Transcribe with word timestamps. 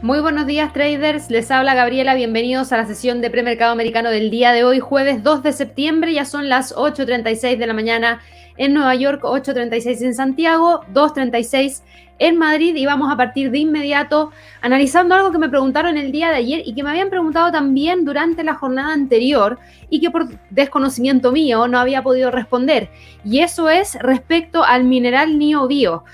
Muy 0.00 0.20
buenos 0.20 0.46
días 0.46 0.72
traders, 0.72 1.28
les 1.28 1.50
habla 1.50 1.74
Gabriela, 1.74 2.14
bienvenidos 2.14 2.70
a 2.70 2.76
la 2.76 2.86
sesión 2.86 3.20
de 3.20 3.30
premercado 3.30 3.72
americano 3.72 4.10
del 4.10 4.30
día 4.30 4.52
de 4.52 4.62
hoy, 4.62 4.78
jueves 4.78 5.24
2 5.24 5.42
de 5.42 5.52
septiembre, 5.52 6.14
ya 6.14 6.24
son 6.24 6.48
las 6.48 6.72
8.36 6.72 7.56
de 7.56 7.66
la 7.66 7.74
mañana 7.74 8.20
en 8.56 8.74
Nueva 8.74 8.94
York, 8.94 9.22
8.36 9.24 10.02
en 10.02 10.14
Santiago, 10.14 10.82
2.36 10.94 11.82
en 12.20 12.38
Madrid 12.38 12.76
y 12.76 12.86
vamos 12.86 13.12
a 13.12 13.16
partir 13.16 13.50
de 13.50 13.58
inmediato 13.58 14.30
analizando 14.60 15.16
algo 15.16 15.32
que 15.32 15.38
me 15.38 15.48
preguntaron 15.48 15.98
el 15.98 16.12
día 16.12 16.28
de 16.28 16.36
ayer 16.36 16.62
y 16.64 16.76
que 16.76 16.84
me 16.84 16.90
habían 16.90 17.10
preguntado 17.10 17.50
también 17.50 18.04
durante 18.04 18.44
la 18.44 18.54
jornada 18.54 18.92
anterior 18.92 19.58
y 19.90 20.00
que 20.00 20.12
por 20.12 20.28
desconocimiento 20.50 21.32
mío 21.32 21.66
no 21.66 21.76
había 21.76 22.04
podido 22.04 22.30
responder. 22.30 22.88
Y 23.24 23.40
eso 23.40 23.68
es 23.68 23.98
respecto 24.00 24.62
al 24.62 24.84
mineral 24.84 25.40
niobio. 25.40 26.04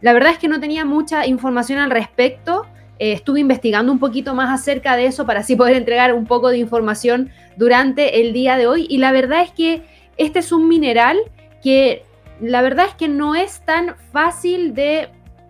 La 0.00 0.12
verdad 0.12 0.30
es 0.30 0.38
que 0.38 0.48
no 0.48 0.60
tenía 0.60 0.84
mucha 0.84 1.26
información 1.26 1.80
al 1.80 1.90
respecto. 1.90 2.66
Eh, 3.02 3.10
estuve 3.10 3.40
investigando 3.40 3.90
un 3.90 3.98
poquito 3.98 4.32
más 4.32 4.48
acerca 4.60 4.94
de 4.94 5.06
eso 5.06 5.26
para 5.26 5.40
así 5.40 5.56
poder 5.56 5.74
entregar 5.74 6.14
un 6.14 6.24
poco 6.24 6.50
de 6.50 6.58
información 6.58 7.30
durante 7.56 8.20
el 8.20 8.32
día 8.32 8.56
de 8.56 8.68
hoy. 8.68 8.86
Y 8.88 8.98
la 8.98 9.10
verdad 9.10 9.42
es 9.42 9.50
que 9.50 9.82
este 10.18 10.38
es 10.38 10.52
un 10.52 10.68
mineral 10.68 11.18
que 11.64 12.04
la 12.40 12.62
verdad 12.62 12.86
es 12.86 12.94
que 12.94 13.08
no 13.08 13.34
es 13.34 13.58
tan 13.64 13.96
fácil 14.12 14.72
de 14.72 15.08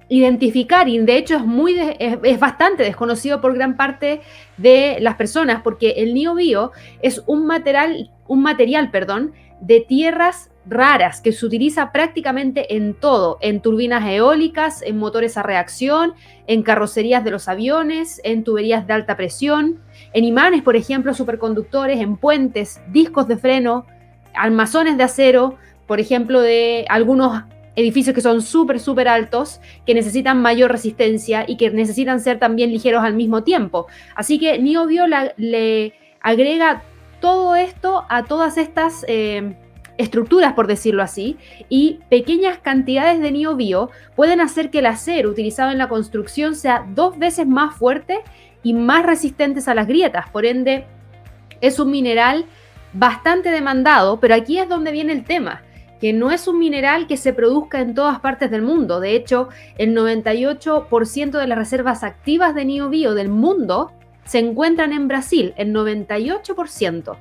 identificar 0.09 0.89
y 0.89 0.99
de 1.01 1.19
hecho 1.19 1.37
es, 1.37 1.45
muy 1.45 1.79
es, 1.99 2.41
bastante 2.41 2.85
desconocido 2.85 3.43
por 3.43 3.53
gran 3.53 3.77
parte 3.77 4.23
de 4.57 4.97
las 5.01 5.17
personas 5.17 5.61
porque 5.61 5.91
el 5.99 6.15
niobio 6.15 6.73
es 7.03 7.23
un 7.27 7.45
material, 7.45 8.11
un 8.29 8.41
material 8.41 8.91
perdón, 8.91 9.35
de 9.61 9.81
tierras 9.81 10.49
raras 10.67 11.21
que 11.21 11.33
se 11.33 11.45
utiliza 11.45 11.93
prácticamente 11.93 12.77
en 12.77 12.95
todo, 12.95 13.39
en 13.41 13.61
turbinas 13.61 14.07
eólicas, 14.07 14.83
en 14.83 14.99
motores 14.99 15.37
a 15.37 15.43
reacción, 15.43 16.15
en 16.47 16.63
carrocerías 16.63 17.25
de 17.25 17.31
los 17.31 17.49
aviones, 17.49 18.21
en 18.25 18.45
tuberías 18.45 18.87
de 18.87 18.93
alta 18.93 19.17
presión, 19.17 19.81
en 20.13 20.25
imanes, 20.25 20.63
por 20.63 20.77
ejemplo, 20.77 21.15
superconductores, 21.15 22.01
en 22.01 22.17
puentes, 22.17 22.81
discos 22.89 23.29
de 23.29 23.37
freno, 23.37 23.87
armazones 24.35 24.97
de 24.97 25.03
acero, 25.03 25.57
por 25.87 26.01
ejemplo, 26.01 26.41
de 26.41 26.85
algunos 26.89 27.43
edificios 27.75 28.15
que 28.15 28.21
son 28.21 28.43
súper, 28.43 28.79
súper 28.81 29.09
altos, 29.09 29.61
que 29.87 29.95
necesitan 29.95 30.41
mayor 30.41 30.71
resistencia 30.71 31.45
y 31.47 31.57
que 31.57 31.71
necesitan 31.71 32.21
ser 32.21 32.39
también 32.39 32.71
ligeros 32.71 33.03
al 33.03 33.15
mismo 33.15 33.43
tiempo. 33.43 33.87
Así 34.15 34.39
que 34.39 34.59
Niobio 34.59 35.07
le 35.07 35.95
agrega 36.21 36.83
todo 37.21 37.55
esto 37.55 38.05
a 38.09 38.25
todas 38.25 38.59
estas 38.59 39.05
eh, 39.09 39.57
estructuras, 39.99 40.55
por 40.55 40.67
decirlo 40.67 41.03
así, 41.03 41.37
y 41.69 42.01
pequeñas 42.09 42.59
cantidades 42.59 43.21
de 43.21 43.33
niobio 43.33 43.91
pueden 44.17 44.41
hacer 44.41 44.71
que 44.71 44.79
el 44.79 44.87
acero 44.87 45.31
utilizado 45.31 45.71
en 45.71 45.79
la 45.79 45.89
construcción 45.89 46.55
sea 46.55 46.87
dos 46.95 47.19
veces 47.19 47.47
más 47.47 47.77
fuerte 47.77 48.21
y 48.63 48.75
más 48.75 49.05
resistentes 49.05 49.69
a 49.69 49.75
las 49.75 49.87
grietas. 49.87 50.29
Por 50.31 50.47
ende, 50.47 50.87
es 51.61 51.79
un 51.79 51.91
mineral 51.91 52.47
bastante 52.93 53.51
demandado, 53.51 54.21
pero 54.21 54.35
aquí 54.35 54.59
es 54.59 54.69
donde 54.69 54.93
viene 54.93 55.13
el 55.13 55.25
tema 55.25 55.63
que 56.03 56.13
no 56.13 56.33
es 56.33 56.49
un 56.49 56.59
mineral 56.59 57.07
que 57.07 57.17
se 57.17 57.33
produzca 57.33 57.81
en 57.81 57.95
todas 57.95 58.19
partes 58.19 58.51
del 58.51 58.61
mundo. 58.61 58.99
De 58.99 59.15
hecho, 59.15 59.51
el 59.79 59.95
98% 59.95 61.31
de 61.31 61.47
las 61.47 61.57
reservas 61.57 62.03
activas 62.03 62.57
de 62.57 62.65
niobio 62.65 63.15
del 63.15 63.29
mundo 63.29 63.93
se 64.25 64.41
encuentran 64.41 64.93
en 64.93 65.07
Brasil, 65.07 65.55
el 65.57 65.73
98%. 65.73 67.17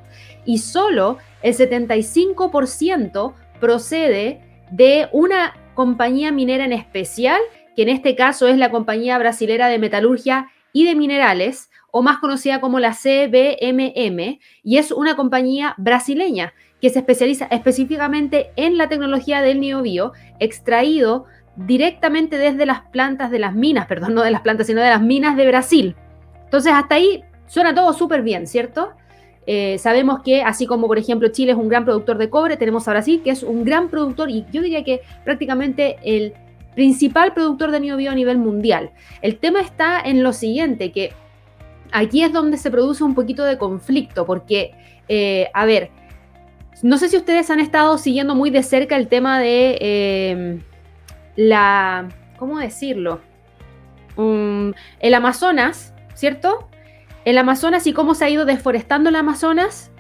Y 0.46 0.60
solo 0.60 1.18
el 1.42 1.56
75% 1.56 3.34
procede 3.60 4.42
de 4.72 5.08
una 5.12 5.56
compañía 5.74 6.32
minera 6.32 6.66
en 6.66 6.74
especial, 6.74 7.40
que 7.76 7.84
en 7.84 7.90
este 7.90 8.16
caso 8.16 8.48
es 8.48 8.58
la 8.58 8.72
compañía 8.72 9.18
brasilera 9.18 9.68
de 9.68 9.80
metalurgia 9.80 10.50
y 10.74 10.86
de 10.86 10.96
minerales, 10.96 11.70
o 11.92 12.02
más 12.02 12.20
conocida 12.20 12.62
como 12.62 12.80
la 12.80 12.94
CBMM, 12.94 14.40
y 14.64 14.78
es 14.78 14.92
una 14.92 15.16
compañía 15.16 15.76
brasileña 15.78 16.54
que 16.82 16.90
se 16.90 17.00
especializa 17.00 17.46
específicamente 17.46 18.52
en 18.56 18.78
la 18.78 18.88
tecnología 18.88 19.42
del 19.42 19.60
niobio, 19.60 20.14
extraído 20.40 21.26
directamente 21.56 22.38
desde 22.38 22.66
las 22.66 22.82
plantas 22.92 23.30
de 23.30 23.40
las 23.40 23.54
minas, 23.54 23.88
perdón, 23.88 24.16
no 24.16 24.24
de 24.24 24.32
las 24.32 24.42
plantas, 24.42 24.68
sino 24.68 24.82
de 24.82 24.90
las 24.90 25.02
minas 25.02 25.36
de 25.36 25.48
Brasil. 25.48 25.96
Entonces, 26.46 26.74
hasta 26.74 26.96
ahí 26.96 27.24
suena 27.46 27.76
todo 27.76 27.94
súper 27.94 28.24
bien, 28.24 28.48
¿cierto? 28.48 28.94
Eh, 29.54 29.78
sabemos 29.80 30.22
que, 30.22 30.44
así 30.44 30.66
como 30.66 30.88
por 30.88 30.98
ejemplo 30.98 31.28
Chile 31.28 31.52
es 31.52 31.58
un 31.58 31.68
gran 31.68 31.84
productor 31.84 32.18
de 32.18 32.30
cobre, 32.30 32.56
tenemos 32.56 32.88
a 32.88 32.92
Brasil 32.92 33.20
que 33.22 33.32
es 33.32 33.44
un 33.44 33.66
gran 33.66 33.90
productor 33.90 34.30
y 34.30 34.46
yo 34.50 34.62
diría 34.62 34.82
que 34.86 35.02
prácticamente 35.26 35.98
el 36.06 36.34
principal 36.74 37.34
productor 37.34 37.70
de 37.72 37.82
niobio 37.82 38.12
a 38.12 38.16
nivel 38.16 38.38
mundial. 38.38 38.92
El 39.22 39.40
tema 39.40 39.60
está 39.60 40.00
en 40.00 40.24
lo 40.24 40.32
siguiente, 40.32 40.94
que 40.94 41.12
aquí 41.92 42.24
es 42.24 42.32
donde 42.32 42.56
se 42.56 42.72
produce 42.72 43.04
un 43.04 43.14
poquito 43.14 43.44
de 43.44 43.58
conflicto, 43.58 44.26
porque, 44.26 44.72
eh, 45.10 45.50
a 45.54 45.66
ver, 45.66 45.90
no 46.82 46.98
sé 46.98 47.10
si 47.10 47.18
ustedes 47.18 47.50
han 47.50 47.60
estado 47.60 47.98
siguiendo 47.98 48.36
muy 48.36 48.52
de 48.52 48.64
cerca 48.64 48.96
el 48.96 49.10
tema 49.10 49.38
de 49.42 49.78
eh, 49.82 50.62
la, 51.36 52.08
¿cómo 52.38 52.58
decirlo? 52.58 53.20
Um, 54.16 54.72
el 55.02 55.14
Amazonas, 55.14 55.94
¿cierto? 56.14 56.71
El 57.24 57.38
Amazonas 57.38 57.86
y 57.86 57.94
cómo 57.94 58.16
se 58.16 58.26
ha 58.26 58.30
ido 58.30 58.46
deforestando 58.46 59.10
el 59.10 59.16
Amazonas. 59.16 59.92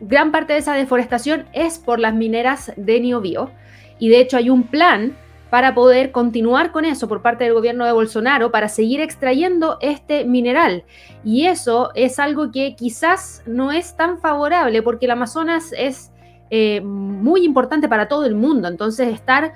Gran 0.00 0.30
parte 0.30 0.52
de 0.52 0.60
esa 0.60 0.74
deforestación 0.74 1.46
es 1.52 1.78
por 1.78 1.98
las 1.98 2.14
mineras 2.14 2.72
de 2.76 3.00
niobio. 3.00 3.50
Y 3.98 4.08
de 4.08 4.20
hecho 4.20 4.36
hay 4.36 4.50
un 4.50 4.62
plan 4.62 5.16
para 5.50 5.74
poder 5.74 6.12
continuar 6.12 6.70
con 6.70 6.84
eso 6.84 7.08
por 7.08 7.22
parte 7.22 7.42
del 7.42 7.54
gobierno 7.54 7.84
de 7.84 7.92
Bolsonaro 7.92 8.52
para 8.52 8.68
seguir 8.68 9.00
extrayendo 9.00 9.78
este 9.80 10.24
mineral. 10.24 10.84
Y 11.24 11.46
eso 11.46 11.90
es 11.96 12.20
algo 12.20 12.52
que 12.52 12.76
quizás 12.76 13.42
no 13.46 13.72
es 13.72 13.96
tan 13.96 14.20
favorable 14.20 14.80
porque 14.82 15.06
el 15.06 15.10
Amazonas 15.10 15.74
es 15.76 16.12
eh, 16.50 16.80
muy 16.82 17.44
importante 17.44 17.88
para 17.88 18.06
todo 18.06 18.26
el 18.26 18.36
mundo. 18.36 18.68
Entonces, 18.68 19.12
estar 19.12 19.54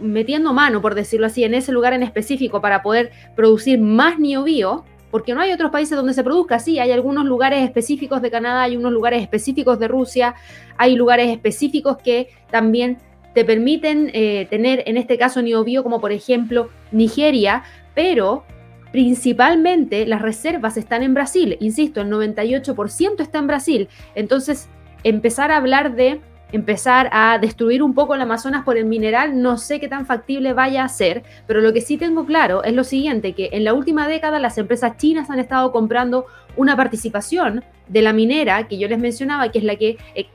metiendo 0.00 0.52
mano, 0.52 0.82
por 0.82 0.96
decirlo 0.96 1.26
así, 1.26 1.44
en 1.44 1.54
ese 1.54 1.70
lugar 1.70 1.92
en 1.92 2.02
específico 2.02 2.60
para 2.60 2.82
poder 2.82 3.12
producir 3.36 3.78
más 3.78 4.18
niobio, 4.18 4.84
porque 5.10 5.34
no 5.34 5.40
hay 5.40 5.52
otros 5.52 5.70
países 5.70 5.96
donde 5.96 6.14
se 6.14 6.24
produzca, 6.24 6.58
sí, 6.58 6.78
hay 6.78 6.92
algunos 6.92 7.24
lugares 7.24 7.64
específicos 7.64 8.22
de 8.22 8.30
Canadá, 8.30 8.62
hay 8.62 8.76
unos 8.76 8.92
lugares 8.92 9.22
específicos 9.22 9.78
de 9.78 9.88
Rusia, 9.88 10.34
hay 10.76 10.96
lugares 10.96 11.28
específicos 11.28 11.98
que 11.98 12.28
también 12.50 12.98
te 13.34 13.44
permiten 13.44 14.10
eh, 14.12 14.46
tener, 14.50 14.82
en 14.86 14.96
este 14.96 15.18
caso, 15.18 15.42
niobio, 15.42 15.82
como 15.82 16.00
por 16.00 16.12
ejemplo 16.12 16.68
Nigeria, 16.92 17.62
pero 17.94 18.44
principalmente 18.92 20.06
las 20.06 20.22
reservas 20.22 20.76
están 20.76 21.02
en 21.02 21.14
Brasil, 21.14 21.56
insisto, 21.60 22.00
el 22.00 22.08
98% 22.08 23.20
está 23.20 23.38
en 23.38 23.46
Brasil, 23.46 23.88
entonces 24.14 24.68
empezar 25.04 25.52
a 25.52 25.56
hablar 25.56 25.94
de 25.94 26.20
empezar 26.52 27.08
a 27.12 27.38
destruir 27.38 27.82
un 27.82 27.94
poco 27.94 28.14
el 28.14 28.20
Amazonas 28.20 28.64
por 28.64 28.76
el 28.76 28.84
mineral, 28.84 29.40
no 29.40 29.58
sé 29.58 29.80
qué 29.80 29.88
tan 29.88 30.06
factible 30.06 30.52
vaya 30.52 30.84
a 30.84 30.88
ser, 30.88 31.22
pero 31.46 31.60
lo 31.60 31.72
que 31.72 31.80
sí 31.80 31.96
tengo 31.96 32.24
claro 32.26 32.64
es 32.64 32.74
lo 32.74 32.84
siguiente, 32.84 33.34
que 33.34 33.50
en 33.52 33.64
la 33.64 33.74
última 33.74 34.08
década 34.08 34.38
las 34.38 34.58
empresas 34.58 34.96
chinas 34.96 35.30
han 35.30 35.38
estado 35.38 35.72
comprando 35.72 36.26
una 36.56 36.76
participación 36.76 37.64
de 37.88 38.02
la 38.02 38.12
minera 38.12 38.68
que 38.68 38.78
yo 38.78 38.88
les 38.88 38.98
mencionaba, 38.98 39.50
que 39.50 39.58
es 39.58 39.64
la 39.64 39.76
que 39.76 39.96
eh, 40.14 40.26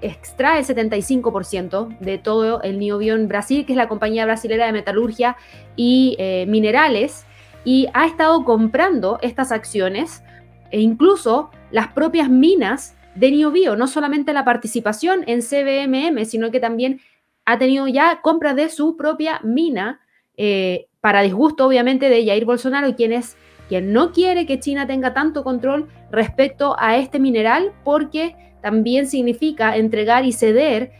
extrae 0.00 0.60
el 0.60 0.66
75% 0.66 1.98
de 1.98 2.18
todo 2.18 2.62
el 2.62 2.78
niobio 2.78 3.14
en 3.14 3.28
Brasil, 3.28 3.64
que 3.64 3.72
es 3.72 3.76
la 3.76 3.88
compañía 3.88 4.24
brasilera 4.24 4.66
de 4.66 4.72
metalurgia 4.72 5.36
y 5.76 6.16
eh, 6.18 6.44
minerales, 6.46 7.26
y 7.64 7.88
ha 7.94 8.06
estado 8.06 8.44
comprando 8.44 9.18
estas 9.22 9.50
acciones 9.50 10.22
e 10.70 10.80
incluso 10.80 11.50
las 11.70 11.88
propias 11.88 12.28
minas 12.28 12.96
de 13.14 13.30
Niobio, 13.30 13.76
no 13.76 13.86
solamente 13.86 14.32
la 14.32 14.44
participación 14.44 15.24
en 15.26 15.40
CBMM, 15.40 16.24
sino 16.24 16.50
que 16.50 16.60
también 16.60 17.00
ha 17.44 17.58
tenido 17.58 17.86
ya 17.86 18.20
compras 18.22 18.56
de 18.56 18.68
su 18.68 18.96
propia 18.96 19.40
mina, 19.42 20.00
eh, 20.36 20.86
para 21.00 21.22
disgusto 21.22 21.66
obviamente 21.66 22.08
de 22.08 22.24
Jair 22.24 22.44
Bolsonaro, 22.44 22.96
quien 22.96 23.12
es 23.12 23.36
quien 23.68 23.92
no 23.92 24.12
quiere 24.12 24.46
que 24.46 24.60
China 24.60 24.86
tenga 24.86 25.14
tanto 25.14 25.42
control 25.42 25.88
respecto 26.10 26.76
a 26.78 26.96
este 26.96 27.18
mineral, 27.18 27.72
porque 27.82 28.36
también 28.60 29.06
significa 29.06 29.76
entregar 29.76 30.24
y 30.24 30.32
ceder 30.32 30.92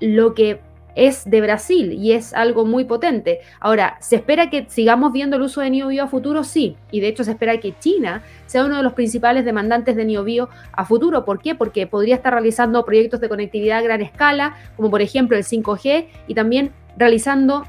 lo 0.00 0.34
que 0.34 0.60
es 0.94 1.28
de 1.28 1.40
Brasil 1.40 1.92
y 1.92 2.12
es 2.12 2.34
algo 2.34 2.64
muy 2.64 2.84
potente. 2.84 3.40
Ahora, 3.60 3.96
¿se 4.00 4.16
espera 4.16 4.50
que 4.50 4.66
sigamos 4.68 5.12
viendo 5.12 5.36
el 5.36 5.42
uso 5.42 5.60
de 5.60 5.70
niobio 5.70 6.04
a 6.04 6.08
futuro? 6.08 6.44
Sí, 6.44 6.76
y 6.90 7.00
de 7.00 7.08
hecho 7.08 7.24
se 7.24 7.32
espera 7.32 7.58
que 7.58 7.74
China 7.78 8.22
sea 8.46 8.64
uno 8.64 8.76
de 8.76 8.82
los 8.82 8.92
principales 8.92 9.44
demandantes 9.44 9.96
de 9.96 10.04
niobio 10.04 10.48
a 10.72 10.84
futuro. 10.84 11.24
¿Por 11.24 11.40
qué? 11.40 11.54
Porque 11.54 11.86
podría 11.86 12.14
estar 12.14 12.32
realizando 12.32 12.84
proyectos 12.84 13.20
de 13.20 13.28
conectividad 13.28 13.78
a 13.78 13.82
gran 13.82 14.00
escala, 14.00 14.56
como 14.76 14.90
por 14.90 15.02
ejemplo 15.02 15.36
el 15.36 15.44
5G, 15.44 16.06
y 16.26 16.34
también 16.34 16.72
realizando 16.96 17.64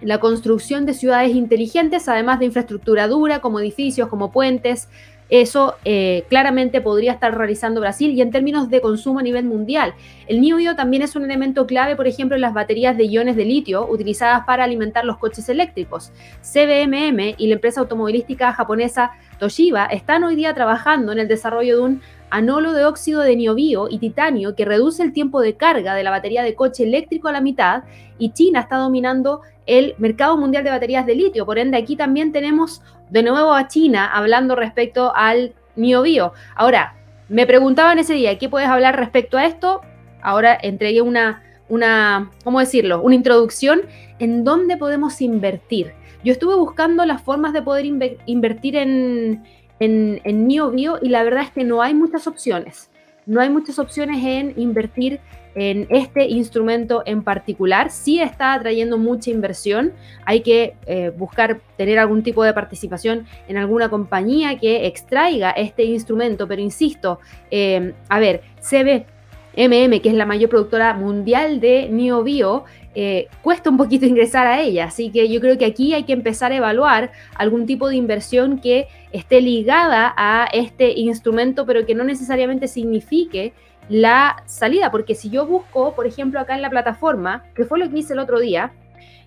la 0.00 0.20
construcción 0.20 0.86
de 0.86 0.94
ciudades 0.94 1.34
inteligentes, 1.34 2.08
además 2.08 2.38
de 2.38 2.46
infraestructura 2.46 3.08
dura, 3.08 3.40
como 3.40 3.58
edificios, 3.58 4.08
como 4.08 4.30
puentes, 4.30 4.88
eso 5.28 5.74
eh, 5.84 6.24
claramente 6.28 6.80
podría 6.80 7.12
estar 7.12 7.36
realizando 7.36 7.80
Brasil 7.80 8.12
y 8.12 8.22
en 8.22 8.30
términos 8.30 8.70
de 8.70 8.80
consumo 8.80 9.18
a 9.18 9.22
nivel 9.22 9.44
mundial. 9.44 9.94
El 10.26 10.40
niobio 10.40 10.74
también 10.74 11.02
es 11.02 11.16
un 11.16 11.24
elemento 11.24 11.66
clave, 11.66 11.96
por 11.96 12.06
ejemplo, 12.06 12.34
en 12.34 12.40
las 12.40 12.54
baterías 12.54 12.96
de 12.96 13.04
iones 13.04 13.36
de 13.36 13.44
litio 13.44 13.86
utilizadas 13.88 14.44
para 14.46 14.64
alimentar 14.64 15.04
los 15.04 15.18
coches 15.18 15.48
eléctricos. 15.48 16.12
CBMM 16.42 17.34
y 17.36 17.46
la 17.46 17.54
empresa 17.54 17.80
automovilística 17.80 18.52
japonesa 18.52 19.12
Toshiba 19.38 19.86
están 19.86 20.24
hoy 20.24 20.34
día 20.36 20.54
trabajando 20.54 21.12
en 21.12 21.18
el 21.18 21.28
desarrollo 21.28 21.76
de 21.76 21.82
un 21.82 22.02
anolo 22.30 22.72
de 22.72 22.84
óxido 22.84 23.22
de 23.22 23.36
niobio 23.36 23.88
y 23.90 23.98
titanio 23.98 24.54
que 24.54 24.64
reduce 24.64 25.02
el 25.02 25.12
tiempo 25.12 25.40
de 25.40 25.56
carga 25.56 25.94
de 25.94 26.02
la 26.02 26.10
batería 26.10 26.42
de 26.42 26.54
coche 26.54 26.84
eléctrico 26.84 27.28
a 27.28 27.32
la 27.32 27.40
mitad 27.40 27.84
y 28.18 28.32
China 28.32 28.60
está 28.60 28.76
dominando 28.76 29.40
el 29.66 29.94
mercado 29.98 30.36
mundial 30.36 30.64
de 30.64 30.70
baterías 30.70 31.06
de 31.06 31.14
litio. 31.14 31.44
Por 31.44 31.58
ende, 31.58 31.76
aquí 31.76 31.94
también 31.94 32.32
tenemos 32.32 32.82
de 33.10 33.22
nuevo 33.22 33.52
a 33.52 33.68
China 33.68 34.10
hablando 34.12 34.56
respecto 34.56 35.12
al 35.14 35.54
niobio. 35.76 36.32
Ahora, 36.54 36.94
me 37.28 37.46
preguntaban 37.46 37.98
ese 37.98 38.14
día, 38.14 38.38
¿qué 38.38 38.48
puedes 38.48 38.68
hablar 38.68 38.96
respecto 38.96 39.36
a 39.38 39.46
esto? 39.46 39.82
Ahora 40.22 40.58
entregué 40.60 41.02
una, 41.02 41.42
una, 41.68 42.30
¿cómo 42.44 42.60
decirlo? 42.60 43.02
Una 43.02 43.14
introducción 43.14 43.82
en 44.18 44.44
dónde 44.44 44.76
podemos 44.76 45.20
invertir. 45.20 45.92
Yo 46.24 46.32
estuve 46.32 46.56
buscando 46.56 47.04
las 47.04 47.22
formas 47.22 47.52
de 47.52 47.62
poder 47.62 47.86
invertir 47.86 48.76
en, 48.76 49.44
en, 49.78 50.20
en 50.24 50.48
NeoBio 50.48 50.98
y 51.00 51.10
la 51.10 51.22
verdad 51.22 51.44
es 51.44 51.50
que 51.50 51.64
no 51.64 51.82
hay 51.82 51.94
muchas 51.94 52.26
opciones. 52.26 52.90
No 53.28 53.42
hay 53.42 53.50
muchas 53.50 53.78
opciones 53.78 54.24
en 54.24 54.54
invertir 54.56 55.20
en 55.54 55.86
este 55.90 56.24
instrumento 56.24 57.02
en 57.04 57.22
particular. 57.22 57.90
Sí 57.90 58.22
está 58.22 58.54
atrayendo 58.54 58.96
mucha 58.96 59.30
inversión. 59.30 59.92
Hay 60.24 60.40
que 60.40 60.76
eh, 60.86 61.12
buscar 61.14 61.60
tener 61.76 61.98
algún 61.98 62.22
tipo 62.22 62.42
de 62.42 62.54
participación 62.54 63.26
en 63.46 63.58
alguna 63.58 63.90
compañía 63.90 64.58
que 64.58 64.86
extraiga 64.86 65.50
este 65.50 65.84
instrumento. 65.84 66.48
Pero 66.48 66.62
insisto, 66.62 67.20
eh, 67.50 67.92
a 68.08 68.18
ver, 68.18 68.40
CBMM, 68.62 70.00
que 70.00 70.08
es 70.08 70.14
la 70.14 70.24
mayor 70.24 70.48
productora 70.48 70.94
mundial 70.94 71.60
de 71.60 71.90
NeoBio, 71.90 72.64
eh, 72.94 73.28
cuesta 73.42 73.70
un 73.70 73.76
poquito 73.76 74.06
ingresar 74.06 74.46
a 74.46 74.60
ella. 74.60 74.86
Así 74.86 75.10
que 75.10 75.28
yo 75.28 75.40
creo 75.40 75.58
que 75.58 75.66
aquí 75.66 75.94
hay 75.94 76.04
que 76.04 76.12
empezar 76.12 76.52
a 76.52 76.56
evaluar 76.56 77.12
algún 77.34 77.66
tipo 77.66 77.88
de 77.88 77.96
inversión 77.96 78.60
que 78.60 78.88
esté 79.12 79.40
ligada 79.40 80.14
a 80.16 80.48
este 80.52 80.92
instrumento, 80.92 81.66
pero 81.66 81.86
que 81.86 81.94
no 81.94 82.04
necesariamente 82.04 82.68
signifique 82.68 83.52
la 83.88 84.42
salida, 84.46 84.90
porque 84.90 85.14
si 85.14 85.30
yo 85.30 85.46
busco, 85.46 85.94
por 85.94 86.06
ejemplo, 86.06 86.40
acá 86.40 86.54
en 86.54 86.62
la 86.62 86.70
plataforma, 86.70 87.44
que 87.54 87.64
fue 87.64 87.78
lo 87.78 87.88
que 87.88 87.98
hice 87.98 88.12
el 88.12 88.18
otro 88.18 88.38
día, 88.38 88.72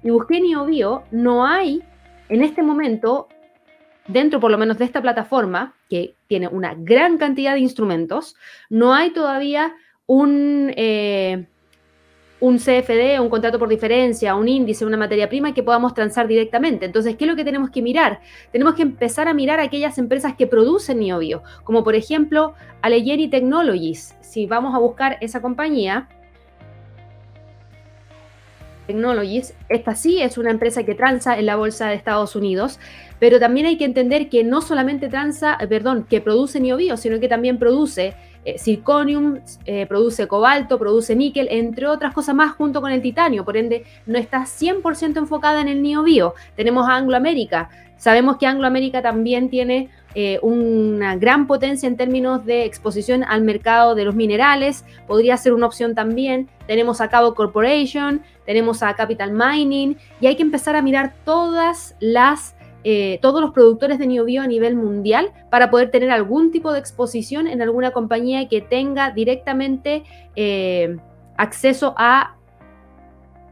y 0.04 0.10
busqué 0.10 0.40
NeoBio, 0.40 1.04
no 1.12 1.46
hay 1.46 1.84
en 2.30 2.44
este 2.44 2.64
momento, 2.64 3.28
dentro 4.08 4.40
por 4.40 4.52
lo 4.52 4.58
menos 4.58 4.78
de 4.78 4.86
esta 4.86 5.02
plataforma, 5.02 5.76
que 5.90 6.16
tiene 6.28 6.48
una 6.48 6.76
gran 6.76 7.18
cantidad 7.18 7.54
de 7.54 7.60
instrumentos, 7.60 8.36
no 8.70 8.94
hay 8.94 9.12
todavía 9.12 9.74
un, 10.06 10.72
eh, 10.78 11.48
un 12.42 12.58
CFD, 12.58 13.20
un 13.22 13.30
contrato 13.30 13.60
por 13.60 13.70
diferencia, 13.70 14.36
un 14.36 14.48
índice, 14.48 14.84
una 14.84 14.98
materia 14.98 15.30
prima 15.30 15.54
que 15.54 15.62
podamos 15.62 15.94
transar 15.94 16.28
directamente. 16.28 16.88
Entonces, 16.88 17.16
¿qué 17.16 17.26
es 17.26 17.30
lo 17.30 17.38
que 17.38 17.46
tenemos 17.46 17.70
que 17.70 17.84
mirar? 17.84 18.20
Tenemos 18.52 18.74
que 18.74 18.82
empezar 18.82 19.28
a 19.28 19.34
mirar 19.34 19.60
aquellas 19.60 20.00
empresas 20.00 20.34
que 20.36 20.48
producen 20.48 21.00
niobio, 21.00 21.44
como 21.64 21.84
por 21.84 21.96
ejemplo 21.96 22.56
Allegheny 22.82 23.30
Technologies. 23.30 24.16
Si 24.22 24.48
vamos 24.48 24.74
a 24.74 24.80
buscar 24.80 25.18
esa 25.22 25.40
compañía, 25.40 26.10
Technologies, 28.88 29.54
esta 29.70 29.96
sí 29.96 30.22
es 30.22 30.38
una 30.40 30.50
empresa 30.50 30.84
que 30.84 30.96
transa 30.96 31.38
en 31.38 31.46
la 31.46 31.56
bolsa 31.56 31.88
de 31.88 31.96
Estados 31.96 32.36
Unidos, 32.36 32.80
pero 33.20 33.40
también 33.40 33.68
hay 33.68 33.78
que 33.78 33.86
entender 33.86 34.28
que 34.28 34.44
no 34.44 34.62
solamente 34.62 35.08
transa, 35.08 35.58
eh, 35.62 35.68
perdón, 35.68 36.06
que 36.10 36.20
produce 36.20 36.60
niobio, 36.60 36.98
sino 36.98 37.20
que 37.20 37.30
también 37.30 37.60
produce 37.60 38.16
eh, 38.44 38.58
zirconium, 38.58 39.40
eh, 39.66 39.86
produce 39.86 40.28
cobalto, 40.28 40.80
produce 40.80 41.16
níquel, 41.16 41.48
entre 41.52 41.88
otras 41.88 42.14
cosas 42.14 42.36
más, 42.36 42.54
junto 42.54 42.82
con 42.82 42.92
el 42.92 43.02
titanio. 43.02 43.46
Por 43.46 43.58
ende, 43.58 43.84
no 44.06 44.18
está 44.18 44.46
100% 44.46 45.18
enfocada 45.18 45.62
en 45.62 45.68
el 45.68 45.82
niobio. 45.82 46.34
Tenemos 46.56 46.90
a 46.90 46.96
Anglo 46.96 47.16
America. 47.16 47.70
Sabemos 47.98 48.38
que 48.38 48.48
Anglo 48.48 48.66
America 48.66 49.04
también 49.04 49.50
tiene 49.50 49.90
eh, 50.16 50.40
una 50.42 51.16
gran 51.18 51.46
potencia 51.46 51.86
en 51.86 51.98
términos 51.98 52.44
de 52.46 52.66
exposición 52.66 53.24
al 53.24 53.44
mercado 53.44 53.94
de 53.94 54.06
los 54.06 54.16
minerales. 54.16 54.86
Podría 55.06 55.38
ser 55.38 55.54
una 55.54 55.68
opción 55.68 55.94
también. 55.94 56.50
Tenemos 56.66 57.00
a 57.00 57.10
Cabo 57.10 57.36
Corporation, 57.36 58.24
tenemos 58.44 58.82
a 58.82 58.96
Capital 58.96 59.32
Mining 59.32 59.98
y 60.20 60.26
hay 60.26 60.36
que 60.36 60.42
empezar 60.42 60.76
a 60.76 60.82
mirar 60.82 61.14
todas 61.24 61.96
las 62.00 62.56
eh, 62.84 63.20
todos 63.22 63.42
los 63.42 63.52
productores 63.52 64.00
de 64.00 64.08
niobio 64.08 64.42
a 64.42 64.48
nivel 64.48 64.76
mundial 64.76 65.32
para 65.50 65.70
poder 65.70 65.92
tener 65.92 66.12
algún 66.12 66.52
tipo 66.52 66.72
de 66.74 66.80
exposición 66.80 67.48
en 67.48 67.62
alguna 67.62 67.92
compañía 67.92 68.48
que 68.48 68.62
tenga 68.62 69.12
directamente 69.12 70.04
eh, 70.36 70.98
acceso 71.38 71.94
a 71.98 72.36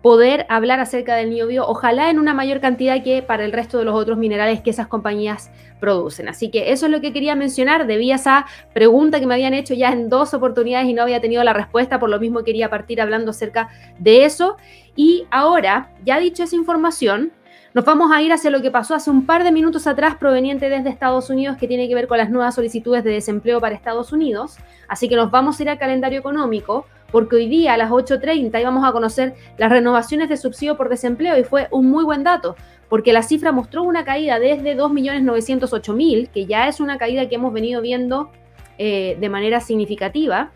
poder 0.01 0.45
hablar 0.49 0.79
acerca 0.79 1.15
del 1.15 1.29
niobio, 1.29 1.67
ojalá 1.67 2.09
en 2.09 2.19
una 2.19 2.33
mayor 2.33 2.61
cantidad 2.61 3.03
que 3.03 3.21
para 3.21 3.43
el 3.43 3.51
resto 3.51 3.77
de 3.77 3.85
los 3.85 3.95
otros 3.95 4.17
minerales 4.17 4.61
que 4.61 4.69
esas 4.69 4.87
compañías 4.87 5.51
producen. 5.79 6.29
Así 6.29 6.49
que 6.49 6.71
eso 6.71 6.85
es 6.85 6.91
lo 6.91 7.01
que 7.01 7.11
quería 7.11 7.35
mencionar, 7.35 7.85
debía 7.85 8.15
esa 8.15 8.45
pregunta 8.73 9.19
que 9.19 9.27
me 9.27 9.33
habían 9.33 9.53
hecho 9.53 9.73
ya 9.73 9.91
en 9.91 10.09
dos 10.09 10.33
oportunidades 10.33 10.87
y 10.87 10.93
no 10.93 11.01
había 11.01 11.19
tenido 11.19 11.43
la 11.43 11.53
respuesta, 11.53 11.99
por 11.99 12.09
lo 12.09 12.19
mismo 12.19 12.43
quería 12.43 12.69
partir 12.69 13.01
hablando 13.01 13.31
acerca 13.31 13.69
de 13.97 14.23
eso. 14.23 14.55
Y 14.95 15.25
ahora, 15.31 15.93
ya 16.05 16.17
dicho 16.19 16.43
esa 16.43 16.55
información, 16.55 17.33
nos 17.73 17.85
vamos 17.85 18.11
a 18.11 18.21
ir 18.21 18.33
hacia 18.33 18.49
lo 18.49 18.61
que 18.61 18.71
pasó 18.71 18.95
hace 18.95 19.11
un 19.11 19.25
par 19.25 19.43
de 19.43 19.51
minutos 19.51 19.85
atrás 19.85 20.15
proveniente 20.15 20.69
desde 20.69 20.89
Estados 20.89 21.29
Unidos 21.29 21.57
que 21.57 21.67
tiene 21.67 21.87
que 21.87 21.95
ver 21.95 22.07
con 22.07 22.17
las 22.17 22.29
nuevas 22.29 22.55
solicitudes 22.55 23.03
de 23.03 23.11
desempleo 23.11 23.61
para 23.61 23.75
Estados 23.75 24.11
Unidos. 24.11 24.57
Así 24.87 25.07
que 25.07 25.15
nos 25.15 25.29
vamos 25.29 25.59
a 25.59 25.63
ir 25.63 25.69
al 25.69 25.77
calendario 25.77 26.19
económico 26.19 26.87
porque 27.11 27.35
hoy 27.35 27.47
día 27.47 27.73
a 27.73 27.77
las 27.77 27.91
8.30 27.91 28.59
íbamos 28.59 28.87
a 28.87 28.91
conocer 28.91 29.35
las 29.57 29.69
renovaciones 29.69 30.29
de 30.29 30.37
subsidio 30.37 30.77
por 30.77 30.89
desempleo 30.89 31.37
y 31.37 31.43
fue 31.43 31.67
un 31.71 31.89
muy 31.89 32.03
buen 32.03 32.23
dato 32.23 32.55
porque 32.89 33.13
la 33.13 33.21
cifra 33.21 33.51
mostró 33.51 33.83
una 33.83 34.03
caída 34.03 34.39
desde 34.39 34.75
2.908.000, 34.75 36.29
que 36.29 36.47
ya 36.47 36.67
es 36.67 36.79
una 36.79 36.97
caída 36.97 37.29
que 37.29 37.35
hemos 37.35 37.53
venido 37.53 37.81
viendo 37.81 38.31
eh, 38.79 39.15
de 39.19 39.29
manera 39.29 39.59
significativa 39.59 40.51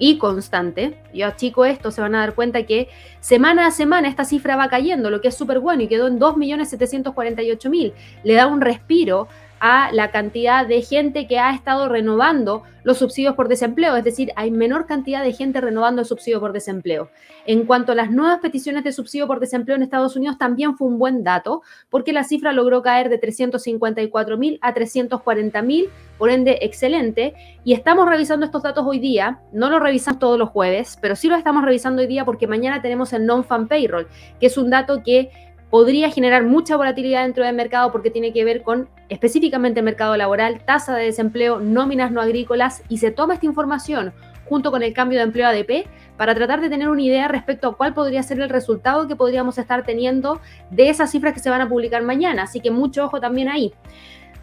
y 0.00 0.18
constante. 0.18 0.98
Yo 1.14 1.30
chico 1.36 1.64
esto, 1.64 1.92
se 1.92 2.00
van 2.00 2.16
a 2.16 2.20
dar 2.20 2.34
cuenta 2.34 2.64
que 2.64 2.88
semana 3.20 3.66
a 3.66 3.70
semana 3.70 4.08
esta 4.08 4.24
cifra 4.24 4.56
va 4.56 4.68
cayendo, 4.68 5.10
lo 5.10 5.20
que 5.20 5.28
es 5.28 5.36
súper 5.36 5.60
bueno 5.60 5.84
y 5.84 5.86
quedó 5.86 6.08
en 6.08 6.18
2.748.000. 6.18 7.92
Le 8.24 8.34
da 8.34 8.48
un 8.48 8.60
respiro 8.60 9.28
a 9.60 9.92
la 9.92 10.10
cantidad 10.10 10.66
de 10.66 10.82
gente 10.82 11.26
que 11.26 11.38
ha 11.38 11.54
estado 11.54 11.88
renovando 11.88 12.62
los 12.82 12.98
subsidios 12.98 13.34
por 13.34 13.48
desempleo, 13.48 13.94
es 13.94 14.04
decir, 14.04 14.32
hay 14.36 14.50
menor 14.50 14.86
cantidad 14.86 15.22
de 15.22 15.34
gente 15.34 15.60
renovando 15.60 16.00
el 16.00 16.06
subsidio 16.06 16.40
por 16.40 16.54
desempleo. 16.54 17.10
En 17.46 17.66
cuanto 17.66 17.92
a 17.92 17.94
las 17.94 18.10
nuevas 18.10 18.38
peticiones 18.40 18.84
de 18.84 18.92
subsidio 18.92 19.26
por 19.26 19.38
desempleo 19.38 19.76
en 19.76 19.82
Estados 19.82 20.16
Unidos, 20.16 20.38
también 20.38 20.76
fue 20.76 20.88
un 20.88 20.98
buen 20.98 21.22
dato, 21.22 21.62
porque 21.90 22.14
la 22.14 22.24
cifra 22.24 22.52
logró 22.52 22.82
caer 22.82 23.10
de 23.10 23.18
354 23.18 24.38
mil 24.38 24.58
a 24.62 24.72
340 24.72 25.62
mil, 25.62 25.90
por 26.16 26.30
ende, 26.30 26.58
excelente. 26.62 27.34
Y 27.64 27.74
estamos 27.74 28.08
revisando 28.08 28.46
estos 28.46 28.62
datos 28.62 28.84
hoy 28.86 28.98
día, 28.98 29.40
no 29.52 29.68
los 29.68 29.82
revisamos 29.82 30.18
todos 30.18 30.38
los 30.38 30.48
jueves, 30.48 30.98
pero 31.00 31.16
sí 31.16 31.28
los 31.28 31.38
estamos 31.38 31.64
revisando 31.64 32.00
hoy 32.00 32.08
día 32.08 32.24
porque 32.24 32.46
mañana 32.46 32.80
tenemos 32.80 33.12
el 33.12 33.26
non-fan 33.26 33.68
payroll, 33.68 34.08
que 34.38 34.46
es 34.46 34.56
un 34.56 34.70
dato 34.70 35.02
que 35.02 35.30
podría 35.70 36.10
generar 36.10 36.44
mucha 36.44 36.76
volatilidad 36.76 37.22
dentro 37.22 37.44
del 37.44 37.54
mercado 37.54 37.92
porque 37.92 38.10
tiene 38.10 38.32
que 38.32 38.44
ver 38.44 38.62
con 38.62 38.88
específicamente 39.08 39.80
el 39.80 39.84
mercado 39.84 40.16
laboral, 40.16 40.62
tasa 40.64 40.96
de 40.96 41.06
desempleo, 41.06 41.60
nóminas 41.60 42.10
no 42.10 42.20
agrícolas 42.20 42.82
y 42.88 42.98
se 42.98 43.10
toma 43.10 43.34
esta 43.34 43.46
información 43.46 44.12
junto 44.50 44.72
con 44.72 44.82
el 44.82 44.92
cambio 44.92 45.18
de 45.18 45.24
empleo 45.24 45.46
ADP 45.46 45.86
para 46.16 46.34
tratar 46.34 46.60
de 46.60 46.68
tener 46.68 46.88
una 46.88 47.02
idea 47.02 47.28
respecto 47.28 47.68
a 47.68 47.76
cuál 47.76 47.94
podría 47.94 48.22
ser 48.24 48.40
el 48.40 48.50
resultado 48.50 49.06
que 49.06 49.14
podríamos 49.14 49.58
estar 49.58 49.84
teniendo 49.84 50.40
de 50.70 50.90
esas 50.90 51.12
cifras 51.12 51.34
que 51.34 51.40
se 51.40 51.50
van 51.50 51.60
a 51.60 51.68
publicar 51.68 52.02
mañana. 52.02 52.42
Así 52.42 52.60
que 52.60 52.72
mucho 52.72 53.04
ojo 53.04 53.20
también 53.20 53.48
ahí. 53.48 53.72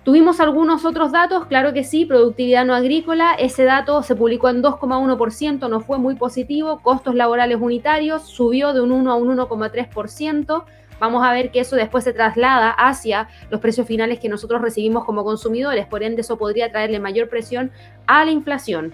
Tuvimos 0.06 0.40
algunos 0.40 0.86
otros 0.86 1.12
datos, 1.12 1.48
claro 1.48 1.74
que 1.74 1.84
sí, 1.84 2.06
productividad 2.06 2.64
no 2.64 2.74
agrícola, 2.74 3.34
ese 3.34 3.66
dato 3.66 4.02
se 4.04 4.16
publicó 4.16 4.48
en 4.48 4.64
2,1%, 4.64 5.70
no 5.70 5.82
fue 5.82 5.98
muy 5.98 6.16
positivo, 6.16 6.80
costos 6.82 7.14
laborales 7.14 7.58
unitarios 7.60 8.24
subió 8.24 8.72
de 8.72 8.80
un 8.80 8.94
1 8.94 9.12
a 9.12 9.16
un 9.16 9.38
1,3%, 9.38 10.64
vamos 11.00 11.26
a 11.26 11.32
ver 11.32 11.52
que 11.52 11.60
eso 11.60 11.76
después 11.76 12.04
se 12.04 12.14
traslada 12.14 12.70
hacia 12.72 13.28
los 13.50 13.60
precios 13.60 13.88
finales 13.88 14.20
que 14.20 14.30
nosotros 14.30 14.62
recibimos 14.62 15.06
como 15.06 15.24
consumidores, 15.24 15.86
por 15.86 16.04
ende 16.04 16.22
eso 16.22 16.38
podría 16.38 16.72
traerle 16.72 17.00
mayor 17.00 17.30
presión 17.30 17.72
a 18.06 18.26
la 18.26 18.32
inflación. 18.32 18.94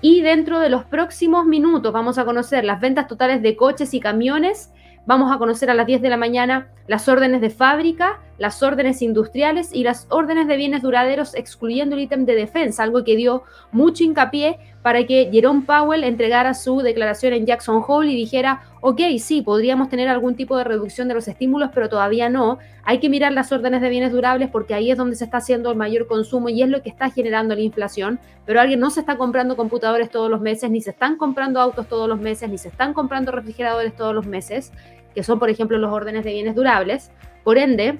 Y 0.00 0.22
dentro 0.22 0.60
de 0.60 0.68
los 0.68 0.84
próximos 0.84 1.44
minutos 1.44 1.92
vamos 1.92 2.18
a 2.18 2.24
conocer 2.24 2.64
las 2.64 2.80
ventas 2.80 3.08
totales 3.08 3.42
de 3.42 3.56
coches 3.56 3.94
y 3.94 4.00
camiones, 4.00 4.72
vamos 5.06 5.32
a 5.32 5.38
conocer 5.38 5.70
a 5.70 5.74
las 5.74 5.86
10 5.86 6.02
de 6.02 6.10
la 6.10 6.16
mañana 6.16 6.68
las 6.86 7.08
órdenes 7.08 7.40
de 7.40 7.50
fábrica, 7.50 8.20
las 8.38 8.62
órdenes 8.62 9.02
industriales 9.02 9.70
y 9.72 9.82
las 9.82 10.06
órdenes 10.10 10.46
de 10.46 10.56
bienes 10.56 10.82
duraderos, 10.82 11.34
excluyendo 11.34 11.96
el 11.96 12.02
ítem 12.02 12.24
de 12.24 12.34
defensa, 12.34 12.82
algo 12.82 13.04
que 13.04 13.16
dio 13.16 13.42
mucho 13.72 14.04
hincapié 14.04 14.58
para 14.82 15.04
que 15.04 15.28
Jerome 15.32 15.62
Powell 15.66 16.04
entregara 16.04 16.54
su 16.54 16.78
declaración 16.80 17.32
en 17.32 17.46
Jackson 17.46 17.82
Hole 17.86 18.12
y 18.12 18.16
dijera, 18.16 18.62
ok, 18.80 19.00
sí, 19.18 19.42
podríamos 19.42 19.88
tener 19.88 20.08
algún 20.08 20.36
tipo 20.36 20.56
de 20.56 20.64
reducción 20.64 21.08
de 21.08 21.14
los 21.14 21.26
estímulos, 21.28 21.70
pero 21.74 21.88
todavía 21.88 22.28
no. 22.28 22.58
Hay 22.84 23.00
que 23.00 23.08
mirar 23.08 23.32
las 23.32 23.50
órdenes 23.52 23.82
de 23.82 23.88
bienes 23.88 24.12
durables 24.12 24.48
porque 24.50 24.74
ahí 24.74 24.90
es 24.90 24.96
donde 24.96 25.16
se 25.16 25.24
está 25.24 25.38
haciendo 25.38 25.70
el 25.70 25.76
mayor 25.76 26.06
consumo 26.06 26.48
y 26.48 26.62
es 26.62 26.68
lo 26.68 26.80
que 26.82 26.88
está 26.88 27.10
generando 27.10 27.54
la 27.54 27.60
inflación, 27.60 28.20
pero 28.46 28.60
alguien 28.60 28.80
no 28.80 28.90
se 28.90 29.00
está 29.00 29.16
comprando 29.16 29.56
computadores 29.56 30.10
todos 30.10 30.30
los 30.30 30.40
meses, 30.40 30.70
ni 30.70 30.80
se 30.80 30.90
están 30.90 31.16
comprando 31.16 31.60
autos 31.60 31.88
todos 31.88 32.08
los 32.08 32.20
meses, 32.20 32.48
ni 32.48 32.58
se 32.58 32.68
están 32.68 32.94
comprando 32.94 33.32
refrigeradores 33.32 33.94
todos 33.96 34.14
los 34.14 34.26
meses, 34.26 34.72
que 35.14 35.22
son, 35.22 35.38
por 35.38 35.50
ejemplo, 35.50 35.76
los 35.78 35.92
órdenes 35.92 36.24
de 36.24 36.32
bienes 36.32 36.54
durables. 36.54 37.10
Por 37.42 37.58
ende, 37.58 37.98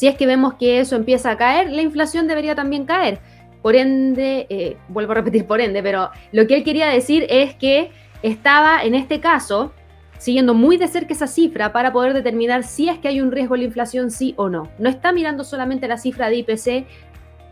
si 0.00 0.08
es 0.08 0.16
que 0.16 0.24
vemos 0.24 0.54
que 0.54 0.80
eso 0.80 0.96
empieza 0.96 1.30
a 1.30 1.36
caer, 1.36 1.70
la 1.70 1.82
inflación 1.82 2.26
debería 2.26 2.54
también 2.54 2.86
caer. 2.86 3.18
Por 3.60 3.76
ende, 3.76 4.46
eh, 4.48 4.78
vuelvo 4.88 5.12
a 5.12 5.16
repetir 5.16 5.46
por 5.46 5.60
ende, 5.60 5.82
pero 5.82 6.08
lo 6.32 6.46
que 6.46 6.54
él 6.54 6.64
quería 6.64 6.88
decir 6.88 7.26
es 7.28 7.54
que 7.54 7.90
estaba 8.22 8.82
en 8.82 8.94
este 8.94 9.20
caso 9.20 9.74
siguiendo 10.16 10.54
muy 10.54 10.78
de 10.78 10.88
cerca 10.88 11.12
esa 11.12 11.26
cifra 11.26 11.74
para 11.74 11.92
poder 11.92 12.14
determinar 12.14 12.64
si 12.64 12.88
es 12.88 12.98
que 12.98 13.08
hay 13.08 13.20
un 13.20 13.30
riesgo 13.30 13.56
de 13.56 13.58
la 13.58 13.64
inflación, 13.66 14.10
sí 14.10 14.32
o 14.38 14.48
no. 14.48 14.70
No 14.78 14.88
está 14.88 15.12
mirando 15.12 15.44
solamente 15.44 15.86
la 15.86 15.98
cifra 15.98 16.30
de 16.30 16.36
IPC 16.36 16.86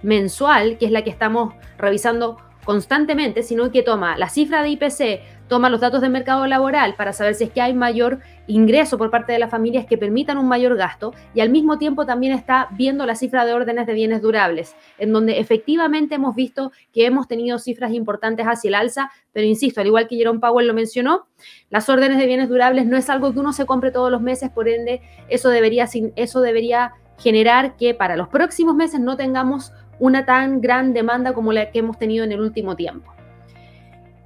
mensual, 0.02 0.78
que 0.78 0.86
es 0.86 0.90
la 0.90 1.04
que 1.04 1.10
estamos 1.10 1.52
revisando 1.76 2.38
constantemente, 2.64 3.42
sino 3.42 3.70
que 3.70 3.82
toma 3.82 4.16
la 4.16 4.30
cifra 4.30 4.62
de 4.62 4.70
IPC, 4.70 5.20
toma 5.48 5.70
los 5.70 5.80
datos 5.80 6.00
del 6.00 6.10
mercado 6.10 6.46
laboral 6.46 6.94
para 6.94 7.12
saber 7.12 7.34
si 7.34 7.44
es 7.44 7.50
que 7.50 7.60
hay 7.60 7.74
mayor 7.74 8.20
ingreso 8.46 8.98
por 8.98 9.10
parte 9.10 9.32
de 9.32 9.38
las 9.38 9.50
familias 9.50 9.86
que 9.86 9.98
permitan 9.98 10.38
un 10.38 10.46
mayor 10.46 10.76
gasto 10.76 11.14
y 11.34 11.40
al 11.40 11.50
mismo 11.50 11.78
tiempo 11.78 12.06
también 12.06 12.32
está 12.32 12.68
viendo 12.72 13.06
la 13.06 13.14
cifra 13.14 13.44
de 13.44 13.52
órdenes 13.52 13.86
de 13.86 13.94
bienes 13.94 14.22
durables, 14.22 14.76
en 14.98 15.12
donde 15.12 15.38
efectivamente 15.38 16.14
hemos 16.14 16.34
visto 16.34 16.72
que 16.92 17.06
hemos 17.06 17.28
tenido 17.28 17.58
cifras 17.58 17.92
importantes 17.92 18.46
hacia 18.46 18.68
el 18.68 18.74
alza, 18.74 19.10
pero 19.32 19.46
insisto, 19.46 19.80
al 19.80 19.86
igual 19.86 20.08
que 20.08 20.16
Jerome 20.16 20.40
Powell 20.40 20.66
lo 20.66 20.74
mencionó, 20.74 21.26
las 21.70 21.88
órdenes 21.88 22.18
de 22.18 22.26
bienes 22.26 22.48
durables 22.48 22.86
no 22.86 22.96
es 22.96 23.10
algo 23.10 23.32
que 23.32 23.40
uno 23.40 23.52
se 23.52 23.66
compre 23.66 23.90
todos 23.90 24.10
los 24.10 24.20
meses, 24.20 24.50
por 24.50 24.68
ende 24.68 25.02
eso 25.28 25.48
debería, 25.48 25.88
eso 26.16 26.40
debería 26.40 26.92
generar 27.18 27.76
que 27.76 27.94
para 27.94 28.16
los 28.16 28.28
próximos 28.28 28.74
meses 28.74 29.00
no 29.00 29.16
tengamos 29.16 29.72
una 29.98 30.24
tan 30.24 30.60
gran 30.60 30.92
demanda 30.92 31.32
como 31.32 31.52
la 31.52 31.70
que 31.70 31.80
hemos 31.80 31.98
tenido 31.98 32.24
en 32.24 32.32
el 32.32 32.40
último 32.40 32.76
tiempo. 32.76 33.17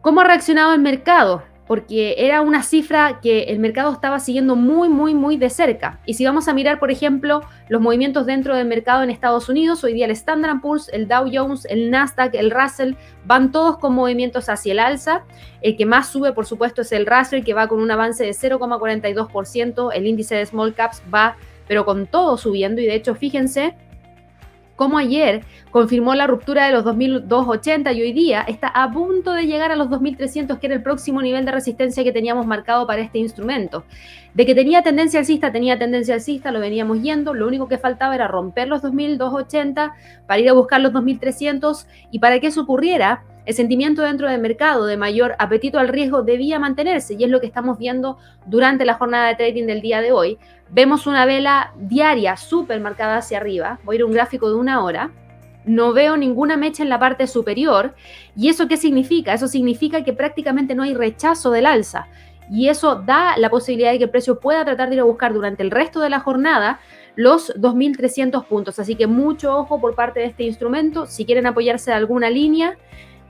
¿Cómo 0.03 0.21
ha 0.21 0.25
reaccionado 0.25 0.75
el 0.75 0.81
mercado? 0.81 1.45
Porque 1.69 2.17
era 2.19 2.41
una 2.41 2.65
cifra 2.65 3.21
que 3.23 3.45
el 3.45 3.61
mercado 3.61 3.93
estaba 3.93 4.19
siguiendo 4.19 4.57
muy, 4.57 4.89
muy, 4.89 5.15
muy 5.15 5.37
de 5.37 5.49
cerca. 5.49 6.01
Y 6.05 6.15
si 6.15 6.25
vamos 6.27 6.49
a 6.49 6.55
mirar, 6.55 6.81
por 6.81 6.91
ejemplo, 6.91 7.43
los 7.69 7.81
movimientos 7.81 8.27
dentro 8.27 8.57
del 8.57 8.67
mercado 8.67 9.05
en 9.05 9.11
Estados 9.11 9.49
Unidos, 9.49 9.85
hoy 9.85 9.93
día 9.93 10.07
el 10.07 10.11
Standard 10.11 10.61
Poor's, 10.61 10.89
el 10.89 11.07
Dow 11.07 11.31
Jones, 11.33 11.67
el 11.71 11.93
Nasdaq, 11.93 12.35
el 12.35 12.51
Russell, 12.51 12.95
van 13.27 13.53
todos 13.53 13.79
con 13.79 13.95
movimientos 13.95 14.49
hacia 14.49 14.73
el 14.73 14.81
alza. 14.81 15.23
El 15.61 15.77
que 15.77 15.87
más 15.87 16.09
sube, 16.09 16.33
por 16.33 16.47
supuesto, 16.47 16.83
es 16.83 16.91
el 16.91 17.07
Russell, 17.07 17.45
que 17.45 17.55
va 17.55 17.69
con 17.69 17.81
un 17.81 17.93
avance 17.93 18.25
de 18.25 18.33
0,42%. 18.33 19.91
El 19.95 20.09
índice 20.09 20.35
de 20.35 20.45
Small 20.45 20.75
Caps 20.75 21.01
va, 21.15 21.37
pero 21.69 21.85
con 21.85 22.09
todo 22.09 22.37
subiendo. 22.39 22.81
Y 22.81 22.87
de 22.87 22.97
hecho, 22.97 23.15
fíjense, 23.15 23.77
como 24.77 24.99
ayer 24.99 25.45
confirmó 25.71 26.15
la 26.15 26.27
ruptura 26.27 26.67
de 26.67 26.73
los 26.73 26.85
2280 26.85 27.93
y 27.93 28.03
hoy 28.03 28.13
día 28.13 28.43
está 28.43 28.69
a 28.69 28.91
punto 28.91 29.33
de 29.33 29.47
llegar 29.47 29.71
a 29.71 29.77
los 29.77 29.91
2300, 29.91 30.59
que 30.59 30.67
era 30.67 30.75
el 30.75 30.83
próximo 30.83 31.23
nivel 31.23 31.45
de 31.45 31.53
resistencia 31.53 32.05
que 32.05 32.13
teníamos 32.13 32.47
marcado 32.47 32.87
para 32.87 33.03
este 33.03 33.19
instrumento. 33.19 33.85
De 34.35 34.47
que 34.47 34.55
tenía 34.55 34.83
tendencia 34.83 35.21
alcista, 35.21 35.53
tenía 35.53 35.79
tendencia 35.79 36.15
alcista, 36.15 36.53
lo 36.53 36.61
veníamos 36.61 37.03
yendo, 37.03 37.35
lo 37.35 37.47
único 37.47 37.69
que 37.69 37.79
faltaba 37.79 38.15
era 38.15 38.29
romper 38.29 38.69
los 38.69 38.83
2280 38.83 39.93
para 40.27 40.41
ir 40.41 40.49
a 40.49 40.55
buscar 40.55 40.81
los 40.81 40.93
2300 40.93 41.87
y 42.11 42.19
para 42.19 42.41
que 42.41 42.47
eso 42.47 42.63
ocurriera, 42.63 43.25
el 43.45 43.55
sentimiento 43.55 44.03
dentro 44.03 44.31
del 44.31 44.41
mercado 44.41 44.87
de 44.87 44.97
mayor 44.97 45.35
apetito 45.39 45.79
al 45.79 45.89
riesgo 45.89 46.23
debía 46.23 46.61
mantenerse 46.61 47.15
y 47.15 47.25
es 47.25 47.31
lo 47.31 47.41
que 47.41 47.47
estamos 47.47 47.77
viendo 47.77 48.17
durante 48.47 48.85
la 48.85 48.95
jornada 48.95 49.29
de 49.29 49.35
trading 49.35 49.67
del 49.67 49.81
día 49.81 50.01
de 50.01 50.13
hoy. 50.13 50.39
Vemos 50.75 51.07
una 51.07 51.27
vela 51.27 51.75
diaria 51.77 52.39
súper 52.39 52.81
marcada 52.81 53.19
hacia 53.19 53.37
arriba. 53.37 53.79
Voy 53.85 53.95
a 53.95 53.99
ir 53.99 54.03
a 54.03 54.07
un 54.07 54.13
gráfico 54.13 54.49
de 54.49 54.55
una 54.55 54.83
hora. 54.83 55.11
No 55.67 55.93
veo 55.93 56.17
ninguna 56.17 56.57
mecha 56.57 56.83
en 56.83 56.89
la 56.89 56.99
parte 56.99 57.27
superior. 57.27 57.95
¿Y 58.35 58.49
eso 58.49 58.69
qué 58.69 58.79
significa? 58.79 59.35
Eso 59.35 59.49
significa 59.49 60.03
que 60.03 60.15
prácticamente 60.15 60.75
no 60.75 60.83
hay 60.83 60.95
rechazo 60.95 61.51
del 61.51 61.67
alza. 61.67 62.09
Y 62.51 62.71
eso 62.71 62.95
da 62.95 63.37
la 63.37 63.51
posibilidad 63.51 63.93
de 63.93 63.99
que 63.99 64.05
el 64.05 64.11
precio 64.11 64.41
pueda 64.41 64.65
tratar 64.65 64.89
de 64.89 64.95
ir 64.95 65.01
a 65.03 65.05
buscar 65.05 65.35
durante 65.35 65.63
el 65.63 65.71
resto 65.71 66.01
de 66.01 66.09
la 66.09 66.21
jornada 66.21 66.81
los 67.17 67.55
2.300 67.55 68.43
puntos. 68.47 68.79
Así 68.79 68.95
que 68.95 69.07
mucho 69.07 69.55
ojo 69.55 69.79
por 69.79 69.95
parte 69.95 70.21
de 70.21 70.27
este 70.27 70.45
instrumento. 70.45 71.05
Si 71.05 71.27
quieren 71.27 71.45
apoyarse 71.47 71.91
de 71.91 71.99
alguna 71.99 72.31
línea, 72.31 72.79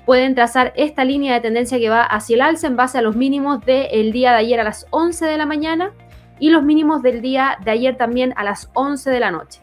pueden 0.07 0.37
trazar 0.37 0.73
esta 0.77 1.05
línea 1.05 1.35
de 1.35 1.41
tendencia 1.41 1.81
que 1.81 1.91
va 1.91 2.05
hacia 2.05 2.35
el 2.35 2.43
alza 2.43 2.69
en 2.69 2.77
base 2.77 2.99
a 2.99 3.03
los 3.03 3.17
mínimos 3.17 3.67
del 3.67 4.13
día 4.13 4.31
de 4.31 4.39
ayer 4.39 4.61
a 4.61 4.65
las 4.65 4.87
11 4.91 5.27
de 5.27 5.37
la 5.37 5.47
mañana 5.47 5.93
y 6.43 6.51
los 6.51 6.65
mínimos 6.65 7.03
del 7.03 7.23
día 7.23 7.57
de 7.65 7.71
ayer 7.71 7.97
también 7.97 8.35
a 8.37 8.43
las 8.43 8.69
11 8.75 9.09
de 9.11 9.21
la 9.21 9.31
noche. 9.31 9.61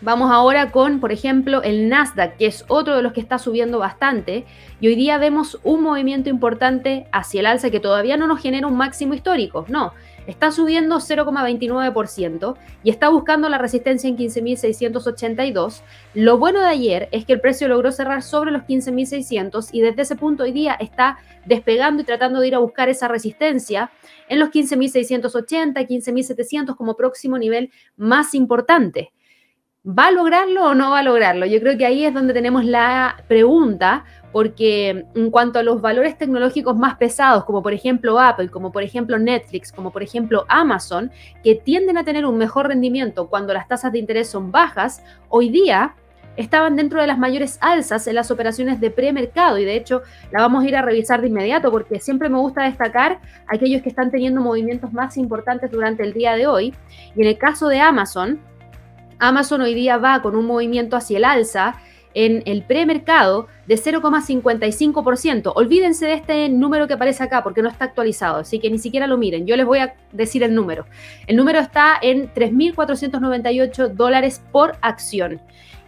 Vamos 0.00 0.32
ahora 0.32 0.72
con, 0.72 0.98
por 0.98 1.12
ejemplo, 1.12 1.62
el 1.62 1.88
Nasdaq, 1.88 2.36
que 2.36 2.46
es 2.46 2.64
otro 2.66 2.96
de 2.96 3.02
los 3.02 3.12
que 3.12 3.20
está 3.20 3.38
subiendo 3.38 3.78
bastante. 3.78 4.44
Y 4.80 4.88
hoy 4.88 4.96
día 4.96 5.16
vemos 5.18 5.60
un 5.62 5.84
movimiento 5.84 6.30
importante 6.30 7.06
hacia 7.12 7.38
el 7.38 7.46
alza 7.46 7.70
que 7.70 7.78
todavía 7.78 8.16
no 8.16 8.26
nos 8.26 8.40
genera 8.40 8.66
un 8.66 8.76
máximo 8.76 9.14
histórico. 9.14 9.66
No, 9.68 9.92
está 10.28 10.52
subiendo 10.52 10.96
0,29% 10.96 12.56
y 12.84 12.90
está 12.90 13.08
buscando 13.08 13.48
la 13.48 13.58
resistencia 13.58 14.08
en 14.08 14.16
15.682. 14.16 15.80
Lo 16.14 16.38
bueno 16.38 16.60
de 16.60 16.66
ayer 16.66 17.08
es 17.12 17.24
que 17.24 17.32
el 17.32 17.40
precio 17.40 17.66
logró 17.66 17.90
cerrar 17.90 18.22
sobre 18.22 18.52
los 18.52 18.62
15.600 18.62 19.70
y 19.72 19.80
desde 19.80 20.02
ese 20.02 20.16
punto 20.16 20.44
hoy 20.44 20.52
día 20.52 20.74
está 20.74 21.18
despegando 21.46 22.02
y 22.02 22.04
tratando 22.04 22.40
de 22.40 22.48
ir 22.48 22.54
a 22.54 22.58
buscar 22.58 22.90
esa 22.90 23.08
resistencia 23.08 23.90
en 24.28 24.38
los 24.38 24.50
15.680, 24.50 25.74
15.700 25.88 26.76
como 26.76 26.94
próximo 26.94 27.38
nivel 27.38 27.72
más 27.96 28.34
importante. 28.34 29.12
¿Va 29.88 30.08
a 30.08 30.10
lograrlo 30.10 30.66
o 30.66 30.74
no 30.74 30.90
va 30.90 30.98
a 30.98 31.02
lograrlo? 31.02 31.46
Yo 31.46 31.60
creo 31.60 31.78
que 31.78 31.86
ahí 31.86 32.04
es 32.04 32.12
donde 32.12 32.34
tenemos 32.34 32.62
la 32.62 33.24
pregunta, 33.26 34.04
porque 34.32 35.06
en 35.14 35.30
cuanto 35.30 35.58
a 35.58 35.62
los 35.62 35.80
valores 35.80 36.18
tecnológicos 36.18 36.76
más 36.76 36.96
pesados, 36.98 37.46
como 37.46 37.62
por 37.62 37.72
ejemplo 37.72 38.20
Apple, 38.20 38.50
como 38.50 38.70
por 38.70 38.82
ejemplo 38.82 39.18
Netflix, 39.18 39.72
como 39.72 39.90
por 39.90 40.02
ejemplo 40.02 40.44
Amazon, 40.48 41.10
que 41.42 41.54
tienden 41.54 41.96
a 41.96 42.04
tener 42.04 42.26
un 42.26 42.36
mejor 42.36 42.68
rendimiento 42.68 43.30
cuando 43.30 43.54
las 43.54 43.66
tasas 43.66 43.90
de 43.90 43.98
interés 43.98 44.28
son 44.28 44.52
bajas, 44.52 45.02
hoy 45.30 45.48
día 45.48 45.94
estaban 46.36 46.76
dentro 46.76 47.00
de 47.00 47.06
las 47.06 47.18
mayores 47.18 47.56
alzas 47.62 48.06
en 48.08 48.16
las 48.16 48.30
operaciones 48.30 48.82
de 48.82 48.90
premercado 48.90 49.56
y 49.56 49.64
de 49.64 49.74
hecho 49.74 50.02
la 50.30 50.42
vamos 50.42 50.64
a 50.64 50.68
ir 50.68 50.76
a 50.76 50.82
revisar 50.82 51.22
de 51.22 51.28
inmediato 51.28 51.70
porque 51.70 51.98
siempre 51.98 52.28
me 52.28 52.38
gusta 52.38 52.64
destacar 52.64 53.20
aquellos 53.46 53.80
que 53.80 53.88
están 53.88 54.10
teniendo 54.10 54.42
movimientos 54.42 54.92
más 54.92 55.16
importantes 55.16 55.70
durante 55.70 56.02
el 56.02 56.12
día 56.12 56.34
de 56.34 56.46
hoy. 56.46 56.74
Y 57.16 57.22
en 57.22 57.28
el 57.28 57.38
caso 57.38 57.68
de 57.68 57.80
Amazon, 57.80 58.38
Amazon 59.18 59.60
hoy 59.60 59.74
día 59.74 59.96
va 59.96 60.22
con 60.22 60.36
un 60.36 60.46
movimiento 60.46 60.96
hacia 60.96 61.18
el 61.18 61.24
alza 61.24 61.76
en 62.14 62.42
el 62.46 62.62
premercado 62.62 63.48
de 63.66 63.76
0,55%. 63.76 65.52
Olvídense 65.54 66.06
de 66.06 66.14
este 66.14 66.48
número 66.48 66.88
que 66.88 66.94
aparece 66.94 67.22
acá 67.22 67.42
porque 67.42 67.62
no 67.62 67.68
está 67.68 67.84
actualizado, 67.84 68.38
así 68.38 68.58
que 68.58 68.70
ni 68.70 68.78
siquiera 68.78 69.06
lo 69.06 69.18
miren. 69.18 69.46
Yo 69.46 69.56
les 69.56 69.66
voy 69.66 69.80
a 69.80 69.94
decir 70.12 70.42
el 70.42 70.54
número. 70.54 70.86
El 71.26 71.36
número 71.36 71.58
está 71.58 71.98
en 72.00 72.32
3.498 72.32 73.88
dólares 73.88 74.42
por 74.52 74.76
acción. 74.80 75.40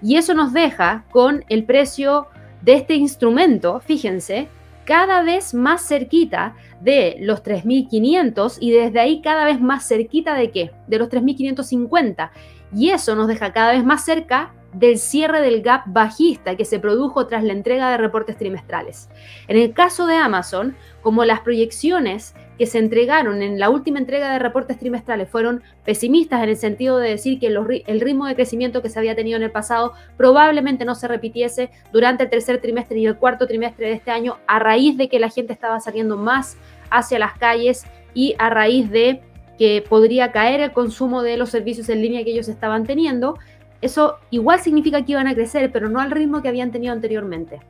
Y 0.02 0.16
eso 0.16 0.34
nos 0.34 0.52
deja 0.52 1.04
con 1.10 1.44
el 1.48 1.64
precio 1.64 2.26
de 2.62 2.74
este 2.74 2.94
instrumento, 2.94 3.80
fíjense, 3.80 4.48
cada 4.84 5.22
vez 5.22 5.54
más 5.54 5.86
cerquita 5.86 6.56
de 6.80 7.16
los 7.20 7.42
3.500 7.44 8.58
y 8.60 8.72
desde 8.72 9.00
ahí 9.00 9.20
cada 9.22 9.44
vez 9.44 9.60
más 9.60 9.86
cerquita 9.86 10.34
de 10.34 10.50
qué? 10.50 10.72
De 10.88 10.98
los 10.98 11.08
3.550. 11.08 12.30
Y 12.74 12.90
eso 12.90 13.14
nos 13.16 13.28
deja 13.28 13.52
cada 13.52 13.72
vez 13.72 13.84
más 13.84 14.04
cerca 14.04 14.52
del 14.72 14.98
cierre 14.98 15.40
del 15.40 15.62
gap 15.62 15.82
bajista 15.86 16.56
que 16.56 16.64
se 16.64 16.78
produjo 16.78 17.26
tras 17.26 17.42
la 17.42 17.52
entrega 17.52 17.90
de 17.90 17.96
reportes 17.96 18.36
trimestrales. 18.36 19.08
En 19.48 19.56
el 19.56 19.72
caso 19.72 20.06
de 20.06 20.16
Amazon, 20.16 20.76
como 21.02 21.24
las 21.24 21.40
proyecciones 21.40 22.34
que 22.56 22.66
se 22.66 22.78
entregaron 22.78 23.42
en 23.42 23.58
la 23.58 23.70
última 23.70 23.98
entrega 23.98 24.32
de 24.32 24.38
reportes 24.38 24.78
trimestrales 24.78 25.28
fueron 25.28 25.62
pesimistas 25.84 26.42
en 26.42 26.50
el 26.50 26.56
sentido 26.56 26.98
de 26.98 27.10
decir 27.10 27.40
que 27.40 27.46
el 27.46 28.00
ritmo 28.00 28.26
de 28.26 28.34
crecimiento 28.34 28.82
que 28.82 28.90
se 28.90 28.98
había 28.98 29.16
tenido 29.16 29.38
en 29.38 29.42
el 29.42 29.50
pasado 29.50 29.94
probablemente 30.16 30.84
no 30.84 30.94
se 30.94 31.08
repitiese 31.08 31.70
durante 31.90 32.24
el 32.24 32.30
tercer 32.30 32.60
trimestre 32.60 32.98
y 32.98 33.06
el 33.06 33.16
cuarto 33.16 33.46
trimestre 33.46 33.86
de 33.86 33.94
este 33.94 34.10
año 34.10 34.36
a 34.46 34.58
raíz 34.58 34.96
de 34.96 35.08
que 35.08 35.18
la 35.18 35.30
gente 35.30 35.52
estaba 35.52 35.80
saliendo 35.80 36.16
más 36.16 36.58
hacia 36.90 37.18
las 37.18 37.32
calles 37.38 37.86
y 38.12 38.34
a 38.38 38.50
raíz 38.50 38.90
de 38.90 39.22
que 39.60 39.84
podría 39.86 40.32
caer 40.32 40.60
el 40.60 40.72
consumo 40.72 41.22
de 41.22 41.36
los 41.36 41.50
servicios 41.50 41.90
en 41.90 42.00
línea 42.00 42.24
que 42.24 42.30
ellos 42.30 42.48
estaban 42.48 42.84
teniendo, 42.84 43.38
eso 43.82 44.16
igual 44.30 44.58
significa 44.60 45.04
que 45.04 45.12
iban 45.12 45.26
a 45.26 45.34
crecer, 45.34 45.70
pero 45.70 45.90
no 45.90 46.00
al 46.00 46.10
ritmo 46.10 46.40
que 46.40 46.48
habían 46.48 46.70
tenido 46.70 46.94
anteriormente. 46.94 47.60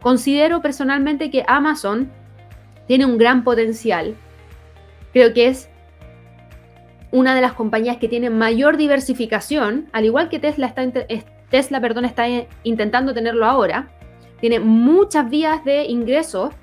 Considero 0.00 0.62
personalmente 0.62 1.28
que 1.28 1.42
Amazon 1.48 2.12
tiene 2.86 3.06
un 3.06 3.18
gran 3.18 3.42
potencial. 3.42 4.14
Creo 5.12 5.34
que 5.34 5.48
es 5.48 5.68
una 7.10 7.34
de 7.34 7.40
las 7.40 7.54
compañías 7.54 7.96
que 7.96 8.06
tiene 8.06 8.30
mayor 8.30 8.76
diversificación, 8.76 9.88
al 9.90 10.04
igual 10.04 10.28
que 10.28 10.38
Tesla 10.38 10.68
está, 10.68 10.86
Tesla, 11.50 11.80
perdón, 11.80 12.04
está 12.04 12.26
intentando 12.62 13.12
tenerlo 13.12 13.46
ahora, 13.46 13.88
tiene 14.40 14.60
muchas 14.60 15.28
vías 15.28 15.64
de 15.64 15.86
ingresos 15.86 16.54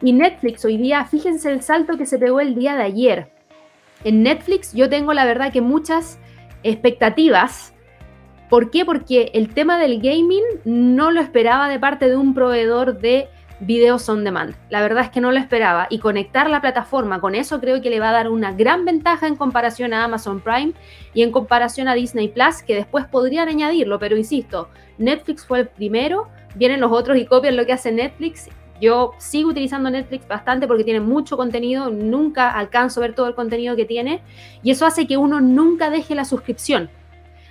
Y 0.02 0.12
Netflix 0.12 0.64
hoy 0.64 0.76
día, 0.76 1.04
fíjense 1.04 1.50
el 1.50 1.62
salto 1.62 1.96
que 1.96 2.06
se 2.06 2.18
pegó 2.18 2.40
el 2.40 2.54
día 2.54 2.76
de 2.76 2.82
ayer. 2.82 3.32
En 4.04 4.22
Netflix 4.22 4.72
yo 4.72 4.88
tengo 4.88 5.12
la 5.12 5.24
verdad 5.24 5.52
que 5.52 5.60
muchas 5.60 6.18
expectativas. 6.62 7.74
¿Por 8.48 8.70
qué? 8.70 8.84
Porque 8.84 9.30
el 9.34 9.54
tema 9.54 9.78
del 9.78 10.00
gaming 10.00 10.42
no 10.64 11.10
lo 11.10 11.20
esperaba 11.20 11.68
de 11.68 11.78
parte 11.78 12.08
de 12.08 12.16
un 12.16 12.34
proveedor 12.34 12.98
de 12.98 13.28
videos 13.60 14.08
on 14.08 14.24
demand. 14.24 14.54
La 14.70 14.80
verdad 14.80 15.04
es 15.04 15.10
que 15.10 15.20
no 15.20 15.32
lo 15.32 15.38
esperaba 15.38 15.86
y 15.90 15.98
conectar 15.98 16.48
la 16.48 16.60
plataforma 16.60 17.20
con 17.20 17.34
eso 17.34 17.60
creo 17.60 17.80
que 17.80 17.90
le 17.90 18.00
va 18.00 18.10
a 18.10 18.12
dar 18.12 18.30
una 18.30 18.52
gran 18.52 18.84
ventaja 18.84 19.26
en 19.26 19.36
comparación 19.36 19.92
a 19.92 20.04
Amazon 20.04 20.40
Prime 20.40 20.72
y 21.14 21.22
en 21.22 21.30
comparación 21.30 21.88
a 21.88 21.94
Disney 21.94 22.28
Plus, 22.28 22.62
que 22.62 22.74
después 22.74 23.06
podrían 23.06 23.48
añadirlo, 23.48 23.98
pero 23.98 24.16
insisto, 24.16 24.68
Netflix 24.98 25.46
fue 25.46 25.60
el 25.60 25.68
primero, 25.68 26.28
vienen 26.54 26.80
los 26.80 26.92
otros 26.92 27.18
y 27.18 27.26
copian 27.26 27.56
lo 27.56 27.66
que 27.66 27.72
hace 27.72 27.92
Netflix. 27.92 28.48
Yo 28.80 29.12
sigo 29.18 29.50
utilizando 29.50 29.90
Netflix 29.90 30.26
bastante 30.26 30.66
porque 30.66 30.84
tiene 30.84 31.00
mucho 31.00 31.36
contenido, 31.36 31.90
nunca 31.90 32.50
alcanzo 32.50 33.00
a 33.00 33.02
ver 33.02 33.14
todo 33.14 33.28
el 33.28 33.34
contenido 33.34 33.76
que 33.76 33.84
tiene 33.84 34.22
y 34.62 34.70
eso 34.70 34.86
hace 34.86 35.06
que 35.06 35.18
uno 35.18 35.40
nunca 35.40 35.90
deje 35.90 36.14
la 36.14 36.24
suscripción 36.24 36.88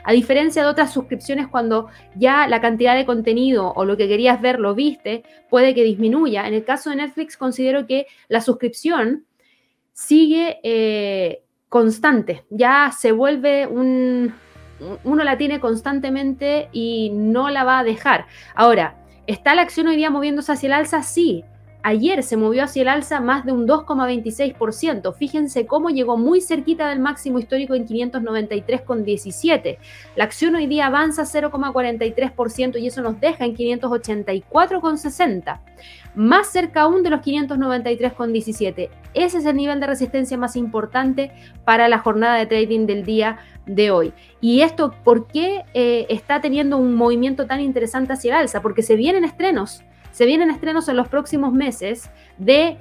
a 0.03 0.13
diferencia 0.13 0.63
de 0.63 0.69
otras 0.69 0.91
suscripciones, 0.91 1.47
cuando 1.47 1.87
ya 2.15 2.47
la 2.47 2.61
cantidad 2.61 2.95
de 2.95 3.05
contenido 3.05 3.73
o 3.75 3.85
lo 3.85 3.97
que 3.97 4.07
querías 4.07 4.41
ver 4.41 4.59
lo 4.59 4.75
viste, 4.75 5.23
puede 5.49 5.73
que 5.73 5.83
disminuya. 5.83 6.47
En 6.47 6.53
el 6.53 6.63
caso 6.63 6.89
de 6.89 6.97
Netflix, 6.97 7.37
considero 7.37 7.85
que 7.85 8.07
la 8.27 8.41
suscripción 8.41 9.25
sigue 9.93 10.59
eh, 10.63 11.43
constante, 11.67 12.45
ya 12.49 12.91
se 12.97 13.11
vuelve 13.11 13.67
un... 13.67 14.33
Uno 15.03 15.25
la 15.25 15.37
tiene 15.37 15.59
constantemente 15.59 16.69
y 16.71 17.09
no 17.13 17.49
la 17.49 17.65
va 17.65 17.79
a 17.79 17.83
dejar. 17.83 18.27
Ahora, 18.55 18.95
¿está 19.27 19.53
la 19.53 19.61
acción 19.61 19.87
hoy 19.87 19.97
día 19.97 20.09
moviéndose 20.09 20.53
hacia 20.53 20.67
el 20.67 20.73
alza? 20.73 21.03
Sí, 21.03 21.43
Ayer 21.81 22.23
se 22.23 22.35
movió 22.35 22.65
hacia 22.65 22.81
el 22.81 22.89
alza 22.89 23.21
más 23.21 23.45
de 23.45 23.53
un 23.53 23.65
2,26%. 23.65 25.13
Fíjense 25.13 25.65
cómo 25.65 25.89
llegó 25.89 26.17
muy 26.17 26.41
cerquita 26.41 26.89
del 26.89 26.99
máximo 26.99 27.39
histórico 27.39 27.73
en 27.73 27.87
593,17. 27.87 29.77
La 30.17 30.25
acción 30.25 30.55
hoy 30.55 30.67
día 30.67 30.87
avanza 30.87 31.23
0,43% 31.23 32.81
y 32.81 32.87
eso 32.87 33.01
nos 33.01 33.21
deja 33.21 33.45
en 33.45 33.55
584,60. 33.55 35.61
Más 36.15 36.51
cerca 36.51 36.81
aún 36.81 37.01
de 37.01 37.11
los 37.11 37.21
593,17. 37.21 38.89
Ese 39.13 39.37
es 39.37 39.45
el 39.45 39.55
nivel 39.55 39.79
de 39.79 39.87
resistencia 39.87 40.37
más 40.37 40.57
importante 40.57 41.31
para 41.63 41.87
la 41.87 41.99
jornada 41.99 42.35
de 42.35 42.45
trading 42.45 42.87
del 42.87 43.05
día 43.05 43.39
de 43.65 43.91
hoy. 43.91 44.11
¿Y 44.41 44.61
esto 44.61 44.93
por 45.05 45.27
qué 45.27 45.63
eh, 45.73 46.07
está 46.09 46.41
teniendo 46.41 46.77
un 46.77 46.95
movimiento 46.95 47.45
tan 47.45 47.61
interesante 47.61 48.11
hacia 48.11 48.33
el 48.33 48.41
alza? 48.41 48.61
Porque 48.61 48.81
se 48.81 48.97
vienen 48.97 49.23
estrenos 49.23 49.85
se 50.11 50.25
vienen 50.25 50.49
estrenos 50.51 50.87
en 50.89 50.97
los 50.97 51.07
próximos 51.07 51.53
meses 51.53 52.09
de 52.37 52.77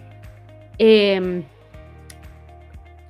em, 0.78 1.44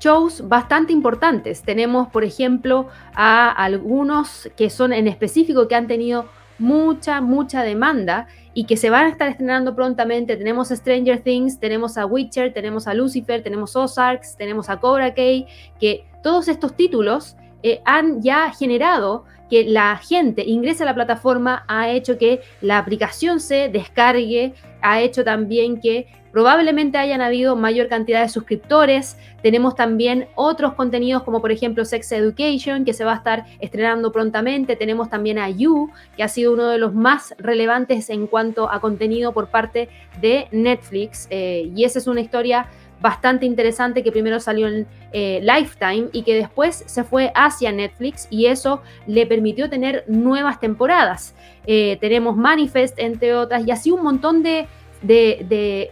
shows 0.00 0.46
bastante 0.48 0.92
importantes. 0.92 1.62
Tenemos, 1.62 2.08
por 2.08 2.24
ejemplo, 2.24 2.88
a 3.14 3.50
algunos 3.50 4.50
que 4.56 4.70
son 4.70 4.92
en 4.92 5.08
específico 5.08 5.68
que 5.68 5.74
han 5.74 5.86
tenido 5.86 6.26
mucha, 6.58 7.20
mucha 7.20 7.62
demanda 7.62 8.26
y 8.52 8.64
que 8.64 8.76
se 8.76 8.90
van 8.90 9.06
a 9.06 9.08
estar 9.08 9.28
estrenando 9.28 9.74
prontamente. 9.74 10.36
Tenemos 10.36 10.68
Stranger 10.68 11.20
Things, 11.20 11.60
tenemos 11.60 11.96
a 11.96 12.06
Witcher, 12.06 12.52
tenemos 12.52 12.88
a 12.88 12.94
Lucifer, 12.94 13.42
tenemos 13.42 13.76
Ozarks, 13.76 14.36
tenemos 14.36 14.68
a 14.68 14.78
Cobra 14.78 15.14
Kai, 15.14 15.46
que 15.80 16.04
todos 16.22 16.48
estos 16.48 16.74
títulos 16.74 17.36
eh, 17.62 17.80
han 17.84 18.22
ya 18.22 18.52
generado 18.52 19.24
que 19.50 19.64
la 19.64 19.96
gente 19.96 20.44
ingrese 20.44 20.82
a 20.82 20.86
la 20.86 20.94
plataforma, 20.94 21.64
ha 21.68 21.88
hecho 21.90 22.18
que 22.18 22.40
la 22.60 22.78
aplicación 22.78 23.40
se 23.40 23.68
descargue, 23.68 24.54
ha 24.82 25.00
hecho 25.00 25.24
también 25.24 25.80
que 25.80 26.06
probablemente 26.32 26.98
hayan 26.98 27.20
habido 27.20 27.56
mayor 27.56 27.88
cantidad 27.88 28.22
de 28.22 28.28
suscriptores. 28.28 29.16
Tenemos 29.42 29.74
también 29.74 30.28
otros 30.34 30.74
contenidos 30.74 31.22
como 31.22 31.40
por 31.40 31.50
ejemplo 31.50 31.84
Sex 31.84 32.12
Education 32.12 32.84
que 32.84 32.92
se 32.92 33.04
va 33.04 33.14
a 33.14 33.16
estar 33.16 33.46
estrenando 33.60 34.12
prontamente. 34.12 34.76
Tenemos 34.76 35.08
también 35.08 35.38
a 35.38 35.48
You 35.48 35.90
que 36.16 36.22
ha 36.22 36.28
sido 36.28 36.52
uno 36.52 36.68
de 36.68 36.78
los 36.78 36.94
más 36.94 37.34
relevantes 37.38 38.10
en 38.10 38.26
cuanto 38.26 38.70
a 38.70 38.80
contenido 38.80 39.32
por 39.32 39.48
parte 39.48 39.88
de 40.20 40.48
Netflix. 40.52 41.26
Eh, 41.30 41.72
y 41.74 41.84
esa 41.84 41.98
es 41.98 42.06
una 42.06 42.20
historia 42.20 42.68
bastante 43.00 43.46
interesante 43.46 44.02
que 44.02 44.10
primero 44.10 44.40
salió 44.40 44.68
en 44.68 44.86
eh, 45.12 45.40
Lifetime 45.42 46.08
y 46.12 46.22
que 46.22 46.34
después 46.34 46.82
se 46.86 47.04
fue 47.04 47.30
hacia 47.34 47.72
Netflix 47.72 48.26
y 48.30 48.46
eso 48.46 48.82
le 49.06 49.26
permitió 49.26 49.70
tener 49.70 50.04
nuevas 50.08 50.60
temporadas. 50.60 51.34
Eh, 51.66 51.98
tenemos 52.00 52.36
Manifest, 52.36 52.98
entre 52.98 53.34
otras, 53.34 53.66
y 53.66 53.70
así 53.70 53.90
un 53.90 54.02
montón 54.02 54.42
de, 54.42 54.66
de, 55.02 55.90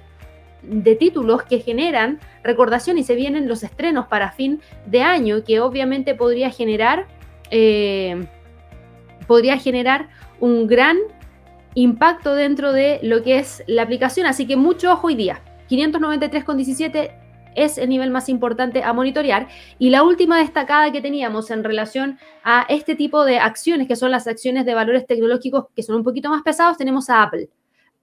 títulos 0.98 1.42
que 1.44 1.60
generan 1.60 2.18
recordación 2.42 2.98
y 2.98 3.04
se 3.04 3.14
vienen 3.14 3.48
los 3.48 3.62
estrenos 3.62 4.06
para 4.06 4.32
fin 4.32 4.60
de 4.86 5.02
año 5.02 5.44
que 5.44 5.60
obviamente 5.60 6.14
podría 6.14 6.50
generar, 6.50 7.06
eh, 7.50 8.26
podría 9.28 9.58
generar 9.58 10.08
un 10.40 10.66
gran 10.66 10.96
impacto 11.74 12.34
dentro 12.34 12.72
de 12.72 12.98
lo 13.02 13.22
que 13.22 13.38
es 13.38 13.62
la 13.66 13.82
aplicación. 13.82 14.26
Así 14.26 14.46
que 14.46 14.56
mucho 14.56 14.92
ojo 14.92 15.06
hoy 15.06 15.14
día. 15.14 15.40
593,17 15.68 17.26
es 17.56 17.78
el 17.78 17.88
nivel 17.88 18.10
más 18.10 18.28
importante 18.28 18.84
a 18.84 18.92
monitorear. 18.92 19.48
Y 19.78 19.90
la 19.90 20.04
última 20.04 20.38
destacada 20.38 20.92
que 20.92 21.00
teníamos 21.00 21.50
en 21.50 21.64
relación 21.64 22.18
a 22.44 22.66
este 22.68 22.94
tipo 22.94 23.24
de 23.24 23.38
acciones, 23.38 23.88
que 23.88 23.96
son 23.96 24.12
las 24.12 24.28
acciones 24.28 24.64
de 24.64 24.74
valores 24.74 25.06
tecnológicos 25.06 25.66
que 25.74 25.82
son 25.82 25.96
un 25.96 26.04
poquito 26.04 26.28
más 26.28 26.42
pesados, 26.42 26.76
tenemos 26.76 27.10
a 27.10 27.22
Apple. 27.22 27.48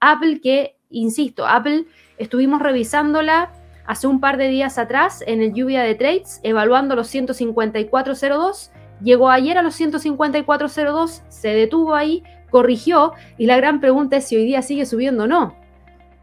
Apple 0.00 0.40
que, 0.40 0.76
insisto, 0.90 1.46
Apple 1.46 1.86
estuvimos 2.18 2.60
revisándola 2.60 3.52
hace 3.86 4.06
un 4.06 4.20
par 4.20 4.36
de 4.36 4.48
días 4.48 4.76
atrás 4.76 5.22
en 5.26 5.40
el 5.40 5.54
lluvia 5.54 5.82
de 5.82 5.94
trades, 5.94 6.40
evaluando 6.42 6.96
los 6.96 7.14
154.02. 7.14 8.70
Llegó 9.02 9.30
ayer 9.30 9.56
a 9.58 9.62
los 9.62 9.80
154.02, 9.80 11.22
se 11.28 11.48
detuvo 11.48 11.94
ahí, 11.94 12.22
corrigió 12.50 13.12
y 13.38 13.46
la 13.46 13.56
gran 13.56 13.80
pregunta 13.80 14.16
es 14.16 14.26
si 14.26 14.36
hoy 14.36 14.44
día 14.44 14.62
sigue 14.62 14.86
subiendo 14.86 15.24
o 15.24 15.26
no 15.26 15.63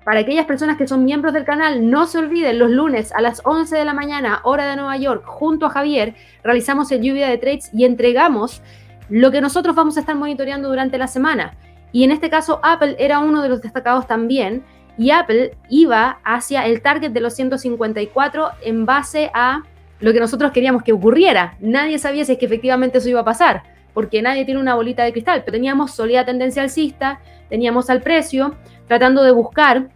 para 0.04 0.22
aquellas 0.22 0.46
personas 0.46 0.78
que 0.78 0.88
son 0.88 1.06
miembros 1.06 1.34
del 1.34 1.46
canal, 1.46 1.90
no 1.90 2.08
se 2.08 2.18
olviden, 2.18 2.58
los 2.58 2.72
lunes 2.72 3.12
a 3.12 3.22
las 3.22 3.42
11 3.46 3.76
de 3.76 3.86
la 3.86 3.94
mañana, 3.94 4.42
hora 4.44 4.70
de 4.70 4.76
Nueva 4.76 4.98
York, 4.98 5.24
junto 5.26 5.66
a 5.66 5.70
Javier, 5.70 6.16
realizamos 6.44 6.92
el 6.92 7.02
lluvia 7.02 7.28
de 7.28 7.38
trades 7.38 7.70
y 7.74 7.86
entregamos 7.86 8.62
lo 9.10 9.32
que 9.32 9.42
nosotros 9.42 9.76
vamos 9.76 9.98
a 9.98 10.00
estar 10.00 10.16
monitoreando 10.16 10.70
durante 10.70 10.98
la 10.98 11.08
semana. 11.08 11.56
Y 11.92 12.04
en 12.04 12.12
este 12.12 12.30
caso, 12.30 12.60
Apple 12.64 12.96
era 12.98 13.20
uno 13.20 13.42
de 13.42 13.50
los 13.50 13.62
destacados 13.62 14.08
también. 14.08 14.64
Y 14.98 15.12
Apple 15.12 15.58
iba 15.70 16.20
hacia 16.24 16.66
el 16.66 16.82
target 16.82 17.12
de 17.12 17.22
los 17.22 17.34
154 17.34 18.50
en 18.64 18.86
base 18.86 19.32
a 19.34 19.64
lo 20.00 20.14
que 20.14 20.20
nosotros 20.20 20.52
queríamos 20.52 20.84
que 20.84 20.94
ocurriera. 20.94 21.56
Nadie 21.60 22.00
sabía 22.00 22.26
si 22.26 22.34
es 22.34 22.38
que 22.38 22.46
efectivamente 22.46 22.98
eso 22.98 23.10
iba 23.10 23.22
a 23.22 23.26
pasar, 23.26 23.64
porque 23.94 24.22
nadie 24.22 24.46
tiene 24.46 24.60
una 24.60 24.76
bolita 24.76 25.04
de 25.04 25.12
cristal, 25.12 25.44
pero 25.46 25.56
teníamos 25.56 25.92
sólida 25.92 26.26
tendencia 26.26 26.64
alcista, 26.64 27.20
teníamos 27.50 27.90
al 27.90 28.02
precio 28.02 28.56
tratando 28.92 29.24
de 29.24 29.32
buscar 29.32 29.88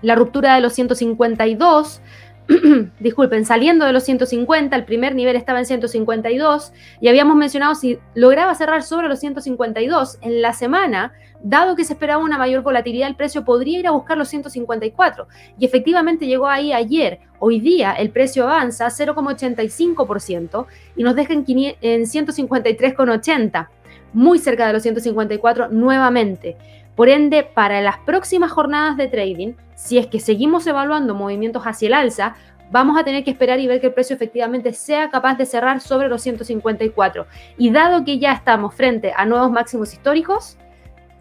la 0.00 0.14
ruptura 0.14 0.54
de 0.54 0.62
los 0.62 0.72
152, 0.72 2.00
disculpen, 3.00 3.44
saliendo 3.44 3.84
de 3.84 3.92
los 3.92 4.04
150, 4.04 4.74
el 4.74 4.86
primer 4.86 5.14
nivel 5.14 5.36
estaba 5.36 5.58
en 5.58 5.66
152 5.66 6.72
y 7.02 7.08
habíamos 7.08 7.36
mencionado 7.36 7.74
si 7.74 7.98
lograba 8.14 8.54
cerrar 8.54 8.82
sobre 8.82 9.08
los 9.08 9.20
152 9.20 10.20
en 10.22 10.40
la 10.40 10.54
semana, 10.54 11.12
dado 11.42 11.76
que 11.76 11.84
se 11.84 11.92
esperaba 11.92 12.24
una 12.24 12.38
mayor 12.38 12.62
volatilidad, 12.62 13.08
el 13.08 13.14
precio 13.14 13.44
podría 13.44 13.80
ir 13.80 13.86
a 13.88 13.90
buscar 13.90 14.16
los 14.16 14.28
154 14.28 15.28
y 15.58 15.66
efectivamente 15.66 16.26
llegó 16.26 16.46
ahí 16.46 16.72
ayer. 16.72 17.18
Hoy 17.40 17.60
día 17.60 17.92
el 17.92 18.08
precio 18.08 18.44
avanza 18.44 18.86
0,85% 18.86 20.64
y 20.96 21.02
nos 21.02 21.14
deja 21.14 21.34
en, 21.34 21.44
en 21.46 22.02
153,80, 22.04 23.68
muy 24.14 24.38
cerca 24.38 24.66
de 24.66 24.72
los 24.72 24.82
154 24.82 25.68
nuevamente. 25.68 26.56
Por 26.96 27.08
ende, 27.08 27.42
para 27.42 27.80
las 27.80 27.98
próximas 27.98 28.52
jornadas 28.52 28.96
de 28.96 29.08
trading, 29.08 29.54
si 29.74 29.98
es 29.98 30.06
que 30.06 30.20
seguimos 30.20 30.66
evaluando 30.66 31.14
movimientos 31.14 31.64
hacia 31.64 31.88
el 31.88 31.94
alza, 31.94 32.36
vamos 32.70 32.98
a 32.98 33.04
tener 33.04 33.24
que 33.24 33.30
esperar 33.30 33.58
y 33.58 33.66
ver 33.66 33.80
que 33.80 33.88
el 33.88 33.94
precio 33.94 34.14
efectivamente 34.14 34.72
sea 34.72 35.10
capaz 35.10 35.36
de 35.36 35.46
cerrar 35.46 35.80
sobre 35.80 36.08
los 36.08 36.22
154. 36.22 37.26
Y 37.58 37.70
dado 37.70 38.04
que 38.04 38.18
ya 38.18 38.32
estamos 38.32 38.74
frente 38.74 39.12
a 39.16 39.26
nuevos 39.26 39.50
máximos 39.50 39.92
históricos, 39.92 40.56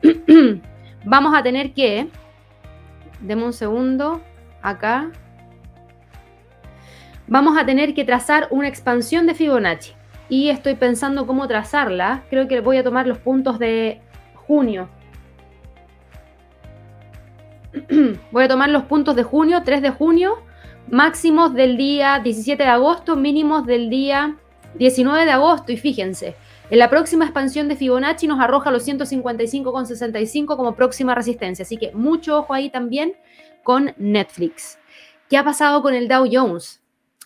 vamos 1.05 1.35
a 1.35 1.41
tener 1.41 1.73
que, 1.73 2.07
deme 3.21 3.43
un 3.43 3.53
segundo, 3.53 4.21
acá, 4.61 5.09
vamos 7.27 7.57
a 7.57 7.65
tener 7.65 7.95
que 7.95 8.05
trazar 8.05 8.47
una 8.51 8.67
expansión 8.67 9.25
de 9.25 9.33
Fibonacci. 9.33 9.93
Y 10.29 10.49
estoy 10.49 10.75
pensando 10.75 11.27
cómo 11.27 11.47
trazarla. 11.47 12.23
Creo 12.29 12.47
que 12.47 12.61
voy 12.61 12.77
a 12.77 12.83
tomar 12.83 13.07
los 13.07 13.17
puntos 13.17 13.59
de 13.59 14.01
junio 14.35 14.87
voy 18.31 18.43
a 18.43 18.47
tomar 18.47 18.69
los 18.69 18.83
puntos 18.83 19.15
de 19.15 19.23
junio, 19.23 19.61
3 19.63 19.81
de 19.81 19.89
junio, 19.89 20.35
máximos 20.89 21.53
del 21.53 21.77
día 21.77 22.19
17 22.19 22.61
de 22.61 22.69
agosto, 22.69 23.15
mínimos 23.15 23.65
del 23.65 23.89
día 23.89 24.37
19 24.75 25.25
de 25.25 25.31
agosto. 25.31 25.71
Y 25.71 25.77
fíjense, 25.77 26.35
en 26.69 26.79
la 26.79 26.89
próxima 26.89 27.25
expansión 27.25 27.67
de 27.67 27.75
Fibonacci 27.75 28.27
nos 28.27 28.39
arroja 28.39 28.71
los 28.71 28.87
155,65 28.87 30.55
como 30.55 30.75
próxima 30.75 31.15
resistencia. 31.15 31.63
Así 31.63 31.77
que 31.77 31.91
mucho 31.93 32.37
ojo 32.37 32.53
ahí 32.53 32.69
también 32.69 33.13
con 33.63 33.93
Netflix. 33.97 34.79
¿Qué 35.29 35.37
ha 35.37 35.43
pasado 35.43 35.81
con 35.81 35.93
el 35.93 36.07
Dow 36.07 36.27
Jones? 36.31 36.81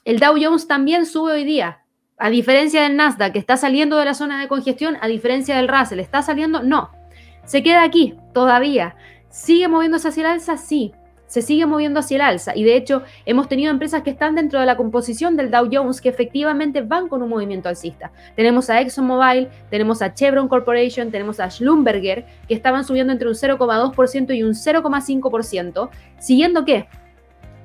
El 0.06 0.20
Dow 0.20 0.36
Jones 0.42 0.68
también 0.68 1.06
sube 1.06 1.34
hoy 1.34 1.44
día. 1.44 1.84
A 2.18 2.30
diferencia 2.30 2.82
del 2.82 2.96
Nasdaq, 2.96 3.34
que 3.34 3.40
está 3.40 3.58
saliendo 3.58 3.98
de 3.98 4.06
la 4.06 4.16
zona 4.16 4.42
de 4.42 4.48
congestión, 4.48 4.98
a 5.02 5.08
diferencia 5.08 5.56
del 5.58 5.68
Russell, 5.68 6.00
¿está 6.00 6.22
saliendo? 6.24 6.64
No. 6.64 6.92
Se 7.46 7.62
queda 7.62 7.84
aquí 7.84 8.16
todavía. 8.34 8.96
¿Sigue 9.38 9.68
moviéndose 9.68 10.08
hacia 10.08 10.22
el 10.22 10.28
alza? 10.32 10.58
Sí, 10.58 10.94
se 11.28 11.44
sigue 11.44 11.68
moviendo 11.68 12.00
hacia 12.00 12.16
el 12.16 12.22
alza. 12.22 12.56
Y 12.56 12.64
de 12.64 12.76
hecho, 12.76 13.04
hemos 13.28 13.48
tenido 13.48 13.70
empresas 13.70 14.02
que 14.02 14.10
están 14.10 14.34
dentro 14.34 14.60
de 14.60 14.66
la 14.66 14.76
composición 14.76 15.38
del 15.38 15.52
Dow 15.52 15.70
Jones 15.72 16.02
que 16.02 16.10
efectivamente 16.10 16.82
van 16.82 17.08
con 17.08 17.22
un 17.22 17.30
movimiento 17.30 17.70
alcista. 17.70 18.12
Tenemos 18.36 18.72
a 18.72 18.82
ExxonMobil, 18.82 19.48
tenemos 19.70 20.02
a 20.02 20.12
Chevron 20.12 20.48
Corporation, 20.48 21.12
tenemos 21.12 21.40
a 21.40 21.52
Schlumberger, 21.52 22.26
que 22.48 22.56
estaban 22.56 22.84
subiendo 22.84 23.14
entre 23.14 23.28
un 23.28 23.36
0,2% 23.36 24.36
y 24.36 24.42
un 24.42 24.54
0,5%. 24.54 25.90
¿Siguiendo 26.18 26.66
qué? 26.66 26.88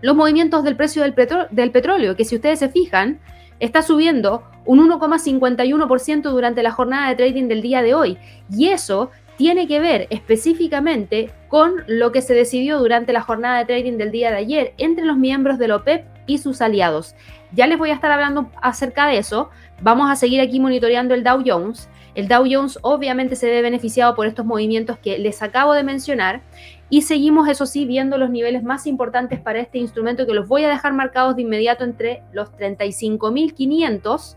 Los 0.02 0.14
movimientos 0.14 0.64
del 0.64 0.76
precio 0.76 1.02
del, 1.02 1.14
del 1.50 1.70
petróleo, 1.70 2.16
que 2.16 2.26
si 2.26 2.34
ustedes 2.36 2.58
se 2.58 2.68
fijan, 2.68 3.18
está 3.60 3.80
subiendo 3.80 4.42
un 4.66 4.90
1,51% 4.90 6.22
durante 6.30 6.62
la 6.62 6.70
jornada 6.70 7.08
de 7.08 7.14
trading 7.14 7.48
del 7.48 7.62
día 7.62 7.80
de 7.80 7.94
hoy. 7.94 8.18
Y 8.50 8.68
eso 8.68 9.10
tiene 9.36 9.66
que 9.66 9.80
ver 9.80 10.06
específicamente 10.10 11.30
con 11.48 11.84
lo 11.86 12.12
que 12.12 12.22
se 12.22 12.34
decidió 12.34 12.78
durante 12.78 13.12
la 13.12 13.22
jornada 13.22 13.58
de 13.58 13.64
trading 13.64 13.98
del 13.98 14.10
día 14.10 14.30
de 14.30 14.36
ayer 14.36 14.74
entre 14.78 15.04
los 15.04 15.16
miembros 15.16 15.58
del 15.58 15.72
OPEP 15.72 16.04
y 16.26 16.38
sus 16.38 16.60
aliados. 16.60 17.14
Ya 17.52 17.66
les 17.66 17.78
voy 17.78 17.90
a 17.90 17.94
estar 17.94 18.10
hablando 18.10 18.50
acerca 18.60 19.06
de 19.06 19.18
eso. 19.18 19.50
Vamos 19.82 20.10
a 20.10 20.16
seguir 20.16 20.40
aquí 20.40 20.60
monitoreando 20.60 21.14
el 21.14 21.24
Dow 21.24 21.42
Jones. 21.44 21.88
El 22.14 22.28
Dow 22.28 22.44
Jones 22.50 22.78
obviamente 22.82 23.36
se 23.36 23.50
ve 23.50 23.62
beneficiado 23.62 24.14
por 24.14 24.26
estos 24.26 24.44
movimientos 24.44 24.98
que 24.98 25.18
les 25.18 25.42
acabo 25.42 25.72
de 25.72 25.82
mencionar 25.82 26.42
y 26.90 27.02
seguimos, 27.02 27.48
eso 27.48 27.64
sí, 27.64 27.86
viendo 27.86 28.18
los 28.18 28.28
niveles 28.28 28.62
más 28.62 28.86
importantes 28.86 29.40
para 29.40 29.60
este 29.60 29.78
instrumento 29.78 30.26
que 30.26 30.34
los 30.34 30.46
voy 30.46 30.64
a 30.64 30.68
dejar 30.68 30.92
marcados 30.92 31.36
de 31.36 31.42
inmediato 31.42 31.84
entre 31.84 32.22
los 32.32 32.52
35.500 32.52 34.36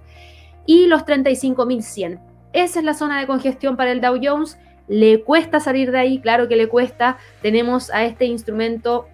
y 0.66 0.88
los 0.88 1.06
35.100. 1.06 2.20
Esa 2.54 2.80
es 2.80 2.86
la 2.86 2.94
zona 2.94 3.20
de 3.20 3.28
congestión 3.28 3.76
para 3.76 3.92
el 3.92 4.00
Dow 4.00 4.18
Jones. 4.24 4.58
Le 4.88 5.22
cuesta 5.22 5.60
salir 5.60 5.92
de 5.92 6.00
ahí, 6.00 6.20
claro 6.20 6.48
que 6.48 6.56
le 6.56 6.68
cuesta. 6.68 7.18
Tenemos 7.42 7.90
a 7.92 8.04
este 8.04 8.26
instrumento 8.26 9.08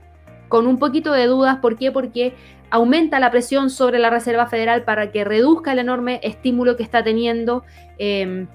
con 0.48 0.68
un 0.68 0.78
poquito 0.80 1.14
de 1.14 1.28
dudas. 1.28 1.58
¿Por 1.58 1.78
qué? 1.78 1.92
Porque 1.92 2.34
aumenta 2.70 3.20
la 3.20 3.32
presión 3.32 3.70
sobre 3.70 4.00
la 4.00 4.10
Reserva 4.10 4.48
Federal 4.48 4.84
para 4.84 5.12
que 5.12 5.24
reduzca 5.24 5.74
el 5.74 5.80
enorme 5.80 6.20
estímulo 6.24 6.78
que 6.78 6.84
está 6.84 7.04
teniendo. 7.04 7.64
Em, 7.98 8.48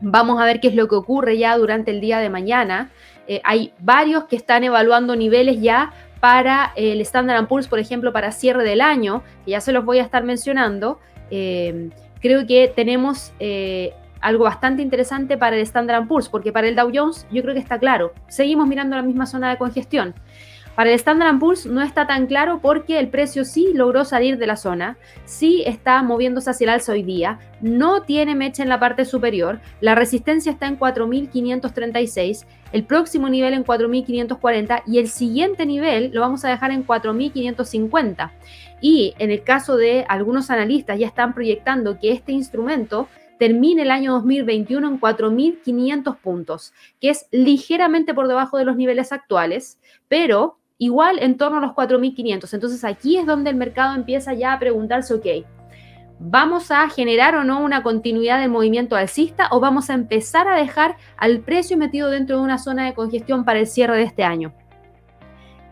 vamos 0.00 0.40
a 0.40 0.44
ver 0.44 0.60
qué 0.60 0.68
es 0.68 0.74
lo 0.74 0.88
que 0.88 0.96
ocurre 0.96 1.38
ya 1.38 1.56
durante 1.56 1.90
el 1.90 2.00
día 2.00 2.18
de 2.18 2.30
mañana. 2.30 2.90
Eh, 3.28 3.40
hay 3.44 3.72
varios 3.78 4.24
que 4.24 4.36
están 4.36 4.64
evaluando 4.64 5.14
niveles 5.14 5.60
ya 5.60 5.92
para 6.20 6.72
el 6.76 7.00
Standard 7.02 7.46
Poor's, 7.46 7.68
por 7.68 7.78
ejemplo, 7.78 8.12
para 8.12 8.32
cierre 8.32 8.64
del 8.64 8.80
año, 8.80 9.22
que 9.44 9.52
ya 9.52 9.60
se 9.60 9.72
los 9.72 9.84
voy 9.84 9.98
a 9.98 10.02
estar 10.02 10.24
mencionando. 10.24 10.98
Em, 11.30 11.90
creo 12.20 12.46
que 12.46 12.72
tenemos 12.74 13.32
eh, 13.40 13.94
algo 14.20 14.44
bastante 14.44 14.82
interesante 14.82 15.36
para 15.36 15.56
el 15.56 15.62
Standard 15.62 16.06
Poor's, 16.06 16.28
porque 16.28 16.52
para 16.52 16.68
el 16.68 16.76
Dow 16.76 16.90
Jones 16.94 17.26
yo 17.30 17.42
creo 17.42 17.54
que 17.54 17.60
está 17.60 17.78
claro. 17.78 18.12
Seguimos 18.28 18.66
mirando 18.68 18.96
la 18.96 19.02
misma 19.02 19.26
zona 19.26 19.50
de 19.50 19.58
congestión. 19.58 20.14
Para 20.80 20.90
el 20.90 20.96
Standard 20.96 21.38
Poor's 21.38 21.66
no 21.66 21.82
está 21.82 22.06
tan 22.06 22.26
claro 22.26 22.60
porque 22.62 22.98
el 22.98 23.08
precio 23.08 23.44
sí 23.44 23.72
logró 23.74 24.04
salir 24.04 24.38
de 24.38 24.46
la 24.46 24.56
zona, 24.56 24.96
sí 25.24 25.62
está 25.66 26.02
moviéndose 26.02 26.48
hacia 26.48 26.64
el 26.64 26.70
alza 26.70 26.92
hoy 26.92 27.02
día, 27.02 27.38
no 27.60 28.02
tiene 28.02 28.34
mecha 28.34 28.62
en 28.62 28.68
la 28.68 28.80
parte 28.80 29.04
superior, 29.04 29.60
la 29.80 29.94
resistencia 29.94 30.52
está 30.52 30.68
en 30.68 30.78
4.536, 30.78 32.46
el 32.72 32.84
próximo 32.84 33.28
nivel 33.28 33.52
en 33.52 33.64
4.540 33.64 34.82
y 34.86 34.98
el 34.98 35.08
siguiente 35.08 35.66
nivel 35.66 36.12
lo 36.14 36.20
vamos 36.20 36.44
a 36.44 36.48
dejar 36.48 36.70
en 36.70 36.86
4.550. 36.86 38.30
Y 38.80 39.14
en 39.18 39.30
el 39.30 39.42
caso 39.42 39.76
de 39.76 40.06
algunos 40.08 40.50
analistas 40.50 40.98
ya 40.98 41.06
están 41.06 41.34
proyectando 41.34 41.98
que 41.98 42.12
este 42.12 42.32
instrumento 42.32 43.08
termine 43.40 43.82
el 43.82 43.90
año 43.90 44.12
2021 44.12 44.86
en 44.86 45.00
4.500 45.00 46.18
puntos, 46.18 46.74
que 47.00 47.08
es 47.08 47.26
ligeramente 47.30 48.12
por 48.12 48.28
debajo 48.28 48.58
de 48.58 48.66
los 48.66 48.76
niveles 48.76 49.12
actuales, 49.12 49.80
pero 50.08 50.58
igual 50.76 51.18
en 51.20 51.38
torno 51.38 51.56
a 51.56 51.62
los 51.62 51.70
4.500. 51.70 52.52
Entonces 52.52 52.84
aquí 52.84 53.16
es 53.16 53.24
donde 53.24 53.48
el 53.48 53.56
mercado 53.56 53.94
empieza 53.94 54.34
ya 54.34 54.52
a 54.52 54.58
preguntarse, 54.58 55.14
ok, 55.14 55.26
¿vamos 56.18 56.70
a 56.70 56.86
generar 56.90 57.34
o 57.34 57.42
no 57.42 57.64
una 57.64 57.82
continuidad 57.82 58.40
del 58.40 58.50
movimiento 58.50 58.94
alcista 58.94 59.48
o 59.52 59.58
vamos 59.58 59.88
a 59.88 59.94
empezar 59.94 60.46
a 60.46 60.56
dejar 60.56 60.98
al 61.16 61.40
precio 61.40 61.78
metido 61.78 62.10
dentro 62.10 62.36
de 62.36 62.42
una 62.42 62.58
zona 62.58 62.84
de 62.84 62.92
congestión 62.92 63.46
para 63.46 63.60
el 63.60 63.66
cierre 63.66 63.96
de 63.96 64.02
este 64.02 64.22
año? 64.22 64.52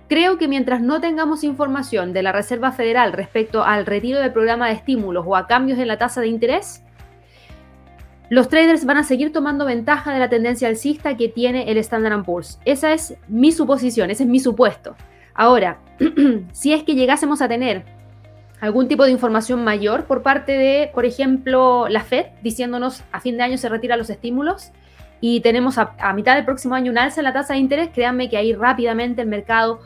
Creo 0.09 0.39
que 0.39 0.49
mientras 0.49 0.81
no 0.81 1.03
tengamos 1.03 1.45
información 1.45 2.15
de 2.15 2.23
la 2.23 2.33
Reserva 2.33 2.73
Federal 2.73 3.13
respecto 3.13 3.63
al 3.63 3.85
retiro 3.85 4.21
del 4.21 4.33
programa 4.33 4.69
de 4.69 4.73
estímulos 4.73 5.27
o 5.29 5.37
a 5.37 5.47
cambios 5.47 5.79
en 5.79 5.89
la 5.89 5.99
tasa 5.99 6.23
de 6.23 6.29
interés, 6.29 6.83
los 8.31 8.49
traders 8.49 8.85
van 8.85 8.99
a 8.99 9.05
seguir 9.05 9.33
tomando 9.33 9.65
ventaja 9.65 10.13
de 10.13 10.19
la 10.19 10.29
tendencia 10.29 10.69
alcista 10.69 11.17
que 11.17 11.29
tiene 11.29 11.71
el 11.71 11.79
Standard 11.79 12.25
Poor's. 12.25 12.59
Esa 12.65 12.93
es 12.93 13.15
mi 13.27 13.53
suposición, 13.53 14.11
ese 14.11 14.25
es 14.25 14.29
mi 14.29 14.39
supuesto. 14.39 14.97
Ahora, 15.35 15.79
si 16.53 16.73
es 16.73 16.83
que 16.83 16.95
llegásemos 16.95 17.41
a 17.41 17.49
tener 17.49 17.85
algún 18.61 18.89
tipo 18.89 19.05
de 19.05 19.13
información 19.13 19.65
mayor 19.65 20.05
por 20.05 20.23
parte 20.23 20.53
de, 20.53 20.91
por 20.93 21.05
ejemplo, 21.05 21.89
la 21.89 22.03
Fed, 22.03 22.27
diciéndonos 22.43 23.03
a 23.13 23.21
fin 23.21 23.37
de 23.37 23.45
año 23.45 23.57
se 23.57 23.69
retiran 23.69 23.99
los 23.99 24.11
estímulos 24.11 24.73
y 25.21 25.41
tenemos 25.41 25.79
a, 25.79 25.95
a 25.99 26.13
mitad 26.13 26.35
del 26.35 26.45
próximo 26.45 26.75
año 26.75 26.91
un 26.91 26.99
alza 26.99 27.21
en 27.21 27.25
la 27.25 27.33
tasa 27.33 27.55
de 27.55 27.61
interés, 27.61 27.91
créanme 27.95 28.29
que 28.29 28.37
ahí 28.37 28.53
rápidamente 28.53 29.23
el 29.23 29.29
mercado 29.29 29.81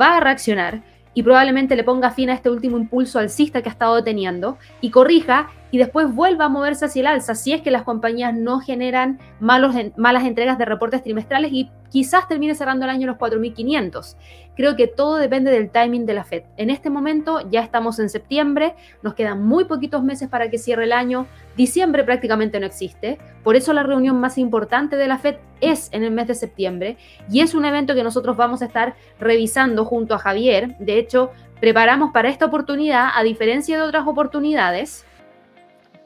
va 0.00 0.18
a 0.18 0.20
reaccionar 0.20 0.82
y 1.18 1.22
probablemente 1.24 1.74
le 1.74 1.82
ponga 1.82 2.12
fin 2.12 2.30
a 2.30 2.34
este 2.34 2.48
último 2.48 2.78
impulso 2.78 3.18
alcista 3.18 3.60
que 3.60 3.68
ha 3.68 3.72
estado 3.72 4.04
teniendo 4.04 4.56
y 4.80 4.90
corrija 4.92 5.50
y 5.72 5.78
después 5.78 6.14
vuelva 6.14 6.44
a 6.44 6.48
moverse 6.48 6.84
hacia 6.84 7.00
el 7.00 7.06
alza 7.08 7.34
si 7.34 7.52
es 7.52 7.60
que 7.60 7.72
las 7.72 7.82
compañías 7.82 8.32
no 8.32 8.60
generan 8.60 9.18
malos, 9.40 9.74
malas 9.96 10.22
entregas 10.22 10.58
de 10.58 10.64
reportes 10.64 11.02
trimestrales 11.02 11.50
y 11.52 11.72
quizás 11.90 12.28
termine 12.28 12.54
cerrando 12.54 12.84
el 12.84 12.90
año 12.90 13.06
los 13.06 13.16
4.500. 13.16 14.16
Creo 14.56 14.74
que 14.76 14.88
todo 14.88 15.16
depende 15.16 15.50
del 15.50 15.70
timing 15.70 16.04
de 16.04 16.14
la 16.14 16.24
Fed. 16.24 16.42
En 16.56 16.70
este 16.70 16.90
momento 16.90 17.48
ya 17.48 17.60
estamos 17.60 17.98
en 17.98 18.08
septiembre, 18.08 18.74
nos 19.02 19.14
quedan 19.14 19.46
muy 19.46 19.64
poquitos 19.64 20.02
meses 20.02 20.28
para 20.28 20.50
que 20.50 20.58
cierre 20.58 20.84
el 20.84 20.92
año, 20.92 21.26
diciembre 21.56 22.04
prácticamente 22.04 22.58
no 22.58 22.66
existe, 22.66 23.18
por 23.44 23.54
eso 23.56 23.72
la 23.72 23.84
reunión 23.84 24.18
más 24.18 24.36
importante 24.36 24.96
de 24.96 25.06
la 25.06 25.18
Fed 25.18 25.36
es 25.60 25.88
en 25.92 26.02
el 26.02 26.10
mes 26.10 26.26
de 26.26 26.34
septiembre 26.34 26.96
y 27.30 27.40
es 27.40 27.54
un 27.54 27.64
evento 27.64 27.94
que 27.94 28.02
nosotros 28.02 28.36
vamos 28.36 28.62
a 28.62 28.66
estar 28.66 28.96
revisando 29.20 29.84
junto 29.84 30.14
a 30.14 30.18
Javier. 30.18 30.76
De 30.78 30.98
hecho, 30.98 31.30
preparamos 31.60 32.10
para 32.12 32.28
esta 32.28 32.46
oportunidad, 32.46 33.10
a 33.14 33.22
diferencia 33.22 33.76
de 33.76 33.82
otras 33.84 34.06
oportunidades, 34.06 35.04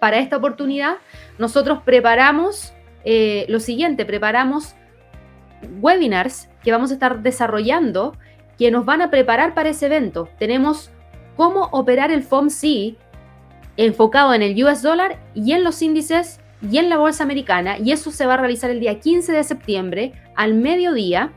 para 0.02 0.18
esta 0.18 0.36
oportunidad 0.36 0.96
nosotros 1.38 1.80
preparamos 1.84 2.74
eh, 3.04 3.46
lo 3.48 3.60
siguiente, 3.60 4.04
preparamos 4.04 4.74
webinars 5.80 6.48
que 6.62 6.72
vamos 6.72 6.90
a 6.90 6.94
estar 6.94 7.22
desarrollando 7.22 8.16
que 8.58 8.70
nos 8.70 8.84
van 8.84 9.02
a 9.02 9.10
preparar 9.10 9.54
para 9.54 9.70
ese 9.70 9.86
evento. 9.86 10.28
Tenemos 10.38 10.90
cómo 11.36 11.68
operar 11.72 12.10
el 12.10 12.22
FOMC 12.22 12.96
enfocado 13.76 14.34
en 14.34 14.42
el 14.42 14.64
US 14.64 14.82
dólar 14.82 15.18
y 15.34 15.52
en 15.52 15.64
los 15.64 15.80
índices 15.82 16.40
y 16.70 16.78
en 16.78 16.88
la 16.88 16.98
bolsa 16.98 17.24
americana 17.24 17.78
y 17.78 17.92
eso 17.92 18.10
se 18.10 18.26
va 18.26 18.34
a 18.34 18.36
realizar 18.36 18.70
el 18.70 18.80
día 18.80 19.00
15 19.00 19.32
de 19.32 19.44
septiembre 19.44 20.12
al 20.36 20.54
mediodía 20.54 21.32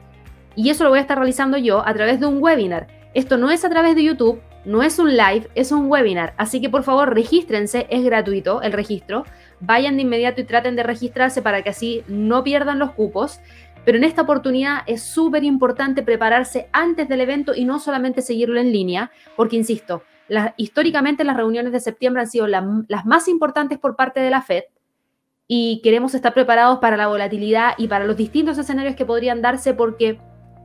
y 0.55 0.69
eso 0.69 0.83
lo 0.83 0.89
voy 0.89 0.99
a 0.99 1.01
estar 1.01 1.17
realizando 1.17 1.57
yo 1.57 1.85
a 1.85 1.93
través 1.93 2.19
de 2.19 2.25
un 2.25 2.41
webinar. 2.41 2.87
Esto 3.13 3.37
no 3.37 3.49
es 3.49 3.65
a 3.65 3.69
través 3.69 3.95
de 3.95 4.03
YouTube, 4.03 4.41
no 4.65 4.83
es 4.83 4.99
un 4.99 5.15
live, 5.15 5.47
es 5.55 5.71
un 5.71 5.89
webinar, 5.89 6.33
así 6.37 6.61
que 6.61 6.69
por 6.69 6.83
favor 6.83 7.13
regístrense, 7.13 7.87
es 7.89 8.03
gratuito 8.03 8.61
el 8.61 8.73
registro. 8.73 9.25
Vayan 9.61 9.95
de 9.95 10.03
inmediato 10.03 10.41
y 10.41 10.43
traten 10.43 10.75
de 10.75 10.83
registrarse 10.83 11.41
para 11.41 11.61
que 11.61 11.69
así 11.69 12.03
no 12.07 12.43
pierdan 12.43 12.79
los 12.79 12.91
cupos. 12.91 13.39
Pero 13.85 13.97
en 13.97 14.03
esta 14.03 14.23
oportunidad 14.23 14.79
es 14.87 15.03
súper 15.03 15.43
importante 15.43 16.03
prepararse 16.03 16.67
antes 16.73 17.07
del 17.07 17.21
evento 17.21 17.53
y 17.55 17.65
no 17.65 17.79
solamente 17.79 18.21
seguirlo 18.21 18.59
en 18.59 18.71
línea, 18.71 19.11
porque 19.35 19.55
insisto, 19.55 20.03
históricamente 20.57 21.23
las 21.23 21.37
reuniones 21.37 21.71
de 21.71 21.79
septiembre 21.79 22.23
han 22.23 22.27
sido 22.27 22.47
las 22.47 23.05
más 23.05 23.27
importantes 23.27 23.77
por 23.77 23.95
parte 23.95 24.19
de 24.19 24.31
la 24.31 24.41
Fed 24.41 24.63
y 25.47 25.81
queremos 25.83 26.15
estar 26.15 26.33
preparados 26.33 26.79
para 26.79 26.97
la 26.97 27.07
volatilidad 27.07 27.73
y 27.77 27.87
para 27.87 28.05
los 28.05 28.17
distintos 28.17 28.57
escenarios 28.57 28.95
que 28.95 29.05
podrían 29.05 29.41
darse 29.41 29.73
porque 29.75 30.19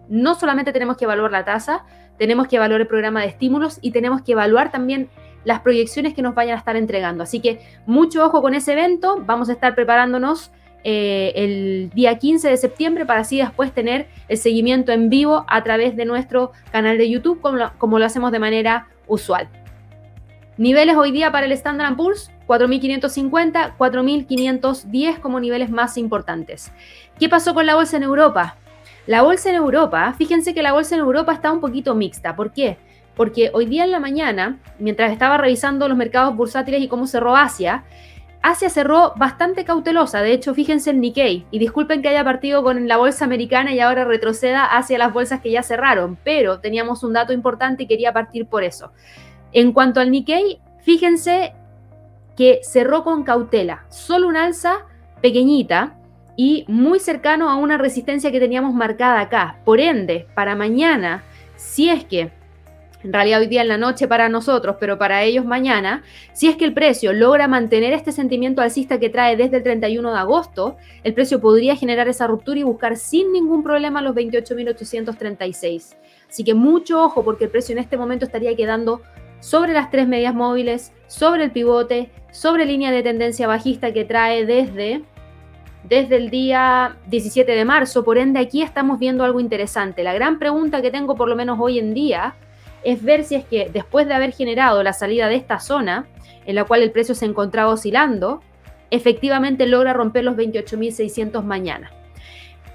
no 0.09 0.35
solamente 0.35 0.72
tenemos 0.72 0.96
que 0.96 1.04
evaluar 1.04 1.30
la 1.30 1.44
tasa, 1.44 1.85
tenemos 2.18 2.48
que 2.48 2.56
evaluar 2.56 2.80
el 2.80 2.87
programa 2.87 3.20
de 3.20 3.28
estímulos 3.28 3.78
y 3.83 3.90
tenemos 3.90 4.22
que 4.22 4.33
evaluar 4.33 4.70
también 4.72 5.11
las 5.44 5.61
proyecciones 5.61 6.14
que 6.14 6.22
nos 6.22 6.35
vayan 6.35 6.56
a 6.56 6.59
estar 6.59 6.76
entregando. 6.76 7.22
Así 7.22 7.40
que 7.40 7.61
mucho 7.87 8.24
ojo 8.24 8.42
con 8.42 8.54
ese 8.54 8.72
evento, 8.72 9.22
vamos 9.24 9.48
a 9.48 9.52
estar 9.52 9.74
preparándonos 9.74 10.52
eh, 10.82 11.32
el 11.34 11.90
día 11.94 12.18
15 12.18 12.48
de 12.48 12.56
septiembre 12.56 13.04
para 13.04 13.20
así 13.20 13.38
después 13.38 13.72
tener 13.72 14.08
el 14.28 14.38
seguimiento 14.38 14.92
en 14.92 15.10
vivo 15.10 15.44
a 15.48 15.62
través 15.62 15.96
de 15.96 16.04
nuestro 16.04 16.52
canal 16.72 16.96
de 16.96 17.10
YouTube 17.10 17.40
como 17.40 17.98
lo, 17.98 18.04
hacemos 18.04 18.32
de 18.32 18.38
manera 18.38 18.88
usual. 19.06 19.48
Niveles 20.56 20.96
hoy 20.96 21.10
día 21.10 21.32
para 21.32 21.46
el 21.46 21.52
Standard 21.52 21.96
Poor's 21.96 22.30
4.550, 22.46 23.76
4.510 23.78 25.20
como 25.20 25.40
niveles 25.40 25.70
más 25.70 25.96
importantes. 25.96 26.72
¿Qué 27.18 27.28
pasó 27.28 27.54
con 27.54 27.66
la 27.66 27.74
bolsa 27.74 27.96
en 27.96 28.02
Europa? 28.02 28.56
La 29.06 29.22
bolsa 29.22 29.50
en 29.50 29.56
Europa, 29.56 30.14
fíjense 30.16 30.54
que 30.54 30.62
la 30.62 30.72
bolsa 30.72 30.94
en 30.94 31.00
Europa 31.00 31.32
está 31.32 31.50
un 31.52 31.60
poquito 31.60 31.94
mixta. 31.94 32.36
¿Por 32.36 32.52
qué? 32.52 32.76
Porque 33.16 33.50
hoy 33.52 33.66
día 33.66 33.84
en 33.84 33.90
la 33.90 34.00
mañana, 34.00 34.58
mientras 34.78 35.12
estaba 35.12 35.36
revisando 35.36 35.88
los 35.88 35.96
mercados 35.96 36.34
bursátiles 36.36 36.80
y 36.80 36.88
cómo 36.88 37.06
cerró 37.06 37.36
Asia, 37.36 37.84
Asia 38.42 38.70
cerró 38.70 39.12
bastante 39.16 39.64
cautelosa, 39.64 40.22
de 40.22 40.33
hecho 40.33 40.55
fíjense 40.55 40.90
en 40.90 41.00
Nikkei, 41.00 41.46
y 41.50 41.59
disculpen 41.59 42.00
que 42.00 42.09
haya 42.09 42.24
partido 42.24 42.62
con 42.62 42.88
la 42.88 42.96
bolsa 42.96 43.26
americana 43.26 43.74
y 43.74 43.81
ahora 43.81 44.05
retroceda 44.05 44.64
hacia 44.64 44.96
las 44.96 45.12
bolsas 45.12 45.40
que 45.40 45.50
ya 45.50 45.62
cerraron, 45.62 46.16
pero 46.24 46.59
teníamos 46.61 47.03
un 47.03 47.12
dato 47.12 47.35
importante 47.35 47.83
y 47.83 47.87
quería 47.87 48.14
partir 48.14 48.46
por 48.46 48.64
eso. 48.64 48.92
En 49.53 49.72
cuanto 49.72 50.00
al 50.00 50.11
Nikkei, 50.11 50.59
fíjense 50.83 51.53
que 52.35 52.61
cerró 52.62 53.05
con 53.05 53.24
cautela, 53.24 53.85
solo 53.90 54.26
un 54.26 54.37
alza 54.37 54.87
pequeñita 55.20 55.98
y 56.35 56.64
muy 56.68 56.98
cercano 56.98 57.50
a 57.50 57.57
una 57.57 57.76
resistencia 57.76 58.33
que 58.33 58.40
teníamos 58.40 58.72
marcada 58.72 59.20
acá. 59.20 59.61
Por 59.66 59.81
ende, 59.81 60.26
para 60.35 60.57
mañana, 60.57 61.24
si 61.57 61.90
es 61.90 62.07
que 62.07 62.33
en 63.02 63.12
realidad 63.12 63.40
hoy 63.40 63.46
día 63.46 63.62
en 63.62 63.68
la 63.68 63.78
noche 63.78 64.06
para 64.08 64.28
nosotros, 64.28 64.76
pero 64.78 64.98
para 64.98 65.22
ellos 65.22 65.44
mañana, 65.44 66.02
si 66.32 66.48
es 66.48 66.56
que 66.56 66.64
el 66.64 66.74
precio 66.74 67.12
logra 67.12 67.48
mantener 67.48 67.92
este 67.92 68.12
sentimiento 68.12 68.60
alcista 68.60 69.00
que 69.00 69.08
trae 69.08 69.36
desde 69.36 69.58
el 69.58 69.62
31 69.62 70.12
de 70.12 70.18
agosto, 70.18 70.76
el 71.02 71.14
precio 71.14 71.40
podría 71.40 71.76
generar 71.76 72.08
esa 72.08 72.26
ruptura 72.26 72.60
y 72.60 72.62
buscar 72.62 72.96
sin 72.96 73.32
ningún 73.32 73.62
problema 73.62 74.02
los 74.02 74.14
28.836. 74.14 75.96
Así 76.28 76.44
que 76.44 76.54
mucho 76.54 77.02
ojo 77.02 77.24
porque 77.24 77.44
el 77.44 77.50
precio 77.50 77.72
en 77.72 77.78
este 77.78 77.96
momento 77.96 78.24
estaría 78.24 78.54
quedando 78.54 79.00
sobre 79.40 79.72
las 79.72 79.90
tres 79.90 80.06
medias 80.06 80.34
móviles, 80.34 80.92
sobre 81.06 81.44
el 81.44 81.50
pivote, 81.50 82.10
sobre 82.30 82.66
línea 82.66 82.90
de 82.90 83.02
tendencia 83.02 83.46
bajista 83.46 83.92
que 83.92 84.04
trae 84.04 84.44
desde 84.44 85.02
desde 85.82 86.16
el 86.16 86.28
día 86.28 86.98
17 87.06 87.50
de 87.50 87.64
marzo. 87.64 88.04
Por 88.04 88.18
ende, 88.18 88.38
aquí 88.38 88.62
estamos 88.62 88.98
viendo 88.98 89.24
algo 89.24 89.40
interesante. 89.40 90.04
La 90.04 90.12
gran 90.12 90.38
pregunta 90.38 90.82
que 90.82 90.90
tengo 90.90 91.16
por 91.16 91.26
lo 91.26 91.36
menos 91.36 91.58
hoy 91.58 91.78
en 91.78 91.94
día 91.94 92.34
es 92.84 93.02
ver 93.02 93.24
si 93.24 93.34
es 93.34 93.44
que 93.44 93.70
después 93.72 94.06
de 94.06 94.14
haber 94.14 94.32
generado 94.32 94.82
la 94.82 94.92
salida 94.92 95.28
de 95.28 95.36
esta 95.36 95.60
zona, 95.60 96.06
en 96.46 96.54
la 96.54 96.64
cual 96.64 96.82
el 96.82 96.92
precio 96.92 97.14
se 97.14 97.26
encontraba 97.26 97.72
oscilando, 97.72 98.40
efectivamente 98.90 99.66
logra 99.66 99.92
romper 99.92 100.24
los 100.24 100.36
28.600 100.36 101.42
mañana. 101.42 101.90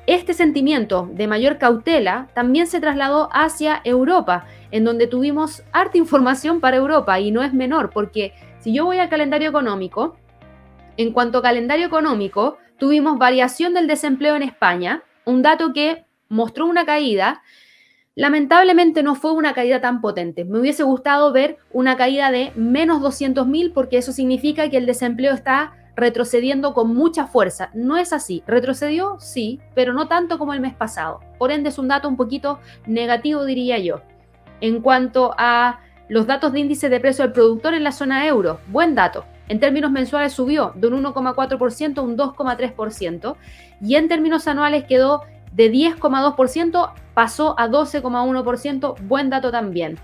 Este 0.07 0.35
sentimiento 0.35 1.09
de 1.11 1.27
mayor 1.27 1.57
cautela 1.57 2.27
también 2.35 2.67
se 2.67 2.79
trasladó 2.79 3.29
hacia 3.33 3.81
Europa, 3.83 4.45
en 4.69 4.83
donde 4.83 5.07
tuvimos 5.07 5.63
harta 5.71 5.97
información 5.97 6.59
para 6.59 6.77
Europa 6.77 7.19
y 7.19 7.31
no 7.31 7.43
es 7.43 7.53
menor, 7.53 7.89
porque 7.89 8.33
si 8.59 8.71
yo 8.71 8.85
voy 8.85 8.99
al 8.99 9.09
calendario 9.09 9.49
económico, 9.49 10.15
en 10.97 11.11
cuanto 11.11 11.39
a 11.39 11.41
calendario 11.41 11.87
económico, 11.87 12.57
tuvimos 12.77 13.17
variación 13.17 13.73
del 13.73 13.87
desempleo 13.87 14.35
en 14.35 14.43
España, 14.43 15.03
un 15.25 15.41
dato 15.41 15.73
que 15.73 16.05
mostró 16.29 16.67
una 16.67 16.85
caída, 16.85 17.41
Lamentablemente 18.17 19.03
no 19.03 19.15
fue 19.15 19.33
una 19.33 19.53
caída 19.53 19.81
tan 19.81 19.99
potente. 19.99 20.45
Me 20.45 20.59
hubiese 20.59 20.83
gustado 20.83 21.33
ver 21.33 21.57
una 21.73 21.97
caída 21.97 22.31
de 22.31 22.53
menos 22.55 23.01
200.000 23.01 23.73
porque 23.73 23.97
eso 23.97 24.13
significa 24.13 24.69
que 24.69 24.77
el 24.77 24.85
desempleo 24.85 25.33
está 25.33 25.73
retrocediendo 25.97 26.73
con 26.73 26.95
mucha 26.95 27.27
fuerza. 27.27 27.71
No 27.73 27.97
es 27.97 28.13
así. 28.13 28.41
Retrocedió, 28.47 29.17
sí, 29.19 29.59
pero 29.73 29.91
no 29.91 30.07
tanto 30.07 30.37
como 30.37 30.53
el 30.53 30.61
mes 30.61 30.73
pasado. 30.73 31.19
Por 31.37 31.51
ende 31.51 31.67
es 31.67 31.77
un 31.77 31.89
dato 31.89 32.07
un 32.07 32.15
poquito 32.15 32.59
negativo, 32.85 33.43
diría 33.43 33.79
yo. 33.79 34.01
En 34.61 34.81
cuanto 34.81 35.35
a 35.37 35.81
los 36.07 36.25
datos 36.25 36.53
de 36.53 36.61
índice 36.61 36.87
de 36.87 37.01
precio 37.01 37.25
del 37.25 37.33
productor 37.33 37.73
en 37.73 37.83
la 37.83 37.91
zona 37.91 38.25
euro, 38.27 38.59
buen 38.67 38.95
dato. 38.95 39.25
En 39.49 39.59
términos 39.59 39.91
mensuales 39.91 40.31
subió 40.31 40.71
de 40.75 40.87
un 40.87 41.03
1,4% 41.03 41.97
a 41.97 42.01
un 42.01 42.17
2,3% 42.17 43.35
y 43.81 43.95
en 43.95 44.07
términos 44.07 44.47
anuales 44.47 44.85
quedó 44.85 45.23
de 45.55 45.71
10,2% 45.71 46.91
pasó 47.13 47.57
a 47.57 47.69
12,1%, 47.69 48.95
buen 49.07 49.29
dato 49.29 49.51
también. 49.51 49.97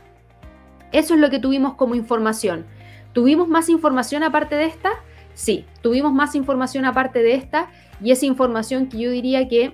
Eso 0.91 1.13
es 1.13 1.19
lo 1.19 1.29
que 1.29 1.39
tuvimos 1.39 1.75
como 1.75 1.95
información. 1.95 2.65
¿Tuvimos 3.13 3.49
más 3.49 3.67
información 3.67 4.23
aparte 4.23 4.55
de 4.55 4.65
esta? 4.65 4.91
Sí, 5.33 5.65
tuvimos 5.81 6.13
más 6.13 6.35
información 6.35 6.85
aparte 6.85 7.21
de 7.21 7.35
esta 7.35 7.69
y 8.01 8.11
esa 8.11 8.25
información 8.25 8.87
que 8.87 8.97
yo 8.97 9.11
diría 9.11 9.47
que 9.47 9.73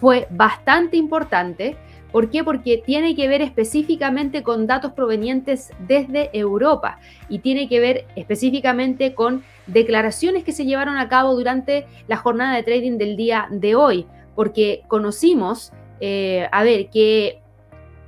fue 0.00 0.26
bastante 0.30 0.96
importante. 0.96 1.76
¿Por 2.10 2.30
qué? 2.30 2.42
Porque 2.42 2.82
tiene 2.84 3.14
que 3.14 3.28
ver 3.28 3.42
específicamente 3.42 4.42
con 4.42 4.66
datos 4.66 4.92
provenientes 4.92 5.70
desde 5.86 6.30
Europa 6.36 6.98
y 7.28 7.38
tiene 7.40 7.68
que 7.68 7.80
ver 7.80 8.06
específicamente 8.16 9.14
con 9.14 9.44
declaraciones 9.66 10.42
que 10.42 10.52
se 10.52 10.64
llevaron 10.64 10.96
a 10.96 11.08
cabo 11.08 11.34
durante 11.34 11.86
la 12.08 12.16
jornada 12.16 12.56
de 12.56 12.62
trading 12.62 12.98
del 12.98 13.16
día 13.16 13.46
de 13.50 13.74
hoy 13.76 14.06
porque 14.40 14.84
conocimos, 14.88 15.70
eh, 16.00 16.48
a 16.50 16.62
ver, 16.62 16.88
que 16.88 17.42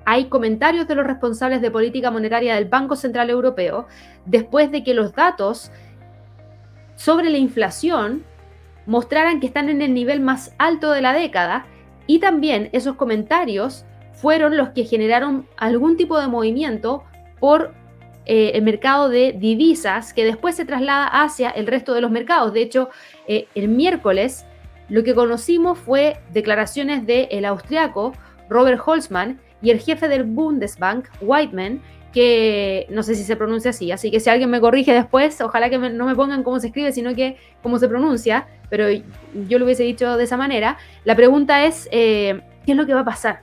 hay 0.07 0.31
comentarios 0.31 0.88
de 0.88 0.95
los 0.95 1.07
responsables 1.07 1.61
de 1.61 1.71
política 1.71 2.11
monetaria 2.11 2.55
del 2.55 2.71
Banco 2.71 2.97
Central 2.97 3.29
Europeo 3.29 3.87
después 4.25 4.71
de 4.71 4.83
que 4.83 4.95
los 4.95 5.14
datos 5.14 5.71
sobre 6.95 7.29
la 7.29 7.37
inflación 7.37 8.25
mostraran 8.87 9.40
que 9.40 9.47
están 9.47 9.68
en 9.68 9.83
el 9.83 9.92
nivel 9.92 10.23
más 10.23 10.55
alto 10.57 10.90
de 10.92 11.03
la 11.03 11.12
década 11.12 11.66
y 12.07 12.18
también 12.18 12.71
esos 12.73 12.97
comentarios 12.97 13.85
fueron 14.14 14.57
los 14.57 14.71
que 14.71 14.85
generaron 14.87 15.47
algún 15.59 15.99
tipo 15.99 16.18
de 16.18 16.29
movimiento 16.29 17.05
por 17.40 17.75
eh, 18.25 18.53
el 18.55 18.62
mercado 18.62 19.11
de 19.11 19.35
divisas 19.38 20.14
que 20.14 20.25
después 20.25 20.57
se 20.57 20.64
traslada 20.64 21.09
hacia 21.09 21.51
el 21.51 21.66
resto 21.66 21.92
de 21.92 22.01
los 22.01 22.11
mercados. 22.11 22.55
De 22.55 22.62
hecho, 22.62 22.88
eh, 23.29 23.49
el 23.55 23.68
miércoles 23.68 24.47
lo 24.92 25.02
que 25.02 25.14
conocimos 25.14 25.78
fue 25.78 26.18
declaraciones 26.35 27.07
del 27.07 27.26
el 27.31 27.46
austriaco 27.46 28.12
Robert 28.50 28.78
Holzmann, 28.85 29.40
y 29.62 29.70
el 29.70 29.78
jefe 29.78 30.07
del 30.07 30.24
Bundesbank, 30.24 31.07
Whiteman, 31.22 31.81
que 32.12 32.87
no 32.90 33.02
sé 33.02 33.14
si 33.14 33.24
se 33.24 33.35
pronuncia 33.35 33.70
así, 33.70 33.90
así 33.90 34.11
que 34.11 34.20
si 34.20 34.28
alguien 34.28 34.50
me 34.50 34.61
corrige 34.61 34.92
después, 34.92 35.40
ojalá 35.40 35.70
que 35.70 35.78
no 35.78 36.05
me 36.05 36.14
pongan 36.14 36.42
cómo 36.42 36.61
se 36.61 36.66
escribe, 36.66 36.92
sino 36.92 37.14
que 37.14 37.38
cómo 37.62 37.78
se 37.78 37.88
pronuncia, 37.88 38.48
pero 38.68 38.87
yo 38.90 39.59
lo 39.59 39.64
hubiese 39.64 39.83
dicho 39.85 40.18
de 40.18 40.24
esa 40.24 40.37
manera. 40.37 40.76
La 41.05 41.16
pregunta 41.16 41.64
es, 41.64 41.88
eh, 41.90 42.42
¿qué 42.66 42.72
es 42.72 42.76
lo 42.76 42.85
que 42.85 42.92
va 42.92 43.00
a 43.00 43.05
pasar? 43.07 43.40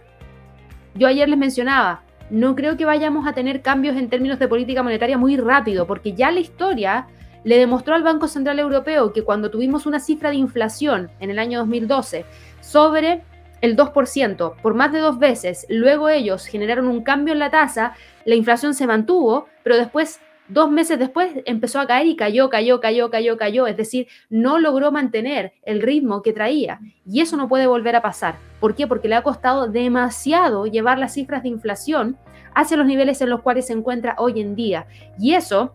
Yo 0.93 1.07
ayer 1.07 1.27
les 1.27 1.39
mencionaba, 1.39 2.03
no 2.29 2.55
creo 2.55 2.77
que 2.77 2.85
vayamos 2.85 3.27
a 3.27 3.33
tener 3.33 3.63
cambios 3.63 3.97
en 3.97 4.07
términos 4.07 4.37
de 4.37 4.47
política 4.47 4.83
monetaria 4.83 5.17
muy 5.17 5.35
rápido, 5.35 5.87
porque 5.87 6.13
ya 6.13 6.29
la 6.29 6.41
historia 6.41 7.07
le 7.43 7.57
demostró 7.57 7.95
al 7.95 8.03
Banco 8.03 8.27
Central 8.27 8.59
Europeo 8.59 9.13
que 9.13 9.23
cuando 9.23 9.49
tuvimos 9.49 9.85
una 9.85 9.99
cifra 9.99 10.29
de 10.29 10.37
inflación 10.37 11.09
en 11.19 11.29
el 11.29 11.39
año 11.39 11.59
2012 11.59 12.25
sobre 12.61 13.23
el 13.61 13.75
2% 13.75 14.55
por 14.61 14.73
más 14.73 14.91
de 14.91 14.99
dos 14.99 15.19
veces, 15.19 15.65
luego 15.69 16.09
ellos 16.09 16.45
generaron 16.45 16.87
un 16.87 17.03
cambio 17.03 17.33
en 17.33 17.39
la 17.39 17.51
tasa, 17.51 17.93
la 18.25 18.35
inflación 18.35 18.73
se 18.73 18.87
mantuvo, 18.87 19.47
pero 19.63 19.77
después, 19.77 20.19
dos 20.47 20.71
meses 20.71 20.97
después, 20.97 21.31
empezó 21.45 21.79
a 21.79 21.87
caer 21.87 22.07
y 22.07 22.15
cayó, 22.15 22.49
cayó, 22.49 22.79
cayó, 22.79 23.09
cayó, 23.09 23.37
cayó, 23.37 23.67
es 23.67 23.77
decir, 23.77 24.07
no 24.29 24.59
logró 24.59 24.91
mantener 24.91 25.53
el 25.63 25.81
ritmo 25.81 26.21
que 26.21 26.33
traía. 26.33 26.79
Y 27.05 27.21
eso 27.21 27.37
no 27.37 27.49
puede 27.49 27.67
volver 27.67 27.95
a 27.95 28.01
pasar. 28.01 28.35
¿Por 28.59 28.75
qué? 28.75 28.87
Porque 28.87 29.07
le 29.07 29.15
ha 29.15 29.23
costado 29.23 29.67
demasiado 29.67 30.65
llevar 30.65 30.97
las 30.97 31.13
cifras 31.13 31.43
de 31.43 31.49
inflación 31.49 32.17
hacia 32.55 32.77
los 32.77 32.87
niveles 32.87 33.21
en 33.21 33.29
los 33.29 33.41
cuales 33.41 33.67
se 33.67 33.73
encuentra 33.73 34.15
hoy 34.17 34.39
en 34.39 34.55
día. 34.55 34.87
Y 35.19 35.33
eso 35.33 35.73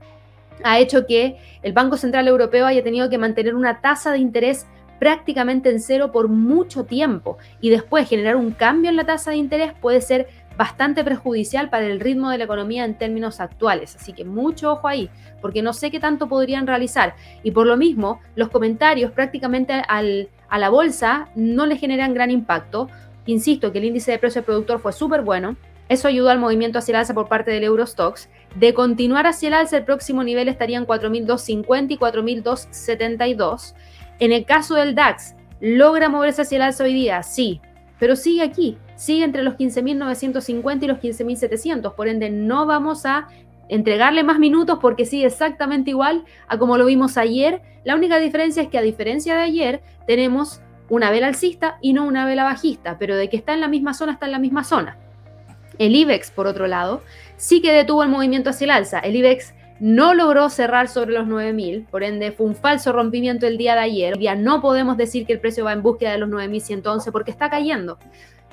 ha 0.62 0.78
hecho 0.78 1.06
que 1.06 1.36
el 1.62 1.72
Banco 1.72 1.96
Central 1.96 2.28
Europeo 2.28 2.66
haya 2.66 2.82
tenido 2.82 3.10
que 3.10 3.18
mantener 3.18 3.54
una 3.54 3.80
tasa 3.80 4.12
de 4.12 4.18
interés 4.18 4.66
prácticamente 4.98 5.70
en 5.70 5.80
cero 5.80 6.12
por 6.12 6.28
mucho 6.28 6.84
tiempo 6.84 7.36
y 7.60 7.70
después 7.70 8.08
generar 8.08 8.36
un 8.36 8.52
cambio 8.52 8.90
en 8.90 8.96
la 8.96 9.04
tasa 9.04 9.32
de 9.32 9.36
interés 9.36 9.72
puede 9.80 10.00
ser 10.00 10.28
bastante 10.56 11.02
perjudicial 11.02 11.68
para 11.68 11.86
el 11.86 12.00
ritmo 12.00 12.30
de 12.30 12.38
la 12.38 12.44
economía 12.44 12.84
en 12.84 12.96
términos 12.96 13.40
actuales. 13.40 13.96
Así 13.96 14.12
que 14.12 14.24
mucho 14.24 14.72
ojo 14.72 14.86
ahí, 14.86 15.10
porque 15.40 15.62
no 15.62 15.72
sé 15.72 15.90
qué 15.90 15.98
tanto 15.98 16.28
podrían 16.28 16.66
realizar. 16.66 17.16
Y 17.42 17.50
por 17.50 17.66
lo 17.66 17.76
mismo, 17.76 18.20
los 18.36 18.48
comentarios 18.50 19.10
prácticamente 19.10 19.82
a 19.88 20.58
la 20.58 20.68
bolsa 20.68 21.28
no 21.34 21.66
le 21.66 21.76
generan 21.76 22.14
gran 22.14 22.30
impacto. 22.30 22.88
Insisto 23.26 23.72
que 23.72 23.78
el 23.78 23.86
índice 23.86 24.12
de 24.12 24.18
precio 24.18 24.40
del 24.40 24.46
productor 24.46 24.78
fue 24.78 24.92
súper 24.92 25.22
bueno. 25.22 25.56
Eso 25.88 26.08
ayudó 26.08 26.30
al 26.30 26.38
movimiento 26.38 26.78
hacia 26.78 26.92
el 26.92 26.96
alza 27.00 27.14
por 27.14 27.28
parte 27.28 27.50
del 27.50 27.64
Eurostox. 27.64 28.28
De 28.54 28.72
continuar 28.72 29.26
hacia 29.26 29.48
el 29.48 29.54
alza, 29.54 29.76
el 29.76 29.84
próximo 29.84 30.24
nivel 30.24 30.48
estaría 30.48 30.78
en 30.78 30.86
4.250 30.86 31.90
y 31.90 31.98
4.272. 31.98 33.74
En 34.20 34.32
el 34.32 34.44
caso 34.44 34.76
del 34.76 34.94
DAX, 34.94 35.34
¿logra 35.60 36.08
moverse 36.08 36.42
hacia 36.42 36.56
el 36.56 36.62
alza 36.62 36.84
hoy 36.84 36.94
día? 36.94 37.22
Sí, 37.22 37.60
pero 37.98 38.16
sigue 38.16 38.42
aquí, 38.42 38.78
sigue 38.96 39.24
entre 39.24 39.42
los 39.42 39.54
15.950 39.54 40.82
y 40.82 40.86
los 40.86 40.98
15.700, 40.98 41.94
por 41.94 42.08
ende 42.08 42.30
no 42.30 42.66
vamos 42.66 43.06
a 43.06 43.28
entregarle 43.68 44.24
más 44.24 44.38
minutos 44.38 44.78
porque 44.80 45.06
sigue 45.06 45.26
exactamente 45.26 45.90
igual 45.90 46.24
a 46.48 46.58
como 46.58 46.76
lo 46.76 46.86
vimos 46.86 47.16
ayer. 47.16 47.62
La 47.84 47.94
única 47.94 48.18
diferencia 48.18 48.62
es 48.62 48.68
que 48.68 48.78
a 48.78 48.82
diferencia 48.82 49.34
de 49.34 49.42
ayer 49.42 49.82
tenemos 50.06 50.60
una 50.88 51.10
vela 51.10 51.28
alcista 51.28 51.78
y 51.80 51.92
no 51.92 52.04
una 52.04 52.26
vela 52.26 52.44
bajista, 52.44 52.98
pero 52.98 53.16
de 53.16 53.28
que 53.28 53.36
está 53.36 53.54
en 53.54 53.60
la 53.60 53.68
misma 53.68 53.94
zona, 53.94 54.12
está 54.12 54.26
en 54.26 54.32
la 54.32 54.38
misma 54.38 54.64
zona. 54.64 54.98
El 55.78 55.94
IBEX, 55.96 56.30
por 56.30 56.46
otro 56.46 56.66
lado, 56.66 57.02
sí 57.36 57.60
que 57.60 57.72
detuvo 57.72 58.02
el 58.02 58.08
movimiento 58.08 58.50
hacia 58.50 58.64
el 58.66 58.70
alza. 58.70 58.98
El 59.00 59.16
IBEX 59.16 59.54
no 59.80 60.14
logró 60.14 60.48
cerrar 60.50 60.88
sobre 60.88 61.12
los 61.12 61.26
9.000, 61.26 61.86
por 61.86 62.04
ende 62.04 62.32
fue 62.32 62.46
un 62.46 62.54
falso 62.54 62.92
rompimiento 62.92 63.46
el 63.46 63.58
día 63.58 63.74
de 63.74 63.80
ayer. 63.80 64.18
Ya 64.18 64.34
no 64.34 64.60
podemos 64.60 64.96
decir 64.96 65.26
que 65.26 65.32
el 65.32 65.40
precio 65.40 65.64
va 65.64 65.72
en 65.72 65.82
búsqueda 65.82 66.12
de 66.12 66.18
los 66.18 66.28
9.111 66.28 67.10
porque 67.10 67.30
está 67.30 67.50
cayendo. 67.50 67.98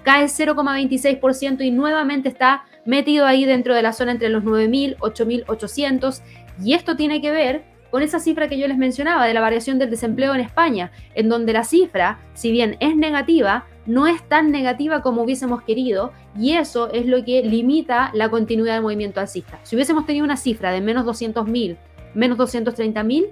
Cae 0.03 0.25
0,26% 0.25 1.61
y 1.63 1.69
nuevamente 1.69 2.27
está 2.27 2.65
metido 2.85 3.27
ahí 3.27 3.45
dentro 3.45 3.75
de 3.75 3.83
la 3.83 3.93
zona 3.93 4.13
entre 4.13 4.29
los 4.29 4.43
9.000, 4.43 4.97
8.800. 4.97 6.21
Y 6.63 6.73
esto 6.73 6.95
tiene 6.95 7.21
que 7.21 7.29
ver 7.29 7.63
con 7.91 8.01
esa 8.01 8.19
cifra 8.19 8.47
que 8.47 8.57
yo 8.57 8.67
les 8.67 8.77
mencionaba 8.77 9.27
de 9.27 9.33
la 9.33 9.41
variación 9.41 9.77
del 9.77 9.91
desempleo 9.91 10.33
en 10.33 10.41
España, 10.41 10.91
en 11.13 11.29
donde 11.29 11.53
la 11.53 11.63
cifra, 11.63 12.19
si 12.33 12.51
bien 12.51 12.77
es 12.79 12.95
negativa, 12.95 13.65
no 13.85 14.07
es 14.07 14.21
tan 14.27 14.51
negativa 14.51 15.01
como 15.01 15.23
hubiésemos 15.23 15.63
querido 15.63 16.11
y 16.37 16.53
eso 16.53 16.91
es 16.91 17.05
lo 17.05 17.23
que 17.23 17.43
limita 17.43 18.11
la 18.13 18.29
continuidad 18.29 18.73
del 18.73 18.83
movimiento 18.83 19.19
alcista. 19.19 19.59
Si 19.63 19.75
hubiésemos 19.75 20.05
tenido 20.05 20.23
una 20.23 20.37
cifra 20.37 20.71
de 20.71 20.81
menos 20.81 21.05
200.000, 21.05 21.77
menos 22.13 22.37
230.000, 22.37 23.29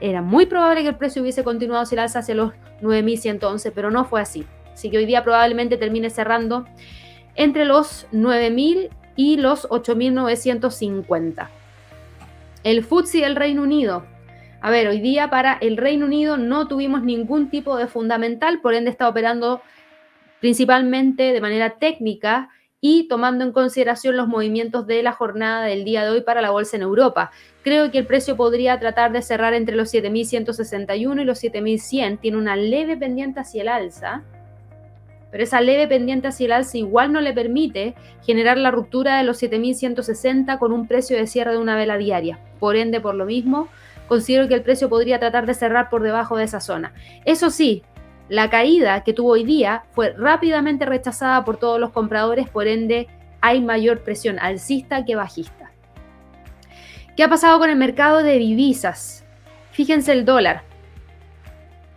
era 0.00 0.22
muy 0.22 0.46
probable 0.46 0.82
que 0.82 0.88
el 0.88 0.96
precio 0.96 1.22
hubiese 1.22 1.42
continuado 1.42 1.82
hacia 1.82 1.96
el 1.96 2.00
alza 2.00 2.20
hacia 2.20 2.34
los 2.34 2.52
9.111, 2.82 3.72
pero 3.74 3.90
no 3.90 4.04
fue 4.04 4.20
así. 4.20 4.44
Así 4.72 4.90
que 4.90 4.98
hoy 4.98 5.06
día 5.06 5.24
probablemente 5.24 5.76
termine 5.76 6.10
cerrando 6.10 6.64
entre 7.34 7.64
los 7.64 8.06
9.000 8.12 8.90
y 9.16 9.36
los 9.36 9.68
8.950. 9.68 11.48
El 12.62 12.84
FTSE 12.84 13.20
del 13.20 13.36
Reino 13.36 13.62
Unido 13.62 14.04
a 14.64 14.70
ver, 14.70 14.88
hoy 14.88 14.98
día 14.98 15.28
para 15.28 15.58
el 15.60 15.76
Reino 15.76 16.06
Unido 16.06 16.38
no 16.38 16.68
tuvimos 16.68 17.02
ningún 17.02 17.50
tipo 17.50 17.76
de 17.76 17.86
fundamental, 17.86 18.62
por 18.62 18.72
ende 18.72 18.88
está 18.88 19.06
operando 19.06 19.60
principalmente 20.40 21.34
de 21.34 21.40
manera 21.42 21.76
técnica 21.78 22.48
y 22.80 23.06
tomando 23.06 23.44
en 23.44 23.52
consideración 23.52 24.16
los 24.16 24.26
movimientos 24.26 24.86
de 24.86 25.02
la 25.02 25.12
jornada 25.12 25.66
del 25.66 25.84
día 25.84 26.02
de 26.02 26.12
hoy 26.12 26.22
para 26.22 26.40
la 26.40 26.50
bolsa 26.50 26.78
en 26.78 26.82
Europa. 26.82 27.30
Creo 27.62 27.90
que 27.90 27.98
el 27.98 28.06
precio 28.06 28.38
podría 28.38 28.80
tratar 28.80 29.12
de 29.12 29.20
cerrar 29.20 29.52
entre 29.52 29.76
los 29.76 29.92
7.161 29.92 31.20
y 31.20 31.24
los 31.26 31.44
7.100. 31.44 32.20
Tiene 32.20 32.38
una 32.38 32.56
leve 32.56 32.96
pendiente 32.96 33.40
hacia 33.40 33.60
el 33.60 33.68
alza, 33.68 34.22
pero 35.30 35.44
esa 35.44 35.60
leve 35.60 35.88
pendiente 35.88 36.28
hacia 36.28 36.46
el 36.46 36.52
alza 36.52 36.78
igual 36.78 37.12
no 37.12 37.20
le 37.20 37.34
permite 37.34 37.94
generar 38.24 38.56
la 38.56 38.70
ruptura 38.70 39.18
de 39.18 39.24
los 39.24 39.42
7.160 39.42 40.58
con 40.58 40.72
un 40.72 40.88
precio 40.88 41.18
de 41.18 41.26
cierre 41.26 41.52
de 41.52 41.58
una 41.58 41.76
vela 41.76 41.98
diaria. 41.98 42.38
Por 42.58 42.76
ende, 42.76 43.02
por 43.02 43.14
lo 43.14 43.26
mismo, 43.26 43.68
considero 44.08 44.48
que 44.48 44.54
el 44.54 44.62
precio 44.62 44.88
podría 44.88 45.18
tratar 45.18 45.46
de 45.46 45.54
cerrar 45.54 45.88
por 45.90 46.02
debajo 46.02 46.36
de 46.36 46.44
esa 46.44 46.60
zona. 46.60 46.92
Eso 47.24 47.50
sí, 47.50 47.82
la 48.28 48.48
caída 48.48 49.04
que 49.04 49.12
tuvo 49.12 49.32
hoy 49.32 49.44
día 49.44 49.84
fue 49.92 50.14
rápidamente 50.16 50.86
rechazada 50.86 51.44
por 51.44 51.58
todos 51.58 51.78
los 51.78 51.90
compradores, 51.90 52.48
por 52.48 52.66
ende 52.66 53.06
hay 53.40 53.60
mayor 53.60 54.02
presión 54.02 54.38
alcista 54.38 55.04
que 55.04 55.16
bajista. 55.16 55.70
¿Qué 57.16 57.22
ha 57.22 57.28
pasado 57.28 57.58
con 57.58 57.70
el 57.70 57.76
mercado 57.76 58.22
de 58.22 58.38
divisas? 58.38 59.24
Fíjense 59.72 60.12
el 60.12 60.24
dólar. 60.24 60.62